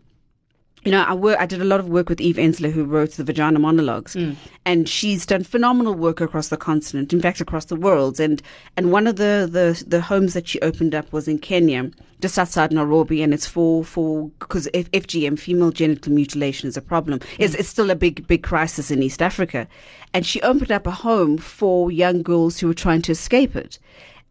you 0.85 0.91
know, 0.91 1.01
I 1.01 1.15
work. 1.15 1.37
I 1.39 1.47
did 1.47 1.61
a 1.61 1.65
lot 1.65 1.79
of 1.79 1.89
work 1.89 2.09
with 2.09 2.21
Eve 2.21 2.35
Ensler, 2.35 2.71
who 2.71 2.85
wrote 2.85 3.13
the 3.13 3.23
Vagina 3.23 3.57
Monologues, 3.57 4.15
mm. 4.15 4.35
and 4.65 4.87
she's 4.87 5.25
done 5.25 5.43
phenomenal 5.43 5.95
work 5.95 6.21
across 6.21 6.49
the 6.49 6.57
continent, 6.57 7.11
in 7.11 7.19
fact, 7.19 7.41
across 7.41 7.65
the 7.65 7.75
world. 7.75 8.19
And 8.19 8.39
and 8.77 8.91
one 8.91 9.07
of 9.07 9.15
the 9.15 9.49
the, 9.51 9.83
the 9.87 9.99
homes 9.99 10.35
that 10.35 10.47
she 10.47 10.59
opened 10.61 10.93
up 10.93 11.11
was 11.11 11.27
in 11.27 11.39
Kenya, 11.39 11.89
just 12.21 12.37
outside 12.37 12.71
Nairobi, 12.71 13.23
and 13.23 13.33
it's 13.33 13.47
for 13.47 13.83
for 13.83 14.29
because 14.37 14.69
F- 14.75 14.91
FGM, 14.91 15.39
female 15.39 15.71
genital 15.71 16.13
mutilation, 16.13 16.69
is 16.69 16.77
a 16.77 16.83
problem. 16.83 17.17
Mm. 17.17 17.35
It's 17.39 17.55
it's 17.55 17.69
still 17.69 17.89
a 17.89 17.95
big 17.95 18.27
big 18.27 18.43
crisis 18.43 18.91
in 18.91 19.01
East 19.01 19.23
Africa, 19.23 19.67
and 20.13 20.23
she 20.23 20.39
opened 20.41 20.71
up 20.71 20.85
a 20.85 20.91
home 20.91 21.39
for 21.39 21.91
young 21.91 22.21
girls 22.21 22.59
who 22.59 22.67
were 22.67 22.75
trying 22.75 23.01
to 23.03 23.11
escape 23.11 23.55
it, 23.55 23.79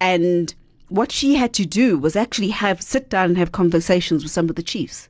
and 0.01 0.55
what 0.88 1.11
she 1.11 1.35
had 1.37 1.53
to 1.55 1.64
do 1.64 1.99
was 1.99 2.16
actually 2.16 2.51
have 2.51 2.83
sit 2.83 3.09
down 3.09 3.31
and 3.31 3.38
have 3.38 3.53
conversations 3.53 4.23
with 4.23 4.33
some 4.33 4.49
of 4.49 4.57
the 4.57 4.62
chiefs. 4.62 5.09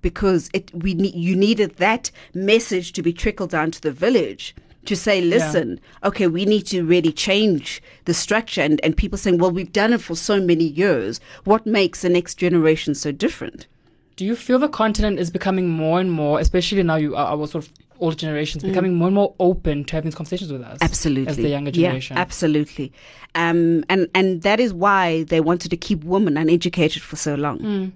Because 0.00 0.48
it 0.52 0.72
we 0.74 0.94
ne- 0.94 1.16
you 1.16 1.34
needed 1.34 1.76
that 1.76 2.10
message 2.34 2.92
to 2.92 3.02
be 3.02 3.12
trickled 3.12 3.50
down 3.50 3.70
to 3.72 3.80
the 3.80 3.90
village 3.90 4.54
to 4.84 4.96
say 4.96 5.20
listen 5.20 5.78
okay 6.02 6.28
we 6.28 6.46
need 6.46 6.62
to 6.62 6.82
really 6.84 7.12
change 7.12 7.82
the 8.04 8.14
structure. 8.14 8.62
And, 8.62 8.80
and 8.84 8.96
people 8.96 9.18
saying 9.18 9.38
well 9.38 9.50
we've 9.50 9.72
done 9.72 9.92
it 9.92 10.00
for 10.00 10.14
so 10.14 10.40
many 10.40 10.64
years. 10.64 11.20
What 11.44 11.66
makes 11.66 12.02
the 12.02 12.08
next 12.08 12.36
generation 12.36 12.94
so 12.94 13.10
different? 13.10 13.66
Do 14.14 14.24
you 14.24 14.36
feel 14.36 14.58
the 14.58 14.68
continent 14.68 15.18
is 15.18 15.30
becoming 15.30 15.68
more 15.68 16.00
and 16.00 16.10
more, 16.10 16.40
especially 16.40 16.82
now 16.82 16.96
you 16.96 17.16
are 17.16 17.26
our 17.26 17.46
sort 17.46 17.64
of 17.64 17.72
older 18.00 18.16
generations, 18.16 18.62
becoming 18.62 18.94
more 18.94 19.08
and 19.08 19.14
more 19.14 19.34
open 19.38 19.84
to 19.84 19.94
having 19.96 20.08
these 20.10 20.14
conversations 20.14 20.52
with 20.52 20.62
us? 20.62 20.78
Mm. 20.78 20.84
absolutely 20.84 21.30
As 21.30 21.36
the 21.36 21.48
younger 21.48 21.70
generation. 21.70 22.16
yeah 22.16 22.20
absolutely 22.22 22.92
um, 23.34 23.84
and 23.88 24.08
and 24.14 24.42
that 24.42 24.60
is 24.60 24.72
why 24.72 25.24
they 25.24 25.40
wanted 25.40 25.70
to 25.70 25.76
keep 25.76 26.04
women 26.04 26.36
uneducated 26.36 27.02
for 27.02 27.16
so 27.16 27.34
long 27.34 27.58
Mm. 27.58 27.92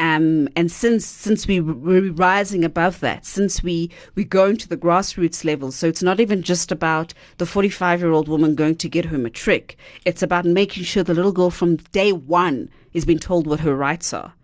Um, 0.00 0.48
and 0.56 0.72
since 0.72 1.06
since 1.06 1.46
we 1.46 1.60
we're 1.60 2.10
rising 2.12 2.64
above 2.64 2.98
that, 3.00 3.24
since 3.24 3.62
we 3.62 3.90
we 4.16 4.24
going 4.24 4.56
to 4.56 4.68
the 4.68 4.76
grassroots 4.76 5.44
level, 5.44 5.70
so 5.70 5.86
it's 5.86 6.02
not 6.02 6.18
even 6.18 6.42
just 6.42 6.72
about 6.72 7.14
the 7.38 7.46
45 7.46 8.00
year 8.00 8.10
old 8.10 8.26
woman 8.26 8.56
going 8.56 8.74
to 8.76 8.88
get 8.88 9.04
her 9.04 9.18
matric. 9.18 9.76
It's 10.04 10.20
about 10.22 10.46
making 10.46 10.82
sure 10.82 11.04
the 11.04 11.14
little 11.14 11.30
girl 11.30 11.50
from 11.50 11.76
day 11.92 12.10
one 12.12 12.70
is 12.92 13.04
being 13.04 13.20
told 13.20 13.46
what 13.46 13.60
her 13.60 13.74
rights 13.76 14.12
are. 14.12 14.34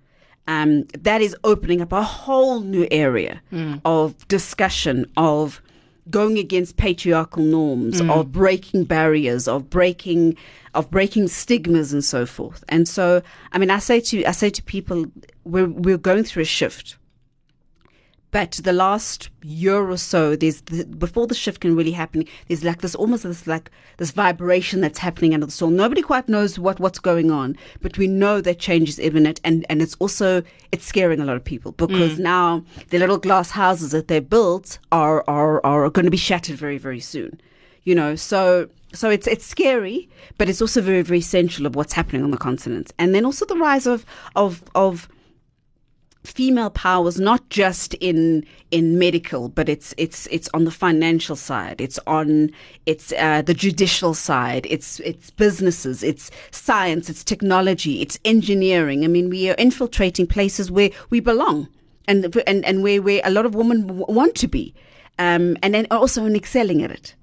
Um, 0.50 0.70
that 0.98 1.20
is 1.22 1.36
opening 1.44 1.80
up 1.80 1.92
a 1.92 2.02
whole 2.02 2.60
new 2.60 2.86
area 2.90 3.40
of 3.84 4.26
discussion 4.28 5.06
of 5.16 5.62
going 6.10 6.38
against 6.38 6.76
patriarchal 6.76 7.44
norms, 7.44 8.00
of 8.00 8.32
breaking 8.32 8.84
barriers, 8.84 9.46
of 9.46 9.70
breaking 9.70 10.36
of 10.74 10.90
breaking 10.90 11.28
stigmas 11.28 11.92
and 11.92 12.04
so 12.04 12.26
forth. 12.26 12.64
And 12.68 12.88
so, 12.88 13.22
I 13.52 13.58
mean, 13.58 13.70
I 13.70 13.78
say 13.78 14.00
to 14.00 14.24
I 14.24 14.32
say 14.32 14.50
to 14.50 14.62
people, 14.62 15.06
we're 15.44 15.68
we're 15.68 15.98
going 16.10 16.24
through 16.24 16.42
a 16.42 16.46
shift. 16.60 16.96
But 18.32 18.52
the 18.62 18.72
last 18.72 19.28
year 19.42 19.90
or 19.90 19.96
so, 19.96 20.36
there's 20.36 20.60
the, 20.62 20.84
before 20.84 21.26
the 21.26 21.34
shift 21.34 21.60
can 21.60 21.74
really 21.74 21.90
happen. 21.90 22.24
There's 22.46 22.62
like 22.62 22.80
this 22.80 22.94
almost 22.94 23.24
this 23.24 23.46
like 23.46 23.70
this 23.96 24.12
vibration 24.12 24.80
that's 24.80 25.00
happening 25.00 25.34
under 25.34 25.46
the 25.46 25.52
soil. 25.52 25.70
Nobody 25.70 26.00
quite 26.00 26.28
knows 26.28 26.58
what 26.58 26.78
what's 26.78 27.00
going 27.00 27.30
on, 27.30 27.56
but 27.82 27.98
we 27.98 28.06
know 28.06 28.40
that 28.40 28.58
change 28.58 28.88
is 28.88 28.98
imminent, 29.00 29.40
and 29.42 29.66
and 29.68 29.82
it's 29.82 29.96
also 29.98 30.42
it's 30.70 30.86
scaring 30.86 31.20
a 31.20 31.24
lot 31.24 31.36
of 31.36 31.44
people 31.44 31.72
because 31.72 32.12
mm. 32.12 32.20
now 32.20 32.64
the 32.90 32.98
little 32.98 33.18
glass 33.18 33.50
houses 33.50 33.90
that 33.90 34.06
they 34.06 34.20
built 34.20 34.78
are 34.92 35.24
are 35.26 35.64
are 35.66 35.90
going 35.90 36.04
to 36.04 36.10
be 36.10 36.16
shattered 36.16 36.56
very 36.56 36.78
very 36.78 37.00
soon. 37.00 37.40
You 37.82 37.94
know, 37.96 38.14
so 38.14 38.68
so 38.92 39.10
it's 39.10 39.26
it's 39.26 39.46
scary, 39.46 40.08
but 40.38 40.48
it's 40.48 40.60
also 40.60 40.80
very 40.80 41.02
very 41.02 41.18
essential 41.18 41.66
of 41.66 41.74
what's 41.74 41.94
happening 41.94 42.22
on 42.22 42.30
the 42.30 42.38
continent, 42.38 42.92
and 42.98 43.12
then 43.12 43.24
also 43.24 43.44
the 43.44 43.56
rise 43.56 43.86
of 43.86 44.06
of 44.36 44.62
of 44.74 45.08
female 46.30 46.70
power 46.70 47.08
is 47.08 47.20
not 47.20 47.48
just 47.50 47.94
in 47.94 48.44
in 48.70 48.98
medical 48.98 49.48
but 49.48 49.68
it's 49.68 49.94
it's 49.96 50.26
it's 50.30 50.48
on 50.54 50.64
the 50.64 50.70
financial 50.70 51.36
side. 51.36 51.80
It's 51.80 51.98
on 52.06 52.50
it's 52.86 53.12
uh, 53.12 53.42
the 53.42 53.54
judicial 53.54 54.14
side. 54.14 54.66
It's 54.70 55.00
it's 55.00 55.30
businesses. 55.30 56.02
It's 56.02 56.30
science. 56.50 57.10
It's 57.10 57.24
technology. 57.24 58.00
It's 58.02 58.18
engineering. 58.24 59.04
I 59.04 59.08
mean 59.08 59.30
we 59.30 59.50
are 59.50 59.54
infiltrating 59.58 60.26
places 60.26 60.70
where 60.70 60.90
we 61.10 61.20
belong 61.20 61.68
and 62.08 62.34
and 62.46 62.64
and 62.64 62.82
where 62.82 63.02
where 63.02 63.20
a 63.24 63.30
lot 63.30 63.46
of 63.46 63.54
women 63.54 63.86
w- 63.86 64.06
want 64.08 64.34
to 64.36 64.48
be 64.48 64.74
um 65.18 65.56
and 65.62 65.74
then 65.74 65.86
also 65.90 66.24
in 66.24 66.34
excelling 66.34 66.82
at 66.82 66.90
it 66.90 67.14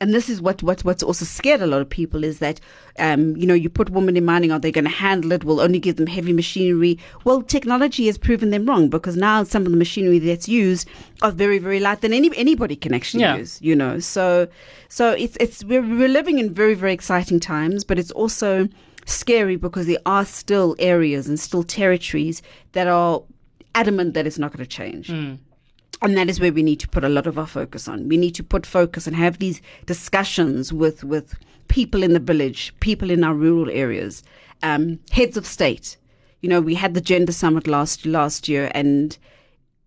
and 0.00 0.12
this 0.12 0.28
is 0.28 0.40
what, 0.42 0.62
what 0.62 0.82
what's 0.84 1.02
also 1.02 1.24
scared 1.24 1.60
a 1.62 1.66
lot 1.66 1.80
of 1.80 1.88
people 1.88 2.24
is 2.24 2.38
that 2.40 2.60
um, 2.98 3.36
you 3.36 3.46
know 3.46 3.54
you 3.54 3.70
put 3.70 3.90
women 3.90 4.16
in 4.16 4.24
mining 4.24 4.50
are 4.52 4.58
they 4.58 4.72
going 4.72 4.84
to 4.84 4.90
handle 4.90 5.32
it? 5.32 5.44
We'll 5.44 5.60
only 5.60 5.78
give 5.78 5.96
them 5.96 6.06
heavy 6.06 6.32
machinery. 6.32 6.98
Well 7.24 7.42
technology 7.42 8.06
has 8.06 8.18
proven 8.18 8.50
them 8.50 8.66
wrong 8.66 8.88
because 8.88 9.16
now 9.16 9.44
some 9.44 9.64
of 9.66 9.70
the 9.72 9.78
machinery 9.78 10.18
that's 10.18 10.48
used 10.48 10.88
are 11.22 11.30
very 11.30 11.58
very 11.58 11.80
light 11.80 12.00
than 12.00 12.12
any 12.12 12.30
anybody 12.36 12.76
can 12.76 12.92
actually 12.94 13.22
Yeah. 13.22 13.36
use 13.36 13.60
you 13.62 13.76
know? 13.76 13.98
So 14.00 14.48
so 14.88 15.12
it's 15.12 15.36
it's 15.40 15.62
we're, 15.64 15.82
we're 15.82 16.08
living 16.08 16.38
in 16.38 16.52
very 16.52 16.74
very 16.74 16.92
exciting 16.92 17.38
times 17.40 17.84
but 17.84 17.98
it's 17.98 18.10
also 18.10 18.68
scary 19.06 19.56
because 19.56 19.86
there 19.86 19.98
are 20.06 20.24
still 20.24 20.74
areas 20.78 21.28
and 21.28 21.38
still 21.38 21.62
territories 21.62 22.42
that 22.72 22.86
are 22.88 23.22
adamant 23.74 24.14
that 24.14 24.26
it's 24.26 24.38
not 24.38 24.52
going 24.52 24.64
to 24.64 24.70
change 24.70 25.10
and 26.04 26.16
that 26.18 26.28
is 26.28 26.38
where 26.38 26.52
we 26.52 26.62
need 26.62 26.80
to 26.80 26.88
put 26.88 27.02
a 27.02 27.08
lot 27.08 27.26
of 27.26 27.38
our 27.38 27.46
focus 27.46 27.88
on. 27.88 28.08
We 28.08 28.16
need 28.18 28.34
to 28.34 28.44
put 28.44 28.66
focus 28.66 29.06
and 29.06 29.16
have 29.16 29.38
these 29.38 29.60
discussions 29.86 30.72
with 30.72 31.02
with 31.02 31.34
people 31.68 32.02
in 32.02 32.12
the 32.12 32.20
village, 32.20 32.74
people 32.80 33.10
in 33.10 33.24
our 33.24 33.34
rural 33.34 33.70
areas, 33.70 34.22
um, 34.62 35.00
heads 35.10 35.36
of 35.36 35.46
state. 35.46 35.96
You 36.42 36.50
know, 36.50 36.60
we 36.60 36.74
had 36.74 36.92
the 36.92 37.00
gender 37.00 37.32
summit 37.32 37.66
last 37.66 38.04
last 38.04 38.48
year, 38.48 38.70
and 38.74 39.16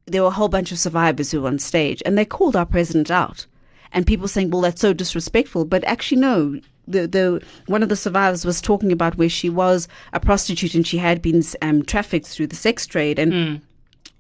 there 0.08 0.24
were 0.24 0.30
a 0.30 0.32
whole 0.40 0.50
bunch 0.50 0.72
of 0.72 0.80
survivors 0.80 1.30
who 1.32 1.42
were 1.42 1.50
on 1.50 1.60
stage, 1.60 2.02
and 2.06 2.18
they 2.18 2.26
called 2.26 2.56
our 2.56 2.66
president 2.66 3.12
out. 3.12 3.46
And 3.92 4.08
people 4.08 4.28
saying, 4.28 4.50
"Well, 4.50 4.62
that's 4.62 4.82
so 4.82 4.94
disrespectful," 4.94 5.66
but 5.66 5.84
actually, 5.84 6.22
no. 6.22 6.60
The 6.90 7.06
the 7.06 7.44
one 7.68 7.84
of 7.84 7.90
the 7.90 7.98
survivors 7.98 8.46
was 8.46 8.62
talking 8.62 8.94
about 8.94 9.18
where 9.18 9.30
she 9.30 9.50
was 9.50 9.90
a 10.14 10.22
prostitute 10.22 10.74
and 10.74 10.88
she 10.88 10.98
had 10.98 11.22
been 11.22 11.44
um, 11.62 11.84
trafficked 11.84 12.28
through 12.28 12.48
the 12.48 12.56
sex 12.56 12.88
trade, 12.88 13.20
and 13.20 13.62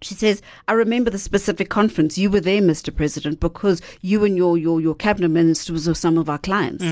she 0.01 0.13
says, 0.13 0.41
I 0.67 0.73
remember 0.73 1.09
the 1.09 1.17
specific 1.17 1.69
conference. 1.69 2.17
You 2.17 2.29
were 2.29 2.39
there, 2.39 2.61
Mr. 2.61 2.95
President, 2.95 3.39
because 3.39 3.81
you 4.01 4.23
and 4.23 4.37
your, 4.37 4.57
your, 4.57 4.79
your 4.79 4.93
cabinet 4.95 5.29
ministers 5.29 5.87
were 5.87 5.95
some 5.95 6.17
of 6.17 6.29
our 6.29 6.37
clients. 6.37 6.83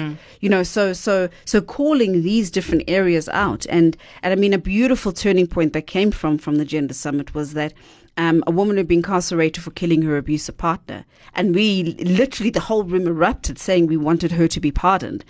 You 0.42 0.50
know, 0.50 0.64
so, 0.64 0.92
so, 0.94 1.30
so 1.46 1.62
calling 1.62 2.24
these 2.24 2.50
different 2.50 2.84
areas 2.88 3.30
out. 3.30 3.68
And, 3.70 3.96
and 4.24 4.34
I 4.34 4.36
mean, 4.36 4.54
a 4.54 4.58
beautiful 4.58 5.12
turning 5.12 5.46
point 5.48 5.74
that 5.74 5.86
came 5.86 6.10
from, 6.12 6.38
from 6.38 6.56
the 6.56 6.66
gender 6.66 6.94
summit 6.94 7.36
was 7.36 7.54
that, 7.54 7.74
um, 8.18 8.44
a 8.48 8.52
woman 8.52 8.78
had 8.78 8.88
been 8.88 9.00
incarcerated 9.00 9.62
for 9.64 9.72
killing 9.72 10.02
her 10.04 10.18
abusive 10.18 10.58
partner. 10.58 11.06
And 11.34 11.54
we 11.54 11.84
literally, 11.84 12.50
the 12.50 12.62
whole 12.62 12.84
room 12.84 13.08
erupted 13.08 13.60
saying 13.60 13.88
we 13.88 13.98
wanted 13.98 14.32
her 14.32 14.48
to 14.48 14.60
be 14.60 14.72
pardoned. 14.72 15.26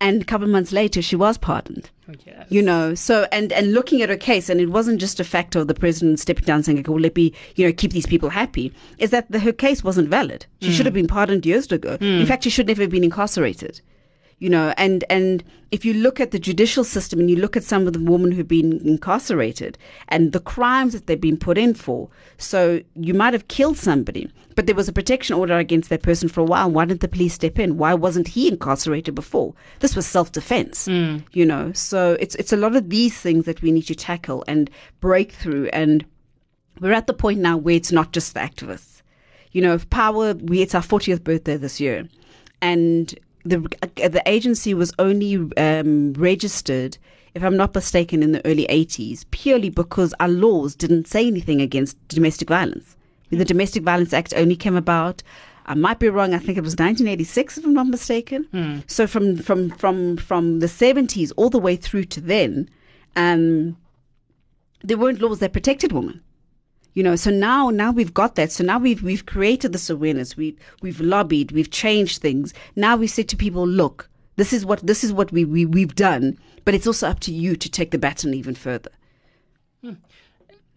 And 0.00 0.22
a 0.22 0.24
couple 0.24 0.44
of 0.44 0.50
months 0.50 0.72
later, 0.72 1.02
she 1.02 1.16
was 1.16 1.38
pardoned. 1.38 1.90
Oh, 2.10 2.14
yes. 2.24 2.46
you 2.48 2.62
know 2.62 2.94
so 2.94 3.26
and 3.30 3.52
and 3.52 3.74
looking 3.74 4.00
at 4.00 4.08
her 4.08 4.16
case 4.16 4.48
and 4.48 4.62
it 4.62 4.70
wasn't 4.70 4.98
just 4.98 5.20
a 5.20 5.24
fact 5.24 5.54
of 5.54 5.68
the 5.68 5.74
president 5.74 6.18
stepping 6.18 6.46
down 6.46 6.62
saying 6.62 6.78
okay, 6.78 6.90
well 6.90 7.02
let 7.02 7.14
me 7.14 7.34
you 7.54 7.66
know 7.66 7.72
keep 7.72 7.92
these 7.92 8.06
people 8.06 8.30
happy 8.30 8.72
is 8.96 9.10
that 9.10 9.30
the, 9.30 9.38
her 9.40 9.52
case 9.52 9.84
wasn't 9.84 10.08
valid. 10.08 10.46
She 10.62 10.68
hmm. 10.68 10.72
should 10.72 10.86
have 10.86 10.94
been 10.94 11.06
pardoned 11.06 11.44
years 11.44 11.70
ago. 11.70 11.98
In 12.00 12.22
hmm. 12.22 12.24
fact 12.24 12.44
she 12.44 12.50
should 12.50 12.66
never 12.66 12.80
have 12.80 12.90
been 12.90 13.04
incarcerated 13.04 13.82
you 14.38 14.48
know 14.48 14.72
and 14.76 15.04
and 15.10 15.44
if 15.70 15.84
you 15.84 15.92
look 15.92 16.18
at 16.18 16.30
the 16.30 16.38
judicial 16.38 16.84
system 16.84 17.20
and 17.20 17.30
you 17.30 17.36
look 17.36 17.56
at 17.56 17.64
some 17.64 17.86
of 17.86 17.92
the 17.92 17.98
women 17.98 18.32
who've 18.32 18.48
been 18.48 18.80
incarcerated 18.86 19.76
and 20.08 20.32
the 20.32 20.40
crimes 20.40 20.92
that 20.92 21.06
they've 21.06 21.20
been 21.20 21.36
put 21.36 21.58
in 21.58 21.74
for 21.74 22.08
so 22.36 22.80
you 22.94 23.14
might 23.14 23.34
have 23.34 23.48
killed 23.48 23.76
somebody 23.76 24.30
but 24.58 24.66
there 24.66 24.74
was 24.74 24.88
a 24.88 24.92
protection 24.92 25.36
order 25.36 25.56
against 25.56 25.88
that 25.88 26.02
person 26.02 26.28
for 26.28 26.40
a 26.40 26.44
while. 26.44 26.68
Why 26.68 26.84
didn't 26.84 27.00
the 27.00 27.06
police 27.06 27.32
step 27.32 27.60
in? 27.60 27.78
Why 27.78 27.94
wasn't 27.94 28.26
he 28.26 28.48
incarcerated 28.48 29.14
before? 29.14 29.54
This 29.78 29.94
was 29.94 30.04
self-defense 30.04 30.86
hmm. 30.86 31.18
you 31.32 31.46
know? 31.46 31.70
So 31.74 32.16
it's 32.18 32.34
it's 32.34 32.52
a 32.52 32.56
lot 32.56 32.74
of 32.74 32.90
these 32.90 33.16
things 33.16 33.44
that 33.44 33.62
we 33.62 33.70
need 33.70 33.86
to 33.86 33.94
tackle 33.94 34.42
and 34.48 34.68
break 34.98 35.30
through. 35.30 35.66
And 35.68 36.04
we're 36.80 36.92
at 36.92 37.06
the 37.06 37.14
point 37.14 37.38
now 37.38 37.56
where 37.56 37.76
it's 37.76 37.92
not 37.92 38.12
just 38.12 38.34
the 38.34 38.40
activists. 38.40 39.02
You 39.52 39.62
know, 39.62 39.74
if 39.74 39.88
POWA, 39.90 40.34
we, 40.34 40.60
it's 40.60 40.74
our 40.74 40.82
40th 40.82 41.22
birthday 41.22 41.56
this 41.56 41.78
year. 41.78 42.08
And 42.60 43.16
the, 43.44 43.58
the 43.96 44.22
agency 44.26 44.74
was 44.74 44.92
only 44.98 45.36
um, 45.56 46.12
registered, 46.14 46.98
if 47.34 47.42
I'm 47.42 47.56
not 47.56 47.74
mistaken, 47.74 48.22
in 48.22 48.32
the 48.32 48.44
early 48.46 48.66
80s, 48.68 49.24
purely 49.30 49.70
because 49.70 50.14
our 50.20 50.28
laws 50.28 50.74
didn't 50.74 51.06
say 51.06 51.26
anything 51.26 51.60
against 51.60 51.96
domestic 52.08 52.48
violence. 52.48 52.96
The 53.30 53.44
Domestic 53.44 53.82
Violence 53.82 54.12
Act 54.12 54.32
only 54.36 54.56
came 54.56 54.74
about. 54.76 55.22
I 55.66 55.74
might 55.74 55.98
be 55.98 56.08
wrong. 56.08 56.32
I 56.32 56.38
think 56.38 56.56
it 56.56 56.64
was 56.64 56.72
1986, 56.72 57.58
if 57.58 57.64
I'm 57.64 57.74
not 57.74 57.86
mistaken. 57.88 58.48
So 58.86 59.06
from 59.06 59.36
from 59.36 59.68
from 59.72 60.16
from 60.16 60.60
the 60.60 60.66
70s 60.66 61.30
all 61.36 61.50
the 61.50 61.58
way 61.58 61.76
through 61.76 62.04
to 62.04 62.22
then, 62.22 62.70
um, 63.16 63.76
there 64.82 64.96
weren't 64.96 65.20
laws 65.20 65.40
that 65.40 65.52
protected 65.52 65.92
women 65.92 66.22
you 66.98 67.04
know 67.04 67.14
so 67.16 67.30
now 67.30 67.70
now 67.70 67.90
we've 67.98 68.12
got 68.12 68.34
that 68.34 68.50
so 68.50 68.64
now 68.64 68.78
we've 68.86 69.02
we've 69.04 69.24
created 69.34 69.72
this 69.72 69.88
awareness 69.88 70.36
we've 70.36 70.58
we've 70.82 71.00
lobbied 71.00 71.52
we've 71.52 71.70
changed 71.70 72.20
things 72.20 72.52
now 72.74 72.96
we 72.96 73.06
say 73.06 73.22
to 73.22 73.36
people 73.36 73.64
look 73.64 74.08
this 74.34 74.52
is 74.52 74.66
what 74.66 74.80
this 74.84 75.04
is 75.04 75.12
what 75.12 75.30
we, 75.30 75.44
we 75.44 75.64
we've 75.64 75.94
done 75.94 76.36
but 76.64 76.74
it's 76.74 76.88
also 76.88 77.08
up 77.08 77.20
to 77.20 77.32
you 77.32 77.54
to 77.54 77.68
take 77.70 77.92
the 77.92 77.98
baton 77.98 78.34
even 78.34 78.54
further 78.66 78.90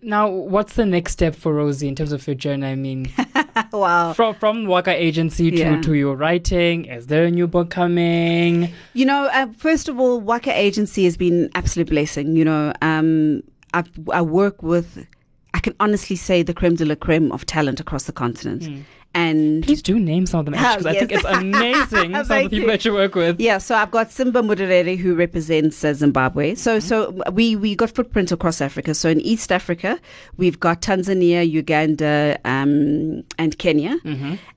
Now, 0.04 0.30
what's 0.30 0.74
the 0.74 0.86
next 0.86 1.12
step 1.14 1.36
for 1.36 1.54
Rosie 1.54 1.88
in 1.88 1.96
terms 1.96 2.12
of 2.12 2.26
your 2.26 2.34
journey? 2.36 2.66
I 2.66 2.76
mean, 2.76 3.02
wow 3.72 4.14
from 4.14 4.34
from 4.36 4.66
Waka 4.66 4.94
Agency 5.10 5.52
to, 5.52 5.58
Yeah. 5.58 5.82
to 5.82 5.94
your 5.94 6.16
writing, 6.16 6.86
is 6.86 7.06
there 7.06 7.26
a 7.26 7.30
new 7.32 7.48
book 7.48 7.70
coming? 7.70 8.74
You 8.94 9.06
know, 9.06 9.30
uh, 9.32 9.48
first 9.58 9.90
of 9.90 10.00
all, 10.00 10.20
Waka 10.20 10.54
Agency 10.68 11.04
has 11.06 11.18
been 11.18 11.50
absolute 11.54 11.90
blessing. 11.90 12.36
You 12.36 12.46
know, 12.46 12.74
um, 12.82 13.44
I, 13.76 13.84
I 14.12 14.22
work 14.24 14.64
with, 14.64 15.06
I 15.54 15.60
can 15.60 15.76
honestly 15.80 16.16
say, 16.16 16.44
the 16.44 16.54
creme 16.54 16.76
de 16.76 16.86
la 16.86 16.96
creme 16.96 17.32
of 17.32 17.46
talent 17.46 17.80
across 17.80 18.04
the 18.06 18.14
continent. 18.14 18.68
And 19.14 19.62
Please 19.66 19.82
do 19.82 20.00
name 20.00 20.26
some 20.26 20.40
of 20.40 20.46
them, 20.46 20.54
actually, 20.56 20.84
'cause 20.84 20.86
I 20.96 21.00
think 21.00 21.12
it's 21.12 21.26
amazing 21.42 22.14
some 22.14 22.22
of 22.22 22.28
the 22.30 22.50
people 22.50 22.68
that 22.68 22.86
you 22.86 22.94
work 22.94 23.14
with. 23.14 23.42
Yeah, 23.42 23.58
so 23.58 23.76
I've 23.76 23.92
got 23.92 24.10
Simba 24.10 24.42
Murere 24.42 24.98
who 24.98 25.14
represents 25.16 25.84
uh, 25.84 25.94
Zimbabwe. 25.94 26.56
So 26.56 26.80
so 26.80 27.22
we 27.34 27.58
we 27.58 27.76
got 27.76 27.92
footprints 27.92 28.32
across 28.32 28.62
Africa. 28.62 28.94
So 28.94 29.10
in 29.10 29.20
East 29.20 29.52
Africa, 29.52 30.00
we've 30.38 30.58
got 30.62 30.82
Tanzania, 30.82 31.44
Uganda, 31.50 32.40
um, 32.46 33.24
and 33.38 33.58
Kenya. 33.58 33.98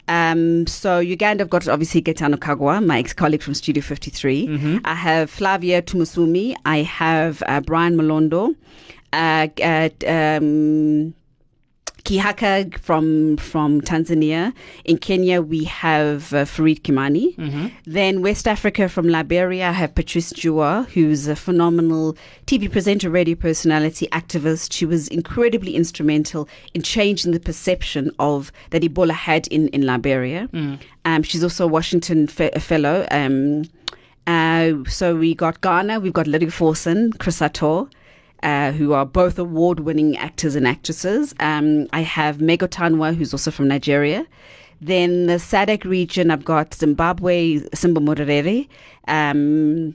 Um, 0.06 0.66
so 0.68 1.00
Uganda, 1.00 1.42
I've 1.42 1.50
got 1.50 1.66
obviously 1.66 2.00
Gaetano 2.02 2.36
Kagwa, 2.36 2.84
my 2.84 3.00
ex-colleague 3.00 3.42
from 3.42 3.54
Studio 3.54 3.82
53. 3.82 4.80
I 4.84 4.94
have 4.94 5.30
Flavia 5.30 5.82
Tumusiime. 5.82 6.54
I 6.64 6.78
have 6.82 7.42
uh, 7.46 7.60
Brian 7.60 7.96
Mulondo. 7.96 8.54
Uh, 9.14 9.48
uh, 9.62 9.88
um, 10.10 11.14
Kihaka 12.04 12.76
from 12.80 13.38
from 13.38 13.80
Tanzania. 13.80 14.52
In 14.84 14.98
Kenya, 14.98 15.40
we 15.40 15.64
have 15.64 16.34
uh, 16.34 16.44
Farid 16.44 16.84
Kimani. 16.84 17.34
Then 17.86 18.20
West 18.20 18.46
Africa 18.46 18.90
from 18.90 19.08
Liberia, 19.08 19.68
I 19.70 19.72
have 19.72 19.94
Patrice 19.94 20.30
Juah, 20.34 20.84
who's 20.92 21.26
a 21.28 21.34
phenomenal 21.34 22.14
TV 22.46 22.70
presenter, 22.70 23.08
radio 23.08 23.34
personality, 23.36 24.06
activist. 24.12 24.70
She 24.74 24.84
was 24.84 25.08
incredibly 25.08 25.74
instrumental 25.76 26.46
in 26.74 26.82
changing 26.82 27.32
the 27.32 27.40
perception 27.40 28.10
of 28.18 28.52
that 28.68 28.82
Ebola 28.82 29.12
had 29.12 29.46
in 29.48 29.68
in 29.68 29.86
Liberia. 29.86 30.48
Um, 31.06 31.22
she's 31.22 31.42
also 31.42 31.64
a 31.64 31.68
Washington 31.68 32.26
fe- 32.26 32.50
a 32.54 32.60
fellow. 32.60 33.06
Um, 33.10 33.64
uh, 34.26 34.72
so 34.88 35.16
we 35.16 35.34
got 35.34 35.62
Ghana, 35.62 36.00
we've 36.00 36.12
got 36.12 36.26
Lydia 36.26 36.48
Forson, 36.50 37.12
Chris 37.18 37.40
Attoh 37.40 37.88
uh, 38.42 38.72
who 38.72 38.92
are 38.92 39.06
both 39.06 39.38
award 39.38 39.80
winning 39.80 40.16
actors 40.16 40.54
and 40.54 40.66
actresses. 40.66 41.34
Um, 41.40 41.86
I 41.92 42.00
have 42.00 42.38
Mego 42.38 42.68
Tanwa, 42.68 43.14
who's 43.14 43.32
also 43.32 43.50
from 43.50 43.68
Nigeria. 43.68 44.26
Then 44.80 45.26
the 45.26 45.34
SADC 45.34 45.84
region, 45.84 46.30
I've 46.30 46.44
got 46.44 46.74
Zimbabwe, 46.74 47.60
Simba 47.74 48.00
Murere. 48.00 48.68
Um, 49.08 49.94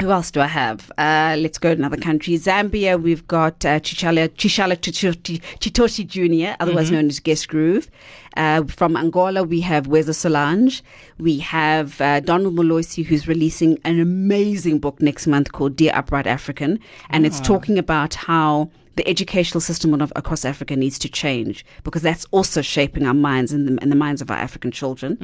who 0.00 0.10
else 0.10 0.30
do 0.30 0.40
I 0.40 0.46
have? 0.46 0.90
Uh, 0.98 1.36
let's 1.38 1.58
go 1.58 1.72
to 1.72 1.78
another 1.78 1.96
country. 1.96 2.34
Zambia, 2.34 3.00
we've 3.00 3.26
got 3.28 3.64
uh, 3.64 3.78
Chichala, 3.80 4.28
Chichala 4.30 4.76
Chitoshi, 4.76 5.40
Chitoshi 5.60 6.06
Jr., 6.06 6.56
otherwise 6.58 6.90
known 6.90 7.06
as 7.06 7.20
Guest 7.20 7.48
Groove. 7.48 7.88
Uh, 8.36 8.64
from 8.64 8.96
Angola, 8.96 9.44
we 9.44 9.60
have 9.60 9.86
Weza 9.86 10.14
Solange. 10.14 10.82
We 11.18 11.38
have 11.38 12.00
uh, 12.00 12.20
Donald 12.20 12.56
Molosi, 12.56 13.04
who's 13.04 13.28
releasing 13.28 13.78
an 13.84 14.00
amazing 14.00 14.80
book 14.80 15.00
next 15.00 15.26
month 15.26 15.52
called 15.52 15.76
Dear 15.76 15.92
Upright 15.94 16.26
African. 16.26 16.80
And 17.10 17.24
it's 17.24 17.40
talking 17.40 17.78
about 17.78 18.14
how 18.14 18.70
the 18.96 19.08
educational 19.08 19.60
system 19.60 19.94
of, 20.00 20.12
across 20.16 20.44
Africa 20.44 20.76
needs 20.76 20.98
to 20.98 21.08
change 21.08 21.64
because 21.82 22.02
that's 22.02 22.26
also 22.30 22.60
shaping 22.62 23.06
our 23.06 23.14
minds 23.14 23.52
and 23.52 23.66
the, 23.66 23.82
and 23.82 23.90
the 23.90 23.96
minds 23.96 24.20
of 24.20 24.30
our 24.30 24.36
African 24.36 24.70
children. 24.70 25.18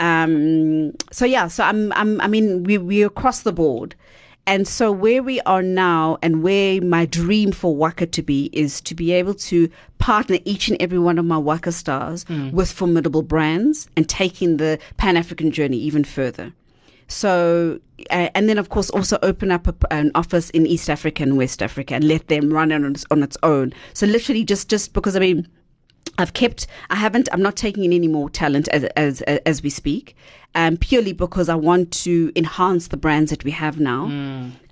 Um, 0.00 0.92
so 1.12 1.24
yeah, 1.24 1.48
so 1.48 1.64
I'm, 1.64 1.92
I'm, 1.92 2.20
I 2.20 2.26
mean, 2.26 2.64
we 2.64 2.78
we're 2.78 3.06
across 3.06 3.42
the 3.42 3.52
board, 3.52 3.94
and 4.46 4.68
so 4.68 4.92
where 4.92 5.22
we 5.22 5.40
are 5.42 5.62
now, 5.62 6.18
and 6.22 6.42
where 6.42 6.80
my 6.80 7.06
dream 7.06 7.52
for 7.52 7.74
Waka 7.74 8.06
to 8.06 8.22
be 8.22 8.50
is 8.52 8.80
to 8.82 8.94
be 8.94 9.12
able 9.12 9.34
to 9.34 9.68
partner 9.98 10.38
each 10.44 10.68
and 10.68 10.80
every 10.80 10.98
one 10.98 11.18
of 11.18 11.24
my 11.24 11.38
Waka 11.38 11.72
stars 11.72 12.24
with 12.52 12.70
formidable 12.70 13.22
brands 13.22 13.88
and 13.96 14.08
taking 14.08 14.58
the 14.58 14.78
Pan 14.98 15.16
African 15.16 15.50
journey 15.50 15.78
even 15.78 16.04
further. 16.04 16.52
So, 17.08 17.80
uh, 18.10 18.28
and 18.34 18.48
then 18.48 18.58
of 18.58 18.68
course 18.68 18.90
also 18.90 19.18
open 19.22 19.50
up 19.50 19.66
a, 19.68 19.92
an 19.92 20.10
office 20.14 20.50
in 20.50 20.66
East 20.66 20.90
Africa 20.90 21.22
and 21.22 21.36
West 21.36 21.62
Africa 21.62 21.94
and 21.94 22.04
let 22.04 22.28
them 22.28 22.52
run 22.52 22.72
it 22.72 22.76
on 22.76 22.90
its, 22.92 23.06
on 23.10 23.22
its 23.22 23.36
own. 23.42 23.72
So 23.94 24.06
literally 24.06 24.44
just, 24.44 24.68
just 24.68 24.92
because 24.92 25.16
I 25.16 25.20
mean, 25.20 25.48
I've 26.18 26.32
kept, 26.32 26.66
I 26.88 26.96
haven't, 26.96 27.28
I'm 27.32 27.42
not 27.42 27.56
taking 27.56 27.84
in 27.84 27.92
any 27.92 28.08
more 28.08 28.30
talent 28.30 28.68
as, 28.68 28.84
as, 28.96 29.20
as 29.22 29.62
we 29.62 29.68
speak, 29.70 30.16
um, 30.54 30.76
purely 30.78 31.12
because 31.12 31.48
I 31.48 31.54
want 31.54 31.92
to 32.04 32.32
enhance 32.34 32.88
the 32.88 32.96
brands 32.96 33.30
that 33.30 33.44
we 33.44 33.50
have 33.50 33.78
now. 33.78 34.04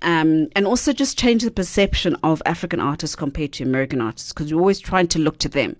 Um, 0.01 0.47
and 0.55 0.65
also 0.65 0.91
just 0.91 1.19
change 1.19 1.43
the 1.43 1.51
perception 1.51 2.15
of 2.23 2.41
African 2.45 2.79
artists 2.79 3.15
compared 3.15 3.53
to 3.53 3.63
American 3.63 4.01
artists 4.01 4.33
because 4.33 4.51
we're 4.51 4.59
always 4.59 4.79
trying 4.79 5.07
to 5.09 5.19
look 5.19 5.37
to 5.39 5.49
them. 5.49 5.75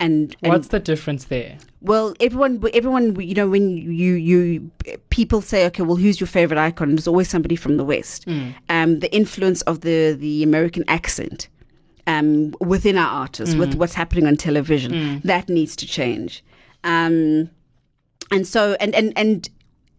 And, 0.00 0.34
and 0.42 0.52
What's 0.52 0.68
the 0.68 0.80
difference 0.80 1.24
there? 1.26 1.58
well, 1.80 2.14
everyone, 2.20 2.62
everyone, 2.74 3.20
you 3.20 3.34
know, 3.34 3.48
when 3.48 3.76
you 3.76 4.14
you 4.14 4.70
people 5.10 5.40
say, 5.40 5.64
okay, 5.66 5.82
well, 5.82 5.96
who's 5.96 6.20
your 6.20 6.26
favorite 6.26 6.58
icon? 6.58 6.88
There's 6.90 7.06
always 7.06 7.28
somebody 7.28 7.54
from 7.56 7.76
the 7.76 7.84
West. 7.84 8.26
Um, 8.68 8.98
the 9.00 9.14
influence 9.14 9.62
of 9.62 9.82
the 9.82 10.16
the 10.18 10.42
American 10.42 10.84
accent 10.88 11.48
um, 12.08 12.54
within 12.60 12.96
our 12.98 13.06
artists, 13.22 13.54
with 13.54 13.74
what's 13.76 13.94
happening 13.94 14.26
on 14.26 14.36
television, 14.36 15.20
that 15.24 15.48
needs 15.48 15.76
to 15.76 15.86
change. 15.86 16.42
Um, 16.82 17.50
and 18.32 18.46
so, 18.46 18.76
and 18.80 18.92
and 18.96 19.12
and 19.16 19.48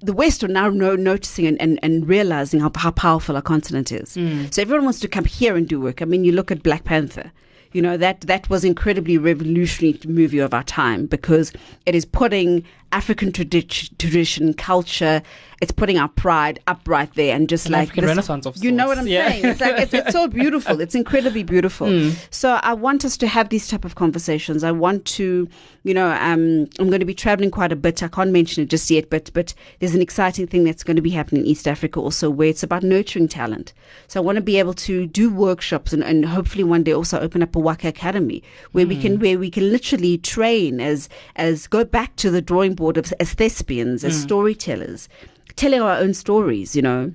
the 0.02 0.14
West 0.14 0.44
are 0.44 0.50
now 0.50 0.70
no, 0.70 0.98
noticing 0.98 1.46
and, 1.48 1.62
and, 1.62 1.80
and 1.82 2.10
realizing 2.10 2.60
how, 2.60 2.70
how 2.76 2.92
powerful 2.92 3.38
our 3.38 3.42
continent 3.42 3.90
is. 3.90 4.18
So 4.52 4.62
everyone 4.62 4.84
wants 4.84 5.00
to 5.00 5.08
come 5.08 5.24
here 5.24 5.56
and 5.56 5.66
do 5.66 5.80
work. 5.80 6.02
I 6.02 6.06
mean, 6.06 6.26
you 6.26 6.34
look 6.34 6.52
at 6.52 6.62
Black 6.62 6.84
Panther. 6.84 7.32
You 7.74 7.82
know 7.82 7.98
that 7.98 8.22
that 8.22 8.50
was 8.50 8.64
incredibly 8.64 9.18
revolutionary 9.18 10.00
movie 10.06 10.40
of 10.40 10.54
our 10.54 10.64
time 10.64 11.08
because 11.08 11.52
it 11.86 11.96
is 11.96 12.06
putting 12.06 12.64
African 12.94 13.32
tradi- 13.32 13.98
tradition, 13.98 14.54
culture, 14.54 15.22
it's 15.62 15.72
putting 15.72 15.98
our 15.98 16.10
pride 16.10 16.60
up 16.68 16.82
right 16.88 17.12
there, 17.16 17.34
and 17.36 17.48
just 17.48 17.66
An 17.68 17.72
like 17.72 17.84
African 17.84 18.04
this- 18.04 18.10
renaissance 18.10 18.46
of 18.46 18.58
You 18.64 18.72
know 18.72 18.88
what 18.88 18.98
I'm 18.98 19.08
yeah. 19.08 19.30
saying? 19.30 19.46
It's 19.46 19.62
like 19.62 19.80
it's, 19.80 19.94
it's 19.94 20.12
so 20.12 20.28
beautiful. 20.42 20.82
It's 20.82 20.94
incredibly 20.94 21.44
beautiful. 21.44 22.12
So 22.32 22.60
I 22.62 22.74
want 22.74 23.06
us 23.06 23.16
to 23.18 23.28
have 23.28 23.50
these 23.50 23.68
type 23.70 23.86
of 23.86 23.96
conversations. 23.96 24.64
I 24.64 24.72
want 24.72 25.06
to, 25.18 25.48
you 25.84 25.94
know, 25.94 26.10
um, 26.12 26.68
I'm 26.80 26.88
going 26.90 27.00
to 27.00 27.06
be 27.06 27.14
traveling 27.14 27.50
quite 27.50 27.72
a 27.72 27.78
bit. 27.78 28.04
I 28.04 28.10
can't 28.10 28.32
mention 28.32 28.62
it 28.64 28.70
just 28.70 28.92
yet, 28.92 29.10
but 29.10 29.32
but 29.34 29.54
there's 29.80 29.96
an 29.96 30.02
exciting 30.02 30.48
thing 30.48 30.66
that's 30.66 30.84
going 30.84 30.98
to 30.98 31.02
be 31.02 31.12
happening 31.12 31.44
in 31.44 31.48
East 31.48 31.68
Africa 31.68 32.00
also, 32.00 32.30
where 32.30 32.50
it's 32.50 32.64
about 32.64 32.84
nurturing 32.84 33.30
talent. 33.30 33.74
So 34.08 34.20
I 34.20 34.24
want 34.24 34.36
to 34.36 34.42
be 34.44 34.60
able 34.60 34.74
to 34.90 35.08
do 35.08 35.34
workshops 35.34 35.94
and, 35.94 36.04
and 36.04 36.26
hopefully 36.26 36.66
one 36.66 36.84
day 36.84 36.92
also 36.94 37.20
open 37.20 37.42
up 37.42 37.56
a 37.56 37.60
Waka 37.60 37.88
Academy 37.88 38.44
where 38.74 38.86
we 38.86 39.00
can 39.02 39.18
where 39.20 39.40
we 39.40 39.50
can 39.50 39.72
literally 39.72 40.18
train 40.18 40.82
as 40.82 41.08
as 41.38 41.68
go 41.68 41.86
back 41.86 42.16
to 42.18 42.30
the 42.30 42.42
drawing 42.42 42.76
board 42.76 42.83
of 42.92 43.14
as 43.20 43.34
thespians, 43.34 44.04
as 44.04 44.22
storytellers, 44.22 45.08
telling 45.56 45.82
our 45.82 45.98
own 45.98 46.14
stories. 46.14 46.76
You 46.76 46.82
know. 46.82 47.14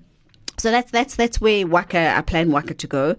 So 0.58 0.70
that's 0.70 0.90
that's 0.90 1.14
that's 1.16 1.40
where 1.40 1.66
Waka 1.66 2.14
I 2.16 2.20
plan 2.22 2.50
Waka 2.50 2.74
to 2.74 2.86
go. 2.86 3.16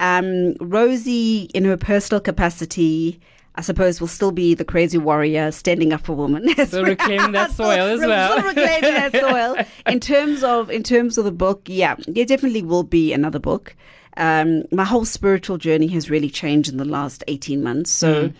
Um, 0.00 0.54
Rosie, 0.60 1.42
in 1.54 1.64
her 1.64 1.76
personal 1.76 2.20
capacity, 2.20 3.20
I 3.54 3.60
suppose 3.60 4.00
will 4.00 4.08
still 4.08 4.32
be 4.32 4.54
the 4.54 4.64
crazy 4.64 4.96
warrior 4.98 5.52
standing 5.52 5.92
up 5.92 6.00
for 6.00 6.14
women. 6.14 6.48
So 6.66 6.82
reclaiming 6.82 7.32
that 7.32 7.52
soil 7.52 7.86
as 7.86 8.00
well. 8.00 8.38
Still 8.38 8.48
reclaiming 8.48 8.94
that 8.94 9.12
soil. 9.20 9.56
In 9.86 10.00
terms 10.00 10.42
of 10.42 10.70
in 10.70 10.82
terms 10.82 11.18
of 11.18 11.24
the 11.24 11.32
book, 11.32 11.62
yeah, 11.66 11.96
there 12.08 12.24
definitely 12.24 12.62
will 12.62 12.82
be 12.82 13.12
another 13.12 13.38
book. 13.38 13.76
Um, 14.16 14.64
my 14.72 14.84
whole 14.84 15.04
spiritual 15.04 15.58
journey 15.58 15.86
has 15.88 16.10
really 16.10 16.30
changed 16.30 16.70
in 16.70 16.78
the 16.78 16.84
last 16.84 17.22
eighteen 17.28 17.62
months. 17.62 17.90
So 17.90 18.28
Mm. 18.30 18.34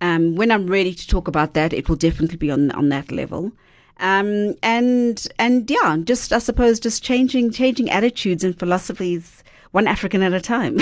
Um, 0.00 0.36
when 0.36 0.50
I'm 0.50 0.66
ready 0.66 0.94
to 0.94 1.06
talk 1.08 1.28
about 1.28 1.54
that, 1.54 1.72
it 1.72 1.88
will 1.88 1.96
definitely 1.96 2.36
be 2.36 2.50
on 2.50 2.70
on 2.72 2.88
that 2.90 3.10
level. 3.12 3.52
Um, 4.00 4.54
and 4.62 5.26
and 5.38 5.68
yeah, 5.70 5.96
just 6.04 6.32
I 6.32 6.38
suppose 6.38 6.78
just 6.80 7.02
changing 7.02 7.50
changing 7.50 7.90
attitudes 7.90 8.44
and 8.44 8.56
philosophies 8.58 9.42
one 9.72 9.86
African 9.86 10.22
at 10.22 10.32
a 10.32 10.40
time. 10.40 10.78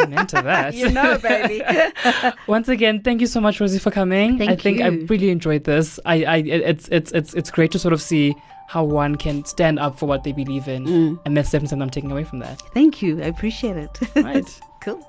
Amen 0.00 0.26
to 0.28 0.36
that. 0.42 0.72
you 0.74 0.88
know, 0.88 1.18
baby. 1.18 1.62
Once 2.46 2.68
again, 2.68 3.02
thank 3.02 3.20
you 3.20 3.26
so 3.26 3.38
much, 3.40 3.60
Rosie, 3.60 3.78
for 3.78 3.90
coming. 3.90 4.38
Thank 4.38 4.50
I 4.50 4.56
think 4.56 4.80
I 4.80 4.86
really 4.86 5.28
enjoyed 5.30 5.64
this. 5.64 6.00
I, 6.06 6.24
I, 6.24 6.36
it's, 6.38 6.88
it's, 6.88 7.12
it's, 7.12 7.34
it's 7.34 7.50
great 7.50 7.70
to 7.72 7.78
sort 7.78 7.92
of 7.92 8.00
see 8.00 8.34
how 8.66 8.82
one 8.82 9.16
can 9.16 9.44
stand 9.44 9.78
up 9.78 9.98
for 9.98 10.06
what 10.06 10.24
they 10.24 10.32
believe 10.32 10.68
in, 10.68 10.86
Mm. 10.86 11.18
and 11.26 11.36
that's 11.36 11.48
definitely 11.50 11.68
something 11.68 11.82
I'm 11.82 11.90
taking 11.90 12.10
away 12.12 12.24
from 12.24 12.38
that. 12.38 12.62
Thank 12.72 13.02
you. 13.02 13.20
I 13.22 13.26
appreciate 13.26 13.76
it. 13.76 13.98
Right. 14.16 14.48
cool. 14.80 15.06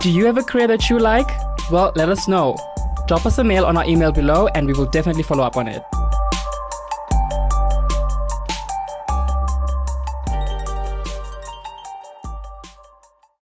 Do 0.00 0.10
you 0.10 0.24
have 0.24 0.38
a 0.38 0.42
career 0.42 0.66
that 0.68 0.88
you 0.88 0.98
like? 0.98 1.28
Well, 1.70 1.92
let 1.96 2.08
us 2.08 2.28
know. 2.28 2.56
Drop 3.10 3.26
us 3.26 3.38
a 3.38 3.42
mail 3.42 3.64
on 3.64 3.76
our 3.76 3.84
email 3.88 4.12
below, 4.12 4.46
and 4.54 4.68
we 4.68 4.72
will 4.72 4.86
definitely 4.86 5.24
follow 5.24 5.42
up 5.42 5.56
on 5.56 5.66
it. 5.66 5.82